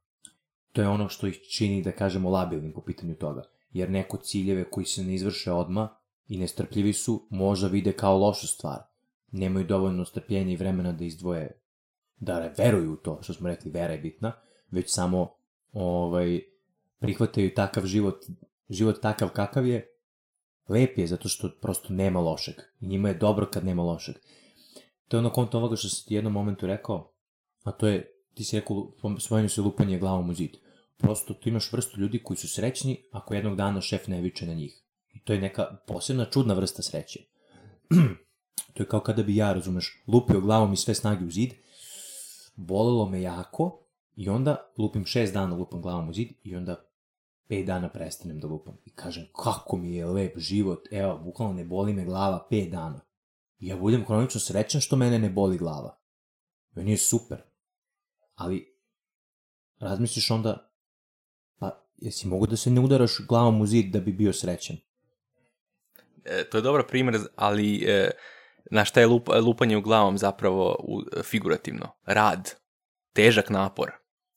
to 0.72 0.82
je 0.82 0.88
ono 0.88 1.08
što 1.08 1.26
ih 1.26 1.40
čini, 1.50 1.82
da 1.82 1.92
kažemo, 1.92 2.30
labilnim 2.30 2.72
po 2.72 2.80
pitanju 2.80 3.14
toga. 3.14 3.42
Jer 3.72 3.90
neko 3.90 4.16
ciljeve 4.16 4.70
koji 4.70 4.86
se 4.86 5.04
ne 5.04 5.14
izvrše 5.14 5.52
odma 5.52 5.88
i 6.28 6.38
nestrpljivi 6.38 6.92
su, 6.92 7.26
možda 7.30 7.68
vide 7.68 7.92
kao 7.92 8.18
lošu 8.18 8.46
stvar. 8.46 8.78
Nemaju 9.32 9.66
dovoljno 9.66 10.04
strpljenja 10.04 10.52
i 10.52 10.56
vremena 10.56 10.92
da 10.92 11.04
izdvoje, 11.04 11.60
da 12.20 12.52
veruju 12.58 12.92
u 12.92 12.96
to, 12.96 13.18
što 13.22 13.34
smo 13.34 13.48
rekli, 13.48 13.70
vera 13.70 13.92
je 13.92 13.98
bitna, 13.98 14.32
već 14.70 14.94
samo 14.94 15.34
ovaj, 15.72 16.40
prihvataju 16.98 17.54
takav 17.54 17.86
život, 17.86 18.24
život 18.68 19.00
takav 19.02 19.28
kakav 19.28 19.66
je, 19.66 19.88
lep 20.68 20.98
je 20.98 21.06
zato 21.06 21.28
što 21.28 21.50
prosto 21.60 21.92
nema 21.92 22.20
lošeg. 22.20 22.54
I 22.80 22.86
njima 22.86 23.08
je 23.08 23.14
dobro 23.14 23.46
kad 23.52 23.64
nema 23.64 23.82
lošeg. 23.82 24.16
To 25.08 25.16
je 25.16 25.18
ono 25.18 25.30
konto 25.30 25.58
ovoga 25.58 25.76
što 25.76 25.88
sam 25.88 26.08
ti 26.08 26.14
jednom 26.14 26.32
momentu 26.32 26.66
rekao, 26.66 27.12
a 27.62 27.72
to 27.72 27.86
je, 27.86 28.12
ti 28.38 28.44
si 28.44 28.56
rekao, 28.56 28.92
spomenuo 29.20 29.48
se 29.48 29.60
lupanje 29.60 29.98
glavom 29.98 30.30
u 30.30 30.34
zid. 30.34 30.56
Prosto 30.96 31.34
tu 31.34 31.48
imaš 31.48 31.72
vrstu 31.72 32.00
ljudi 32.00 32.22
koji 32.22 32.36
su 32.36 32.48
srećni 32.48 32.96
ako 33.12 33.34
jednog 33.34 33.56
dana 33.56 33.80
šef 33.80 34.06
ne 34.06 34.20
viče 34.20 34.46
na 34.46 34.54
njih. 34.54 34.82
I 35.12 35.20
to 35.20 35.32
je 35.32 35.40
neka 35.40 35.64
posebna 35.86 36.24
čudna 36.24 36.54
vrsta 36.54 36.82
sreće. 36.82 37.20
to 38.74 38.82
je 38.82 38.88
kao 38.88 39.00
kada 39.00 39.22
bi 39.22 39.36
ja, 39.36 39.52
razumeš, 39.52 40.02
lupio 40.06 40.40
glavom 40.40 40.72
i 40.72 40.76
sve 40.76 40.94
snage 40.94 41.24
u 41.24 41.30
zid, 41.30 41.54
bolelo 42.56 43.08
me 43.08 43.22
jako 43.22 43.80
i 44.16 44.28
onda 44.28 44.72
lupim 44.78 45.04
šest 45.04 45.34
dana 45.34 45.56
lupam 45.56 45.82
glavom 45.82 46.08
u 46.08 46.12
zid 46.12 46.28
i 46.42 46.56
onda 46.56 46.84
pet 47.48 47.66
dana 47.66 47.88
prestanem 47.88 48.40
da 48.40 48.46
lupam. 48.46 48.76
I 48.84 48.90
kažem, 48.90 49.26
kako 49.32 49.76
mi 49.76 49.94
je 49.94 50.06
lep 50.06 50.38
život, 50.38 50.88
evo, 50.90 51.18
bukvalno 51.18 51.54
ne 51.54 51.64
boli 51.64 51.92
me 51.92 52.04
glava 52.04 52.46
pet 52.50 52.70
dana. 52.70 53.00
I 53.58 53.66
ja 53.66 53.76
budem 53.76 54.06
kronično 54.06 54.40
srećan 54.40 54.80
što 54.80 54.96
mene 54.96 55.18
ne 55.18 55.30
boli 55.30 55.58
glava. 55.58 55.98
Meni 56.74 56.90
je 56.90 56.98
super. 56.98 57.47
Ali, 58.38 58.74
razmisliš 59.78 60.30
onda, 60.30 60.70
pa, 61.58 61.84
jesi 61.96 62.28
mogu 62.28 62.46
da 62.46 62.56
se 62.56 62.70
ne 62.70 62.80
udaraš 62.80 63.18
glavom 63.28 63.60
u 63.60 63.66
zid 63.66 63.92
da 63.92 64.00
bi 64.00 64.12
bio 64.12 64.32
srećan? 64.32 64.76
e, 66.28 66.44
to 66.44 66.58
je 66.58 66.62
dobar 66.62 66.86
primjer, 66.86 67.20
ali 67.36 67.84
e, 67.86 68.10
na 68.70 68.84
šta 68.84 69.00
je 69.00 69.06
lup, 69.06 69.28
lupanje 69.28 69.76
u 69.76 69.80
glavom 69.80 70.18
zapravo 70.18 70.76
u, 70.78 71.02
figurativno? 71.22 71.94
Rad, 72.06 72.54
težak 73.12 73.50
napor. 73.50 73.92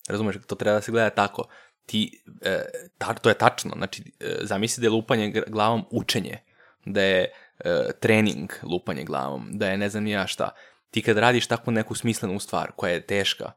Razumeš, 0.10 0.36
to 0.48 0.56
treba 0.56 0.76
da 0.76 0.82
se 0.82 0.92
gleda 0.92 1.10
tako. 1.10 1.44
Ti, 1.86 2.24
e, 2.42 2.64
ta, 2.98 3.14
to 3.14 3.30
je 3.30 3.38
tačno, 3.38 3.72
znači 3.78 4.04
e, 4.20 4.38
zamisli 4.42 4.82
da 4.82 4.86
je 4.86 4.92
lupanje 4.92 5.44
glavom 5.48 5.86
učenje, 5.92 6.38
da 6.86 7.02
je 7.02 7.32
e, 7.60 7.92
trening 8.00 8.52
lupanje 8.64 9.04
glavom, 9.04 9.50
da 9.52 9.70
je 9.70 9.78
ne 9.78 9.90
znam 9.90 10.08
ja 10.08 10.28
šta. 10.28 10.50
Ti 10.90 11.02
kad 11.02 11.18
radiš 11.18 11.48
takvu 11.48 11.72
neku 11.72 11.96
smislenu 11.96 12.40
stvar 12.40 12.72
koja 12.76 12.94
je 12.94 13.08
teška, 13.08 13.52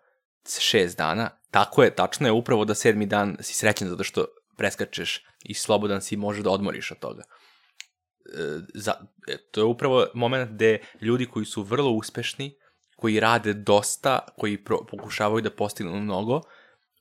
šest 0.60 0.98
dana, 0.98 1.30
tako 1.50 1.82
je, 1.82 1.94
tačno 1.94 2.26
je 2.26 2.32
upravo 2.32 2.64
da 2.64 2.74
sedmi 2.74 3.06
dan 3.06 3.36
si 3.40 3.54
srećen 3.54 3.88
zato 3.88 4.04
što 4.04 4.24
preskačeš 4.56 5.24
i 5.44 5.54
slobodan 5.54 6.02
si 6.02 6.16
može 6.16 6.42
da 6.42 6.50
odmoriš 6.50 6.90
od 6.90 6.98
toga. 6.98 7.22
E, 7.22 8.60
za, 8.74 8.94
e, 9.28 9.36
to 9.50 9.60
je 9.60 9.64
upravo 9.64 10.06
moment 10.14 10.50
gde 10.50 10.78
ljudi 11.00 11.26
koji 11.26 11.46
su 11.46 11.62
vrlo 11.62 11.90
uspešni, 11.90 12.54
koji 12.96 13.20
rade 13.20 13.52
dosta, 13.52 14.18
koji 14.38 14.64
pro, 14.64 14.78
pokušavaju 14.90 15.42
da 15.42 15.50
postignu 15.50 16.00
mnogo, 16.00 16.40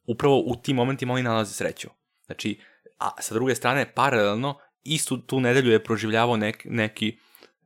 upravo 0.07 0.43
u 0.45 0.55
tim 0.55 0.75
momentima 0.75 1.13
oni 1.13 1.23
nalaze 1.23 1.53
sreću. 1.53 1.89
Znači, 2.25 2.59
a 2.97 3.21
sa 3.21 3.33
druge 3.33 3.55
strane, 3.55 3.93
paralelno, 3.93 4.57
istu 4.83 5.17
tu 5.17 5.39
nedelju 5.39 5.71
je 5.71 5.83
proživljavao 5.83 6.37
nek, 6.37 6.65
neki, 6.65 7.17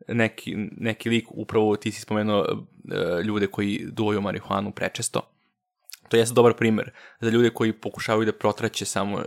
neki, 0.08 0.56
neki 0.78 1.10
lik, 1.10 1.28
upravo 1.30 1.76
ti 1.76 1.92
si 1.92 2.02
spomenuo 2.02 2.46
e, 2.46 3.24
ljude 3.24 3.48
koji 3.48 3.88
duvaju 3.92 4.22
marihuanu 4.22 4.72
prečesto. 4.72 5.37
To 6.10 6.18
je 6.18 6.26
dobar 6.34 6.54
primer 6.54 6.92
za 7.22 7.30
ljude 7.30 7.50
koji 7.50 7.74
pokušavaju 7.74 8.26
da 8.26 8.32
protraće 8.32 8.86
samo 8.86 9.24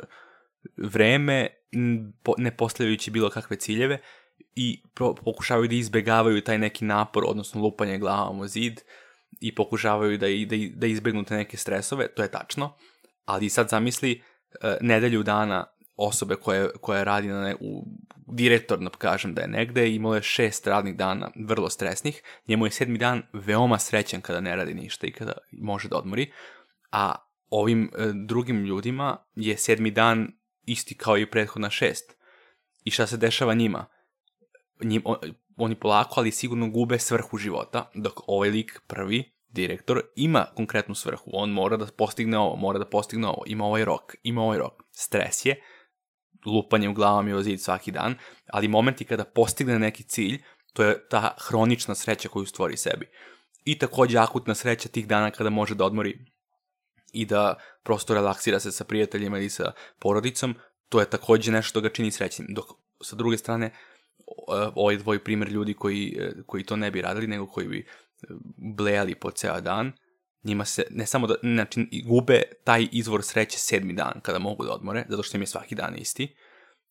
vreme, 0.77 1.49
ne 2.39 2.57
postavljajući 2.57 3.11
bilo 3.11 3.31
kakve 3.31 3.57
ciljeve 3.57 3.99
i 4.55 4.83
pro, 4.95 5.15
pokušavaju 5.15 5.69
da 5.69 5.75
izbegavaju 5.75 6.41
taj 6.41 6.59
neki 6.59 6.85
napor, 6.85 7.25
odnosno 7.27 7.61
lupanje 7.61 7.99
glavom 7.99 8.41
o 8.41 8.47
zid 8.47 8.81
i 9.41 9.55
pokušavaju 9.55 10.19
da, 10.19 10.27
da, 10.27 10.57
da 10.75 10.87
izbegnu 10.87 11.25
te 11.25 11.35
neke 11.35 11.57
stresove, 11.57 12.09
to 12.15 12.23
je 12.23 12.31
tačno, 12.31 12.77
ali 13.25 13.49
sad 13.49 13.69
zamisli 13.69 14.23
uh, 14.23 14.71
nedelju 14.81 15.23
dana 15.23 15.67
osobe 15.97 16.37
koje, 16.37 16.69
koja 16.81 17.05
radi 17.05 17.29
na 17.29 17.43
ne, 17.43 17.55
u, 17.61 17.85
direktor, 18.27 18.79
da 18.79 18.91
kažem 18.91 19.35
da 19.35 19.43
je 19.43 19.49
negde, 19.49 19.91
imao 19.91 20.15
je 20.15 20.23
šest 20.23 20.67
radnih 20.67 20.97
dana 20.97 21.31
vrlo 21.37 21.71
stresnih, 21.71 22.23
njemu 22.49 22.67
je 22.67 22.71
sedmi 22.71 22.99
dan 22.99 23.23
veoma 23.33 23.79
srećan 23.79 24.21
kada 24.21 24.41
ne 24.41 24.57
radi 24.57 24.75
ništa 24.75 25.07
i 25.07 25.13
kada 25.13 25.33
može 25.53 25.89
da 25.89 25.97
odmori, 25.97 26.33
a 26.93 27.15
ovim 27.51 27.91
uh, 27.93 28.07
drugim 28.27 28.65
ljudima 28.65 29.17
je 29.35 29.57
sedmi 29.57 29.91
dan 29.91 30.33
isti 30.67 30.97
kao 30.97 31.19
i 31.19 31.31
prethodna 31.31 31.71
šest. 31.71 32.17
I 32.85 32.91
šta 32.91 33.07
se 33.07 33.17
dešava 33.17 33.55
njima? 33.55 33.87
Njim, 34.83 35.03
on, 35.05 35.17
oni 35.57 35.75
polako, 35.75 36.21
ali 36.21 36.31
sigurno 36.31 36.71
gube 36.71 36.99
svrhu 36.99 37.39
života, 37.39 37.91
dok 37.95 38.29
ovaj 38.29 38.51
lik 38.51 38.81
prvi, 38.87 39.33
direktor, 39.49 40.03
ima 40.17 40.47
konkretnu 40.57 40.95
svrhu. 40.95 41.31
On 41.33 41.51
mora 41.51 41.77
da 41.77 41.87
postigne 41.87 42.39
ovo, 42.39 42.57
mora 42.57 42.79
da 42.79 42.85
postigne 42.85 43.29
ovo, 43.29 43.43
ima 43.47 43.65
ovaj 43.65 43.85
rok, 43.85 44.15
ima 44.23 44.43
ovaj 44.43 44.59
rok. 44.59 44.83
Stres 44.93 45.45
je, 45.45 45.63
lupanje 46.47 46.89
u 46.89 46.93
glavom 46.93 47.29
i 47.29 47.33
o 47.33 47.43
zid 47.43 47.61
svaki 47.61 47.91
dan, 47.91 48.15
ali 48.47 48.69
momenti 48.69 49.05
kada 49.05 49.25
postigne 49.25 49.79
neki 49.79 50.03
cilj, 50.03 50.43
to 50.73 50.85
je 50.85 51.09
ta 51.09 51.35
hronična 51.39 51.95
sreća 51.95 52.29
koju 52.29 52.47
stvori 52.47 52.77
sebi. 52.77 53.09
I 53.65 53.79
takođe 53.79 54.19
akutna 54.19 54.55
sreća 54.55 54.89
tih 54.89 55.09
dana 55.09 55.31
kada 55.31 55.51
može 55.51 55.75
da 55.75 55.85
odmori 55.85 56.19
i 57.13 57.27
da 57.27 57.55
prosto 57.83 58.15
relaksira 58.15 58.61
se 58.61 58.73
sa 58.73 58.85
prijateljima 58.85 59.39
ili 59.39 59.51
sa 59.51 59.73
porodicom, 59.99 60.55
to 60.89 61.01
je 61.01 61.11
takođe 61.11 61.53
nešto 61.53 61.69
što 61.69 61.81
ga 61.81 61.89
čini 61.89 62.11
srećnim. 62.11 62.49
Dok 62.51 62.67
sa 63.03 63.17
druge 63.17 63.39
strane, 63.39 63.71
ovaj 64.75 64.99
tvoj 64.99 65.25
primer 65.25 65.49
ljudi 65.49 65.75
koji, 65.75 66.19
koji 66.47 66.65
to 66.65 66.77
ne 66.77 66.91
bi 66.91 67.03
radili, 67.03 67.27
nego 67.27 67.47
koji 67.47 67.69
bi 67.69 67.87
blejali 68.77 69.15
po 69.15 69.31
ceo 69.31 69.61
dan, 69.61 69.93
njima 70.45 70.65
se, 70.65 70.83
ne 70.91 71.07
samo 71.07 71.27
da, 71.27 71.35
znači, 71.43 72.03
gube 72.07 72.43
taj 72.65 72.89
izvor 72.93 73.23
sreće 73.23 73.59
sedmi 73.59 73.93
dan 73.93 74.21
kada 74.23 74.39
mogu 74.39 74.65
da 74.65 74.73
odmore, 74.73 75.07
zato 75.09 75.23
što 75.23 75.37
im 75.37 75.43
je 75.43 75.47
svaki 75.47 75.75
dan 75.75 75.99
isti, 75.99 76.37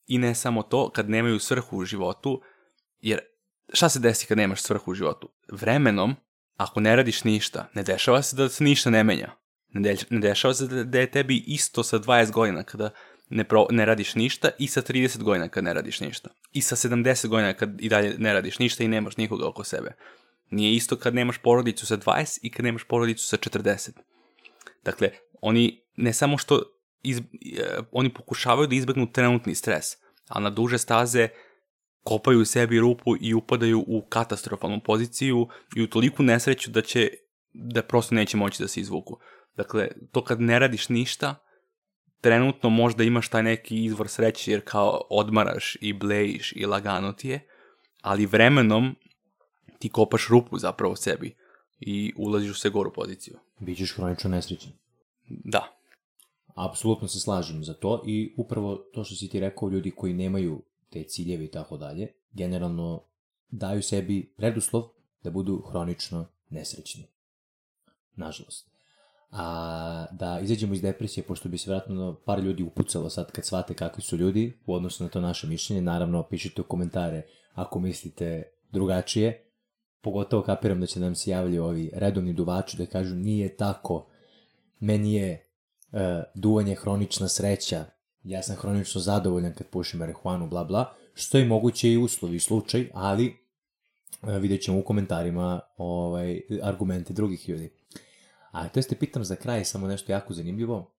i 0.07 0.17
ne 0.17 0.35
samo 0.35 0.63
to, 0.63 0.91
kad 0.91 1.09
nemaju 1.09 1.39
svrhu 1.39 1.77
u 1.77 1.85
životu, 1.85 2.41
jer 2.99 3.19
šta 3.73 3.89
se 3.89 3.99
desi 3.99 4.25
kad 4.25 4.37
nemaš 4.37 4.61
svrhu 4.61 4.91
u 4.91 4.93
životu? 4.93 5.29
Vremenom, 5.51 6.15
ako 6.57 6.79
ne 6.79 6.95
radiš 6.95 7.23
ništa, 7.23 7.69
ne 7.73 7.83
dešava 7.83 8.21
se 8.21 8.35
da 8.35 8.49
se 8.49 8.63
ništa 8.63 8.89
ne 8.89 9.03
menja. 9.03 9.35
Ne, 9.73 9.95
ne 10.09 10.19
dešava 10.19 10.53
se 10.53 10.67
da, 10.67 10.83
da 10.83 10.99
je 10.99 11.11
tebi 11.11 11.43
isto 11.47 11.83
sa 11.83 11.99
20 11.99 12.31
godina 12.31 12.63
kada 12.63 12.89
ne, 13.29 13.43
pro, 13.43 13.67
ne 13.71 13.85
radiš 13.85 14.15
ništa 14.15 14.49
i 14.59 14.67
sa 14.67 14.81
30 14.81 15.23
godina 15.23 15.47
kad 15.47 15.63
ne 15.63 15.73
radiš 15.73 15.99
ništa. 15.99 16.29
I 16.53 16.61
sa 16.61 16.75
70 16.75 17.27
godina 17.27 17.53
kad 17.53 17.81
i 17.81 17.89
dalje 17.89 18.15
ne 18.17 18.33
radiš 18.33 18.59
ništa 18.59 18.83
i 18.83 18.87
nemaš 18.87 19.17
nikoga 19.17 19.47
oko 19.47 19.63
sebe. 19.63 19.95
Nije 20.49 20.75
isto 20.75 20.95
kad 20.95 21.15
nemaš 21.15 21.37
porodicu 21.37 21.85
sa 21.85 21.97
20 21.97 22.39
i 22.41 22.51
kad 22.51 22.65
nemaš 22.65 22.83
porodicu 22.83 23.27
sa 23.27 23.37
40. 23.37 23.89
Dakle, 24.85 25.09
oni 25.41 25.83
ne 25.95 26.13
samo 26.13 26.37
što 26.37 26.61
iz, 27.03 27.17
e, 27.17 27.21
oni 27.91 28.13
pokušavaju 28.13 28.67
da 28.67 28.75
izbegnu 28.75 29.11
trenutni 29.11 29.55
stres, 29.55 29.85
a 30.27 30.39
na 30.39 30.49
duže 30.49 30.77
staze 30.77 31.27
kopaju 32.03 32.45
sebi 32.45 32.79
rupu 32.79 33.15
i 33.21 33.33
upadaju 33.33 33.83
u 33.87 34.01
katastrofalnu 34.09 34.79
poziciju 34.85 35.47
i 35.75 35.81
u 35.81 35.87
toliku 35.87 36.23
nesreću 36.23 36.71
da 36.71 36.81
će 36.81 37.09
da 37.53 37.81
prosto 37.81 38.15
neće 38.15 38.37
moći 38.37 38.63
da 38.63 38.67
se 38.67 38.79
izvuku. 38.79 39.19
Dakle, 39.59 39.87
to 40.11 40.23
kad 40.23 40.41
ne 40.41 40.59
radiš 40.59 40.89
ništa, 40.89 41.35
trenutno 42.21 42.69
možda 42.69 43.03
imaš 43.03 43.29
taj 43.29 43.43
neki 43.43 43.83
izvor 43.85 44.07
sreće 44.09 44.51
jer 44.51 44.61
kao 44.65 45.01
odmaraš 45.09 45.77
i 45.81 45.93
blejiš 45.93 46.53
i 46.55 46.65
lagano 46.65 47.13
ti 47.13 47.29
je, 47.29 47.47
ali 48.01 48.25
vremenom 48.25 48.95
ti 49.79 49.89
kopaš 49.89 50.27
rupu 50.29 50.57
zapravo 50.57 50.95
sebi 50.95 51.35
i 51.79 52.13
ulaziš 52.17 52.51
u 52.51 52.53
sve 52.53 52.69
goru 52.69 52.93
poziciju. 52.93 53.37
Bićeš 53.59 53.95
hronično 53.95 54.29
nesrećan. 54.29 54.71
Da. 55.27 55.75
Apsolutno 56.55 57.07
se 57.07 57.19
slažem 57.19 57.63
za 57.63 57.73
to 57.73 58.03
i 58.07 58.33
upravo 58.37 58.75
to 58.75 59.03
što 59.03 59.15
si 59.15 59.29
ti 59.29 59.39
rekao, 59.39 59.69
ljudi 59.69 59.91
koji 59.91 60.13
nemaju 60.13 60.63
te 60.89 61.03
ciljeve 61.03 61.45
i 61.45 61.51
tako 61.51 61.77
dalje, 61.77 62.13
generalno 62.31 63.03
daju 63.49 63.81
sebi 63.81 64.33
preduslov 64.37 64.83
da 65.23 65.31
budu 65.31 65.63
hronično 65.71 66.27
nesrećni. 66.49 67.07
Nažalost. 68.15 68.78
A 69.31 70.05
da 70.11 70.39
izađemo 70.39 70.73
iz 70.73 70.81
depresije, 70.81 71.23
pošto 71.23 71.49
bi 71.49 71.57
se 71.57 71.71
vratno 71.71 72.15
par 72.25 72.39
ljudi 72.39 72.63
upucalo 72.63 73.09
sad 73.09 73.31
kad 73.31 73.45
shvate 73.45 73.73
kakvi 73.73 74.03
su 74.03 74.17
ljudi 74.17 74.53
u 74.65 74.73
odnosu 74.73 75.03
na 75.03 75.09
to 75.09 75.21
naše 75.21 75.47
mišljenje, 75.47 75.81
naravno 75.81 76.23
pišite 76.23 76.61
u 76.61 76.65
komentare 76.65 77.21
ako 77.53 77.79
mislite 77.79 78.43
drugačije, 78.71 79.45
pogotovo 80.01 80.43
kapiram 80.43 80.79
da 80.79 80.85
će 80.85 80.99
nam 80.99 81.15
se 81.15 81.31
javljaju 81.31 81.63
ovi 81.63 81.91
redovni 81.93 82.33
duvači 82.33 82.77
da 82.77 82.85
kažu 82.85 83.15
nije 83.15 83.57
tako, 83.57 84.07
meni 84.79 85.13
je 85.13 85.47
uh, 85.91 85.99
duvanje 86.35 86.75
hronična 86.75 87.27
sreća, 87.27 87.85
ja 88.23 88.43
sam 88.43 88.55
hronično 88.55 89.01
zadovoljan 89.01 89.53
kad 89.53 89.67
pušim 89.67 89.99
marihuanu, 89.99 90.49
bla 90.49 90.63
bla, 90.63 90.93
što 91.13 91.37
je 91.37 91.45
moguće 91.45 91.91
i 91.91 91.97
uslov 91.97 92.33
i 92.33 92.39
slučaj, 92.39 92.89
ali 92.93 93.35
uh, 94.21 94.35
vidjet 94.35 94.61
ćemo 94.61 94.79
u 94.79 94.83
komentarima 94.83 95.59
ovaj, 95.77 96.41
argumente 96.61 97.13
drugih 97.13 97.49
ljudi. 97.49 97.78
A 98.51 98.69
to 98.69 98.79
jeste 98.79 98.95
pitam 98.95 99.23
za 99.23 99.35
kraj 99.35 99.65
samo 99.65 99.87
nešto 99.87 100.11
jako 100.11 100.33
zanimljivo, 100.33 100.91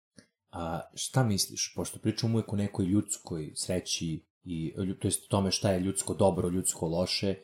a 0.53 0.81
šta 0.95 1.25
misliš, 1.25 1.73
pošto 1.77 1.99
pričamo 1.99 2.35
uvek 2.35 2.53
o 2.53 2.57
nekoj 2.57 2.87
ljudskoj 2.87 3.53
sreći 3.55 4.25
i 4.45 4.75
to 5.01 5.09
jest 5.09 5.29
tome 5.29 5.51
šta 5.51 5.71
je 5.71 5.81
ljudsko 5.81 6.15
dobro, 6.15 6.49
ljudsko 6.49 6.87
loše, 6.87 7.35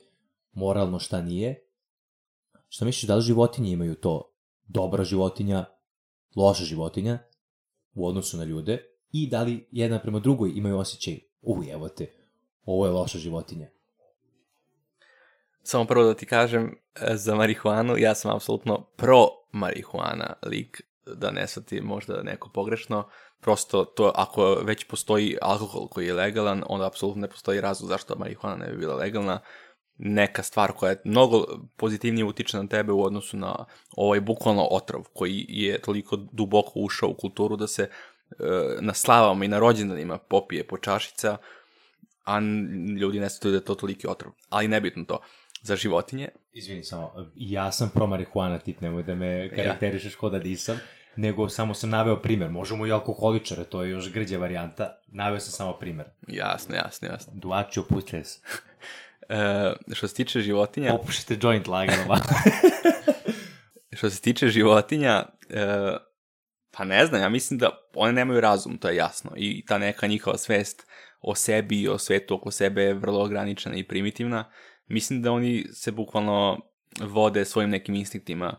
moralno 0.53 0.99
šta 0.99 1.23
nije. 1.23 1.63
Šta 2.69 2.85
misliš, 2.85 3.03
da 3.03 3.17
li 3.17 3.23
životinje 3.23 3.73
imaju 3.73 3.95
to 3.95 4.33
dobra 4.67 5.05
životinja, 5.05 5.65
loša 6.37 6.65
životinja 6.65 7.19
u 7.95 8.07
odnosu 8.07 8.37
na 8.37 8.45
ljude 8.45 8.97
i 9.13 9.29
da 9.29 9.43
li 9.43 9.69
jedna 9.71 9.99
prema 9.99 10.19
drugoj 10.19 10.53
imaju 10.55 10.79
osjećaj, 10.79 11.21
u 11.43 11.63
evo 11.73 11.89
te, 11.89 12.13
ovo 12.65 12.87
je 12.87 12.93
loša 12.93 13.19
životinja. 13.19 13.69
Samo 15.63 15.85
prvo 15.85 16.05
da 16.05 16.15
ti 16.15 16.27
kažem 16.27 16.75
e, 16.95 17.17
za 17.17 17.35
marihuanu, 17.35 17.97
ja 17.99 18.15
sam 18.15 18.37
apsolutno 18.37 18.87
pro 18.97 19.27
marihuana 19.57 20.35
lik, 20.47 20.83
da 21.07 21.31
ne 21.31 21.47
svati 21.47 21.81
možda 21.81 22.23
neko 22.23 22.49
pogrešno, 22.49 23.09
prosto 23.41 23.85
to 23.85 24.13
ako 24.15 24.55
već 24.55 24.85
postoji 24.85 25.37
alkohol 25.43 25.89
koji 25.89 26.07
je 26.07 26.15
legalan, 26.15 26.63
onda 26.69 26.87
apsolutno 26.87 27.21
ne 27.21 27.29
postoji 27.29 27.61
razlog 27.61 27.89
zašto 27.89 28.19
marihuana 28.19 28.57
ne 28.57 28.73
bi 28.73 28.79
bila 28.79 28.95
legalna 28.95 29.41
neka 29.99 30.43
stvar 30.43 30.73
koja 30.73 30.91
je 30.91 31.01
mnogo 31.05 31.45
pozitivnije 31.77 32.25
utiče 32.25 32.57
na 32.57 32.67
tebe 32.69 32.93
u 32.93 33.05
odnosu 33.05 33.37
na 33.37 33.65
ovaj 33.97 34.21
bukvalno 34.21 34.63
otrov 34.71 35.05
koji 35.15 35.47
je 35.49 35.81
toliko 35.81 36.17
duboko 36.17 36.73
ušao 36.75 37.09
u 37.09 37.15
kulturu 37.15 37.57
da 37.57 37.67
se 37.67 37.83
e, 37.83 37.91
na 38.81 38.95
slavama 38.95 39.45
i 39.45 39.49
na 39.49 39.59
rođendanima 39.59 40.19
popije 40.19 40.67
po 40.67 40.79
čašica, 40.79 41.37
a 42.25 42.41
ljudi 43.01 43.21
ne 43.21 43.31
stavljaju 43.31 43.53
da 43.53 43.63
je 43.63 43.67
to 43.67 43.75
toliki 43.75 44.09
otrov. 44.09 44.33
Ali 44.49 44.69
nebitno 44.69 45.05
to. 45.05 45.21
Za 45.67 45.77
životinje... 45.77 46.29
Izvini 46.53 46.85
samo, 46.85 47.13
ja 47.35 47.73
sam 47.73 47.91
pro 47.95 48.07
marihuana 48.07 48.59
tip, 48.59 48.81
nemoj 48.81 49.03
da 49.03 49.15
me 49.15 49.51
karakterišeš 49.57 50.13
ja. 50.13 50.19
ko 50.19 50.31
da 50.31 50.39
nisam, 50.39 50.81
nego 51.17 51.49
samo 51.49 51.75
sam 51.75 51.91
naveo 51.91 52.17
primer. 52.23 52.51
Možemo 52.51 52.87
i 52.87 52.93
alkoholičare, 52.93 53.65
to 53.65 53.83
je 53.83 53.91
još 53.91 54.13
grđa 54.13 54.39
varijanta. 54.39 55.01
Naveo 55.09 55.41
sam 55.41 55.53
samo 55.53 55.73
primer. 55.73 56.07
Jasno, 56.29 56.75
jasno, 56.75 57.09
jasno. 57.09 57.33
Duači 57.37 57.81
opustite 57.81 58.25
se. 58.25 58.41
E, 59.29 59.73
što 59.93 60.09
se 60.09 60.15
tiče 60.15 60.41
životinja... 60.41 60.95
Opušite 60.95 61.39
joint 61.43 61.67
lagano. 61.67 62.03
što 63.97 64.11
se 64.11 64.21
tiče 64.21 64.49
životinja, 64.49 65.25
e, 65.51 65.97
pa 66.71 66.85
ne 66.85 67.07
znam, 67.07 67.21
ja 67.23 67.29
mislim 67.29 67.59
da 67.59 67.71
one 67.95 68.13
nemaju 68.13 68.41
razum, 68.41 68.79
to 68.79 68.89
je 68.89 68.97
jasno. 68.97 69.31
I 69.37 69.65
ta 69.67 69.79
neka 69.79 70.07
njihova 70.07 70.39
svest 70.39 70.87
o 71.21 71.35
sebi 71.35 71.81
i 71.81 71.89
o 71.89 71.99
svetu 71.99 72.35
oko 72.35 72.51
sebe 72.51 72.83
je 72.83 72.95
vrlo 72.95 73.25
ograničena 73.25 73.77
i 73.77 73.85
primitivna. 73.85 74.51
Mislim 74.87 75.23
da 75.23 75.33
oni 75.33 75.65
se 75.73 75.93
bukvalno 75.93 76.59
vode 77.01 77.45
svojim 77.45 77.71
nekim 77.71 77.95
instinktima 77.95 78.59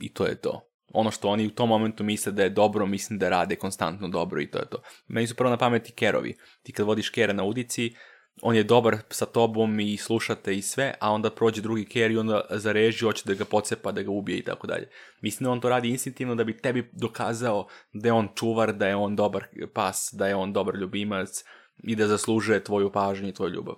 i 0.00 0.12
to 0.14 0.26
je 0.26 0.34
to. 0.34 0.66
ono 0.92 1.10
što 1.10 1.28
oni 1.28 1.46
u 1.46 1.50
tom 1.50 1.68
momentu 1.68 2.04
misle 2.04 2.32
da 2.32 2.42
je 2.42 2.50
dobro, 2.50 2.86
mislim 2.86 3.18
da 3.18 3.28
rade 3.28 3.56
konstantno 3.56 4.08
dobro 4.08 4.40
i 4.40 4.50
to 4.50 4.58
je 4.58 4.68
to. 4.70 4.82
Meni 5.06 5.26
su 5.26 5.34
prvo 5.34 5.50
na 5.50 5.56
pameti 5.56 5.92
kerovi. 5.92 6.36
Ti 6.62 6.72
kad 6.72 6.86
vodiš 6.86 7.10
kera 7.10 7.32
na 7.32 7.44
udici, 7.44 7.94
on 8.42 8.56
je 8.56 8.62
dobar 8.62 8.96
sa 9.10 9.26
tobom 9.26 9.80
i 9.80 9.96
slušate 9.96 10.54
i 10.54 10.62
sve, 10.62 10.94
a 11.00 11.12
onda 11.12 11.30
prođe 11.30 11.62
drugi 11.62 11.84
ker 11.84 12.10
i 12.10 12.18
onda 12.18 12.40
zareži, 12.50 13.04
hoće 13.04 13.22
da 13.26 13.34
ga 13.34 13.44
pocepa, 13.44 13.92
da 13.92 14.02
ga 14.02 14.10
ubije 14.10 14.38
i 14.38 14.44
tako 14.44 14.66
dalje. 14.66 14.88
Mislim 15.20 15.44
da 15.44 15.50
on 15.50 15.60
to 15.60 15.68
radi 15.68 15.88
instinktivno 15.88 16.34
da 16.34 16.44
bi 16.44 16.58
tebi 16.58 16.90
dokazao 16.92 17.66
da 17.92 18.08
je 18.08 18.12
on 18.12 18.28
čuvar, 18.34 18.72
da 18.72 18.88
je 18.88 18.96
on 18.96 19.16
dobar 19.16 19.44
pas, 19.74 20.10
da 20.12 20.28
je 20.28 20.34
on 20.34 20.52
dobar 20.52 20.74
ljubimac 20.74 21.44
i 21.82 21.96
da 21.96 22.06
zaslužuje 22.06 22.64
tvoju 22.64 22.92
pažnju 22.92 23.28
i 23.28 23.34
tvoju 23.34 23.52
ljubav. 23.52 23.74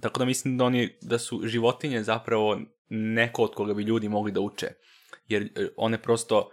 Tako 0.00 0.18
da 0.18 0.24
mislim 0.24 0.58
da, 0.58 0.64
oni, 0.64 0.98
da 1.02 1.18
su 1.18 1.40
životinje 1.44 2.02
zapravo 2.02 2.60
neko 2.88 3.42
od 3.42 3.54
koga 3.54 3.74
bi 3.74 3.82
ljudi 3.82 4.08
mogli 4.08 4.32
da 4.32 4.40
uče. 4.40 4.66
Jer 5.28 5.42
e, 5.42 5.68
one 5.76 6.02
prosto 6.02 6.50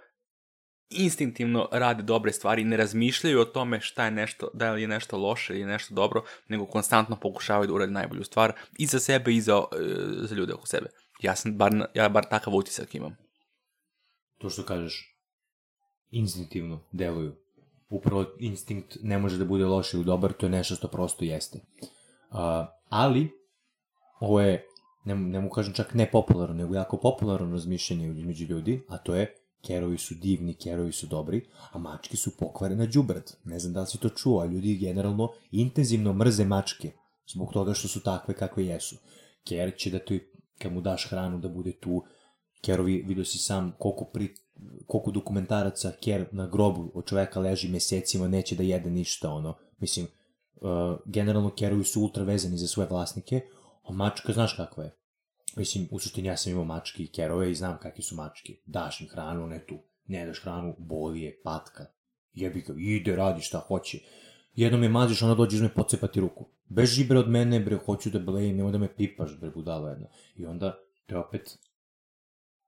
instinktivno 0.89 1.69
rade 1.71 2.03
dobre 2.03 2.33
stvari 2.33 2.63
ne 2.63 2.77
razmišljaju 2.77 3.39
o 3.39 3.45
tome 3.45 3.81
šta 3.81 4.05
je 4.05 4.11
nešto, 4.11 4.49
da 4.53 4.71
li 4.71 4.81
je 4.81 4.87
nešto 4.87 5.17
loše 5.17 5.53
ili 5.53 5.65
nešto 5.65 5.95
dobro, 5.95 6.23
nego 6.47 6.65
konstantno 6.65 7.15
pokušavaju 7.15 7.67
da 7.67 7.73
urade 7.73 7.91
najbolju 7.91 8.23
stvar 8.23 8.53
i 8.77 8.85
za 8.85 8.99
sebe 8.99 9.33
i 9.33 9.41
za, 9.41 9.57
e, 9.57 9.85
za 10.27 10.35
ljude 10.35 10.53
oko 10.53 10.67
sebe. 10.67 10.89
Ja 11.21 11.35
sam 11.35 11.57
bar, 11.57 11.71
ja 11.93 12.09
bar 12.09 12.25
takav 12.29 12.55
utisak 12.55 12.95
imam. 12.95 13.17
To 14.37 14.49
što 14.49 14.63
kažeš, 14.63 15.15
instinktivno 16.09 16.79
deluju. 16.91 17.35
Upravo 17.89 18.25
instinkt 18.39 18.97
ne 19.01 19.17
može 19.17 19.37
da 19.37 19.45
bude 19.45 19.65
loš 19.65 19.93
ili 19.93 20.05
dobar, 20.05 20.33
to 20.33 20.45
je 20.45 20.49
nešto 20.49 20.75
što 20.75 20.87
prosto 20.87 21.25
jeste. 21.25 21.59
Ali, 22.89 23.29
ovo 24.19 24.41
je, 24.41 24.65
ne, 25.05 25.15
ne 25.15 25.39
mu 25.39 25.49
kažem 25.49 25.73
čak 25.73 25.93
nepopularno, 25.93 26.55
nego 26.55 26.75
jako 26.75 26.97
popularno 26.97 27.51
razmišljanje 27.51 28.07
među 28.07 28.45
ljudi, 28.45 28.81
a 28.87 28.97
to 28.97 29.15
je 29.15 29.35
kerovi 29.61 29.97
su 29.97 30.15
divni, 30.15 30.53
kerovi 30.53 30.91
su 30.91 31.07
dobri, 31.07 31.45
a 31.71 31.77
mačke 31.77 32.17
su 32.17 32.37
pokvarena 32.37 32.87
džubrad. 32.87 33.35
Ne 33.43 33.59
znam 33.59 33.73
da 33.73 33.81
li 33.81 33.87
si 33.87 33.97
to 33.97 34.09
čuo, 34.09 34.41
a 34.41 34.45
ljudi 34.45 34.77
generalno 34.77 35.29
intenzivno 35.51 36.13
mrze 36.13 36.45
mačke 36.45 36.91
zbog 37.27 37.53
toga 37.53 37.73
što 37.73 37.87
su 37.87 38.03
takve 38.03 38.33
kakve 38.33 38.65
jesu. 38.65 38.95
Ker 39.47 39.73
će 39.77 39.91
da 39.91 39.99
ti, 39.99 40.31
kad 40.57 40.73
mu 40.73 40.81
daš 40.81 41.09
hranu, 41.09 41.39
da 41.39 41.49
bude 41.49 41.71
tu. 41.71 42.03
Kerovi, 42.61 43.03
vidio 43.07 43.25
si 43.25 43.37
sam 43.37 43.75
koliko, 43.79 44.05
pri, 44.05 44.35
koliko 44.87 45.11
dokumentaraca 45.11 45.91
ker 46.03 46.25
na 46.31 46.47
grobu 46.47 46.91
od 46.93 47.05
čoveka 47.05 47.39
leži 47.39 47.69
mesecima, 47.69 48.27
neće 48.27 48.55
da 48.55 48.63
jede 48.63 48.89
ništa, 48.89 49.29
ono. 49.31 49.55
Mislim, 49.77 50.07
uh, 50.61 50.99
generalno 51.05 51.49
kerovi 51.55 51.83
su 51.83 52.01
ultra 52.01 52.23
vezani 52.23 52.57
za 52.57 52.67
svoje 52.67 52.89
vlasnike, 52.89 53.41
a 53.83 53.93
mačka 53.93 54.33
znaš 54.33 54.53
kakva 54.53 54.83
je. 54.83 54.95
Mislim, 55.55 55.87
u 55.91 55.99
suštini 55.99 56.27
ja 56.27 56.37
sam 56.37 56.51
imao 56.51 56.65
mačke 56.65 57.03
i 57.03 57.07
kerove 57.07 57.51
i 57.51 57.55
znam 57.55 57.77
kakve 57.81 58.03
su 58.03 58.15
mačke. 58.15 58.53
Daš 58.65 59.01
im 59.01 59.07
hranu, 59.07 59.47
ne 59.47 59.65
tu. 59.67 59.77
Ne 60.07 60.25
daš 60.25 60.41
hranu, 60.41 60.75
boli 60.77 61.21
je, 61.21 61.41
patka. 61.43 61.85
Jebi 62.33 62.61
ga, 62.61 62.73
ide, 62.77 63.15
radi 63.15 63.41
šta 63.41 63.59
hoće. 63.59 63.99
Jednom 64.53 64.83
je 64.83 64.89
maziš, 64.89 65.21
ona 65.21 65.35
dođe 65.35 65.61
me 65.63 65.73
pocepati 65.73 66.19
ruku. 66.19 66.45
Beži 66.65 67.05
bre 67.07 67.19
od 67.19 67.29
mene, 67.29 67.59
bre, 67.59 67.77
hoću 67.85 68.09
da 68.09 68.19
blejim, 68.19 68.57
nemoj 68.57 68.71
da 68.71 68.77
me 68.77 68.95
pipaš, 68.95 69.37
bre, 69.39 69.49
budala 69.49 69.89
jedna. 69.89 70.07
I 70.35 70.45
onda, 70.45 70.77
te 71.05 71.17
opet, 71.17 71.57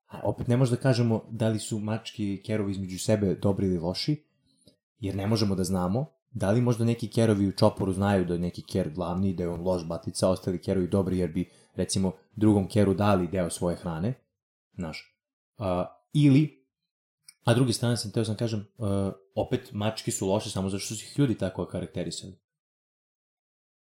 a 0.07 0.19
opet 0.23 0.47
ne 0.47 0.57
možemo 0.57 0.75
da 0.75 0.81
kažemo 0.81 1.25
da 1.29 1.47
li 1.47 1.59
su 1.59 1.79
mačke 1.79 2.23
i 2.23 2.41
kerovi 2.43 2.71
između 2.71 2.99
sebe 2.99 3.35
dobri 3.35 3.67
ili 3.67 3.77
loši, 3.77 4.23
jer 4.99 5.15
ne 5.15 5.27
možemo 5.27 5.55
da 5.55 5.63
znamo, 5.63 6.05
da 6.31 6.51
li 6.51 6.61
možda 6.61 6.85
neki 6.85 7.07
kerovi 7.07 7.47
u 7.47 7.51
čoporu 7.51 7.93
znaju 7.93 8.25
da 8.25 8.33
je 8.33 8.39
neki 8.39 8.61
ker 8.61 8.89
glavni, 8.89 9.33
da 9.33 9.43
je 9.43 9.49
on 9.49 9.61
loš 9.61 9.85
batica, 9.87 10.29
ostali 10.29 10.61
kerovi 10.61 10.87
dobri 10.87 11.17
jer 11.17 11.31
bi 11.31 11.49
recimo 11.75 12.11
drugom 12.35 12.67
keru 12.67 12.93
dali 12.93 13.27
deo 13.27 13.49
svoje 13.49 13.75
hrane, 13.75 14.13
znaš, 14.75 15.17
uh, 15.57 15.65
ili, 16.13 16.65
a 17.43 17.53
druge 17.53 17.73
strane 17.73 17.97
sam 17.97 18.11
teo 18.11 18.25
sam 18.25 18.35
kažem, 18.35 18.65
uh, 18.77 18.87
opet 19.35 19.73
mačke 19.73 20.11
su 20.11 20.27
loše 20.27 20.49
samo 20.49 20.69
zato 20.69 20.79
što 20.79 20.95
su 20.95 21.03
ih 21.03 21.19
ljudi 21.19 21.37
tako 21.37 21.65
karakterisali. 21.65 22.33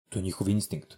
To 0.10 0.20
je 0.20 0.24
njihov 0.24 0.50
instinkt. 0.50 0.98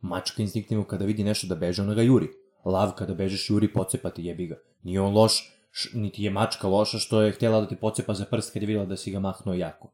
Mačka 0.00 0.42
instinktivno 0.42 0.84
kada 0.84 1.04
vidi 1.04 1.24
nešto 1.24 1.46
da 1.46 1.54
beže, 1.54 1.82
ona 1.82 1.94
ga 1.94 2.02
juri. 2.02 2.28
Lav 2.64 2.92
kada 2.96 3.14
bežeš 3.14 3.50
juri 3.50 3.72
pocepati 3.72 4.24
jebi 4.24 4.46
ga. 4.46 4.56
Nije 4.82 5.00
on 5.00 5.14
loš, 5.14 5.52
niti 5.94 6.22
je 6.22 6.30
mačka 6.30 6.68
loša 6.68 6.98
što 6.98 7.22
je 7.22 7.32
htjela 7.32 7.60
da 7.60 7.68
te 7.68 7.76
pocepa 7.76 8.14
za 8.14 8.24
prst 8.24 8.52
kad 8.52 8.62
je 8.62 8.66
videla 8.66 8.86
da 8.86 8.96
si 8.96 9.10
ga 9.10 9.20
mahnuo 9.20 9.54
jako. 9.54 9.92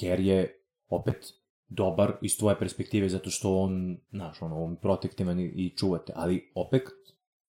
A 0.00 0.16
Ker 0.16 0.20
je 0.20 0.64
opet 0.88 1.32
dobar 1.68 2.12
iz 2.22 2.38
tvoje 2.38 2.58
perspektive 2.58 3.08
zato 3.08 3.30
što 3.30 3.56
on, 3.56 3.98
znaš, 4.10 4.42
ono, 4.42 4.64
on 4.64 4.76
protektivan 4.76 5.40
i, 5.40 5.44
i 5.44 5.76
čuvate, 5.76 6.12
ali 6.16 6.52
opet, 6.54 6.82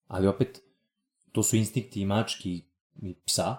ali 0.07 0.27
opet, 0.27 0.61
to 1.31 1.43
su 1.43 1.55
instinkti 1.55 2.01
i 2.01 2.05
mački 2.05 2.63
i 3.01 3.15
psa 3.25 3.57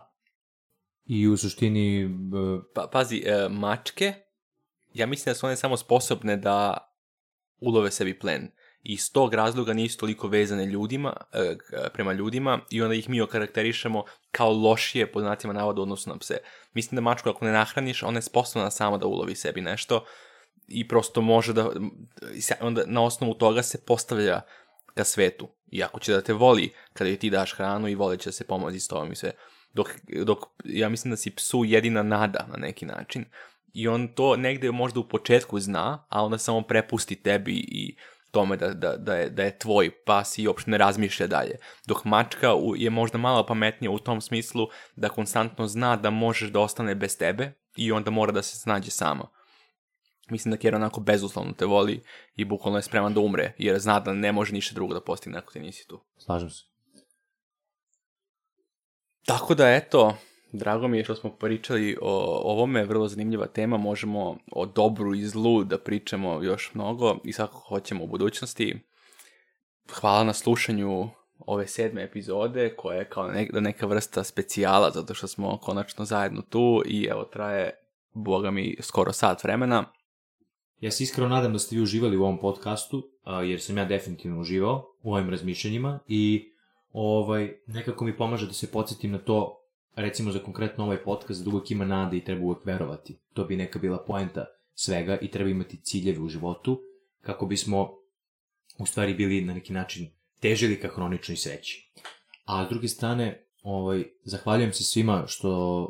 i 1.06 1.28
u 1.28 1.36
suštini... 1.36 2.04
Uh... 2.04 2.64
Pa, 2.74 2.88
pazi, 2.92 3.24
uh, 3.26 3.52
mačke, 3.52 4.14
ja 4.94 5.06
mislim 5.06 5.30
da 5.30 5.34
su 5.34 5.46
one 5.46 5.56
samo 5.56 5.76
sposobne 5.76 6.36
da 6.36 6.76
ulove 7.60 7.90
sebi 7.90 8.18
plen. 8.18 8.50
I 8.82 8.92
iz 8.92 9.12
tog 9.12 9.34
razloga 9.34 9.72
nisu 9.72 9.98
toliko 9.98 10.28
vezane 10.28 10.66
ljudima, 10.66 11.16
e, 11.32 11.56
prema 11.92 12.12
ljudima 12.12 12.60
i 12.70 12.82
onda 12.82 12.94
ih 12.94 13.08
mi 13.08 13.20
okarakterišemo 13.20 14.04
kao 14.30 14.52
lošije, 14.52 15.12
po 15.12 15.20
znacima 15.20 15.52
navoda, 15.52 15.82
odnosno 15.82 16.12
na 16.12 16.18
pse. 16.18 16.38
Mislim 16.74 16.96
da 16.96 17.00
mačku 17.00 17.30
ako 17.30 17.44
ne 17.44 17.52
nahraniš, 17.52 18.02
ona 18.02 18.18
je 18.18 18.22
sposobna 18.22 18.70
sama 18.70 18.98
da 18.98 19.06
ulovi 19.06 19.34
sebi 19.34 19.60
nešto, 19.60 20.04
i 20.68 20.88
prosto 20.88 21.20
može 21.20 21.52
da, 21.52 21.70
onda 22.60 22.82
na 22.86 23.02
osnovu 23.02 23.34
toga 23.34 23.62
se 23.62 23.84
postavlja 23.86 24.40
ka 24.94 25.04
svetu. 25.04 25.48
I 25.70 25.82
ako 25.82 26.00
će 26.00 26.12
da 26.12 26.20
te 26.20 26.32
voli 26.32 26.72
kada 26.92 27.16
ti 27.16 27.30
daš 27.30 27.54
hranu 27.54 27.88
i 27.88 27.94
voli 27.94 28.18
će 28.18 28.28
da 28.28 28.32
se 28.32 28.46
pomozi 28.46 28.80
s 28.80 28.88
tobom 28.88 29.12
i 29.12 29.16
sve. 29.16 29.32
Dok, 29.72 29.90
dok 30.24 30.38
ja 30.64 30.88
mislim 30.88 31.10
da 31.10 31.16
si 31.16 31.30
psu 31.30 31.64
jedina 31.64 32.02
nada 32.02 32.46
na 32.48 32.56
neki 32.56 32.86
način. 32.86 33.24
I 33.74 33.88
on 33.88 34.08
to 34.08 34.36
negde 34.36 34.70
možda 34.70 35.00
u 35.00 35.08
početku 35.08 35.60
zna, 35.60 36.06
a 36.08 36.24
onda 36.24 36.38
samo 36.38 36.62
prepusti 36.62 37.16
tebi 37.16 37.54
i 37.54 37.96
tome 38.32 38.56
da, 38.56 38.68
da, 38.74 38.96
da, 38.96 39.14
je, 39.14 39.30
da 39.30 39.42
je 39.42 39.58
tvoj 39.58 39.90
pas 40.04 40.38
i 40.38 40.46
uopšte 40.48 40.70
ne 40.70 40.78
razmišlja 40.78 41.26
dalje. 41.26 41.56
Dok 41.86 42.04
mačka 42.04 42.48
je 42.76 42.90
možda 42.90 43.18
malo 43.18 43.46
pametnija 43.46 43.90
u 43.90 43.98
tom 43.98 44.20
smislu 44.20 44.66
da 44.96 45.08
konstantno 45.08 45.66
zna 45.66 45.96
da 45.96 46.10
možeš 46.10 46.50
da 46.50 46.60
ostane 46.60 46.94
bez 46.94 47.18
tebe 47.18 47.52
i 47.76 47.92
onda 47.92 48.10
mora 48.10 48.32
da 48.32 48.42
se 48.42 48.56
snađe 48.56 48.90
sama. 48.90 49.28
Mislim 50.30 50.52
da 50.52 50.58
Kjera 50.58 50.76
onako 50.76 51.00
bezuslovno 51.00 51.52
te 51.52 51.66
voli 51.66 52.02
i 52.36 52.44
bukvalno 52.44 52.78
je 52.78 52.82
spreman 52.82 53.14
da 53.14 53.20
umre, 53.20 53.52
jer 53.58 53.78
zna 53.78 54.00
da 54.00 54.12
ne 54.12 54.32
može 54.32 54.52
ništa 54.52 54.74
drugo 54.74 54.94
da 54.94 55.00
postigne 55.00 55.38
ako 55.38 55.52
ti 55.52 55.60
nisi 55.60 55.88
tu. 55.88 56.00
Slažem 56.18 56.50
se. 56.50 56.64
Tako 59.26 59.54
da, 59.54 59.70
eto, 59.70 60.16
drago 60.52 60.88
mi 60.88 60.98
je 60.98 61.04
što 61.04 61.14
smo 61.14 61.30
pričali 61.30 61.96
o 62.02 62.40
ovome, 62.52 62.84
vrlo 62.84 63.08
zanimljiva 63.08 63.46
tema, 63.46 63.76
možemo 63.76 64.36
o 64.52 64.66
dobru 64.66 65.14
i 65.14 65.26
zlu 65.26 65.64
da 65.64 65.78
pričamo 65.78 66.42
još 66.42 66.74
mnogo 66.74 67.16
i 67.24 67.32
svako 67.32 67.58
hoćemo 67.58 68.04
u 68.04 68.06
budućnosti. 68.06 68.78
Hvala 69.92 70.24
na 70.24 70.32
slušanju 70.32 71.08
ove 71.38 71.66
sedme 71.66 72.04
epizode, 72.04 72.76
koja 72.76 72.98
je 72.98 73.08
kao 73.08 73.30
neka 73.52 73.86
vrsta 73.86 74.24
specijala, 74.24 74.90
zato 74.90 75.14
što 75.14 75.26
smo 75.26 75.58
konačno 75.58 76.04
zajedno 76.04 76.42
tu 76.42 76.82
i 76.86 77.04
evo 77.10 77.24
traje, 77.24 77.70
boga 78.14 78.50
mi, 78.50 78.76
skoro 78.80 79.12
sat 79.12 79.44
vremena. 79.44 79.84
Ja 80.80 80.90
se 80.90 81.04
iskreno 81.04 81.28
nadam 81.28 81.52
da 81.52 81.58
ste 81.58 81.76
vi 81.76 81.82
uživali 81.82 82.16
u 82.16 82.22
ovom 82.22 82.40
podcastu, 82.40 83.02
jer 83.44 83.60
sam 83.60 83.78
ja 83.78 83.84
definitivno 83.84 84.40
uživao 84.40 84.84
u 85.02 85.14
ovim 85.14 85.30
razmišljanjima 85.30 85.98
i 86.08 86.52
ovaj, 86.92 87.52
nekako 87.66 88.04
mi 88.04 88.16
pomaže 88.16 88.46
da 88.46 88.52
se 88.52 88.72
podsjetim 88.72 89.10
na 89.10 89.18
to, 89.18 89.61
recimo 89.96 90.32
za 90.32 90.38
konkretno 90.38 90.84
ovaj 90.84 91.02
podcast, 91.04 91.44
da 91.44 91.50
uvek 91.50 91.70
ima 91.70 91.84
nade 91.84 92.16
i 92.16 92.24
treba 92.24 92.44
uvek 92.44 92.66
verovati. 92.66 93.18
To 93.32 93.44
bi 93.44 93.56
neka 93.56 93.78
bila 93.78 94.04
poenta 94.06 94.44
svega 94.74 95.18
i 95.18 95.30
treba 95.30 95.50
imati 95.50 95.80
ciljeve 95.82 96.20
u 96.20 96.28
životu, 96.28 96.80
kako 97.20 97.46
bismo 97.46 97.90
u 98.78 98.86
stvari 98.86 99.14
bili 99.14 99.44
na 99.44 99.54
neki 99.54 99.72
način 99.72 100.10
težili 100.40 100.80
ka 100.80 100.88
hroničnoj 100.88 101.36
sreći. 101.36 101.90
A 102.44 102.66
s 102.66 102.68
druge 102.68 102.88
strane, 102.88 103.46
ovaj, 103.62 104.04
zahvaljujem 104.24 104.72
se 104.72 104.84
svima 104.84 105.24
što 105.26 105.88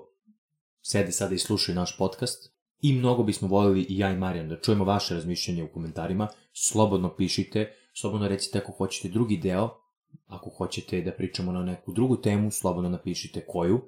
sede 0.83 1.13
sada 1.13 1.35
i 1.35 1.39
slušaju 1.39 1.77
naš 1.77 1.99
podcast 1.99 2.53
i 2.81 2.93
mnogo 2.93 3.23
bismo 3.23 3.49
voljeli 3.49 3.83
i 3.83 3.99
ja 3.99 4.11
i 4.11 4.17
Marijan 4.17 4.49
da 4.49 4.61
čujemo 4.61 4.85
vaše 4.85 5.15
razmišljanje 5.15 5.65
u 5.65 5.69
komentarima. 5.69 6.29
Slobodno 6.53 7.17
pišite, 7.17 7.75
slobodno 7.95 8.29
recite 8.29 8.59
ako 8.59 8.73
hoćete 8.73 9.09
drugi 9.09 9.37
deo, 9.37 9.82
ako 10.27 10.51
hoćete 10.51 11.01
da 11.01 11.13
pričamo 11.13 11.53
na 11.53 11.63
neku 11.63 11.93
drugu 11.93 12.17
temu, 12.17 12.51
slobodno 12.51 12.91
napišite 12.91 13.45
koju. 13.47 13.81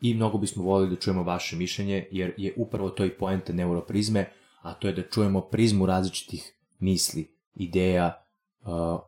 I 0.00 0.14
mnogo 0.14 0.38
bismo 0.38 0.62
voljeli 0.62 0.90
da 0.90 1.00
čujemo 1.00 1.22
vaše 1.22 1.56
mišljenje, 1.56 2.08
jer 2.10 2.34
je 2.36 2.54
upravo 2.56 2.90
to 2.90 3.04
i 3.04 3.10
poenta 3.10 3.52
neuroprizme, 3.52 4.32
a 4.62 4.74
to 4.74 4.88
je 4.88 4.94
da 4.94 5.02
čujemo 5.02 5.40
prizmu 5.40 5.86
različitih 5.86 6.52
misli, 6.78 7.30
ideja 7.54 8.24
uh, 8.62 9.00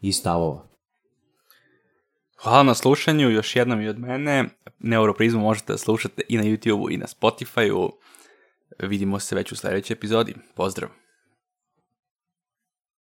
i 0.00 0.12
stavova. 0.12 0.68
Hvala 2.42 2.62
na 2.62 2.74
slušanju, 2.74 3.30
još 3.30 3.56
jednom 3.56 3.80
i 3.80 3.88
od 3.88 3.98
mene. 3.98 4.44
Neuroprizmu 4.78 5.40
možete 5.40 5.72
da 5.72 5.78
slušate 5.78 6.22
i 6.28 6.36
na 6.36 6.42
YouTube-u 6.42 6.90
i 6.90 6.96
na 6.96 7.06
Spotify-u. 7.06 7.92
Vidimo 8.78 9.20
se 9.20 9.34
već 9.34 9.52
u 9.52 9.56
sledećoj 9.56 9.94
epizodi. 9.94 10.34
Pozdrav! 10.54 11.07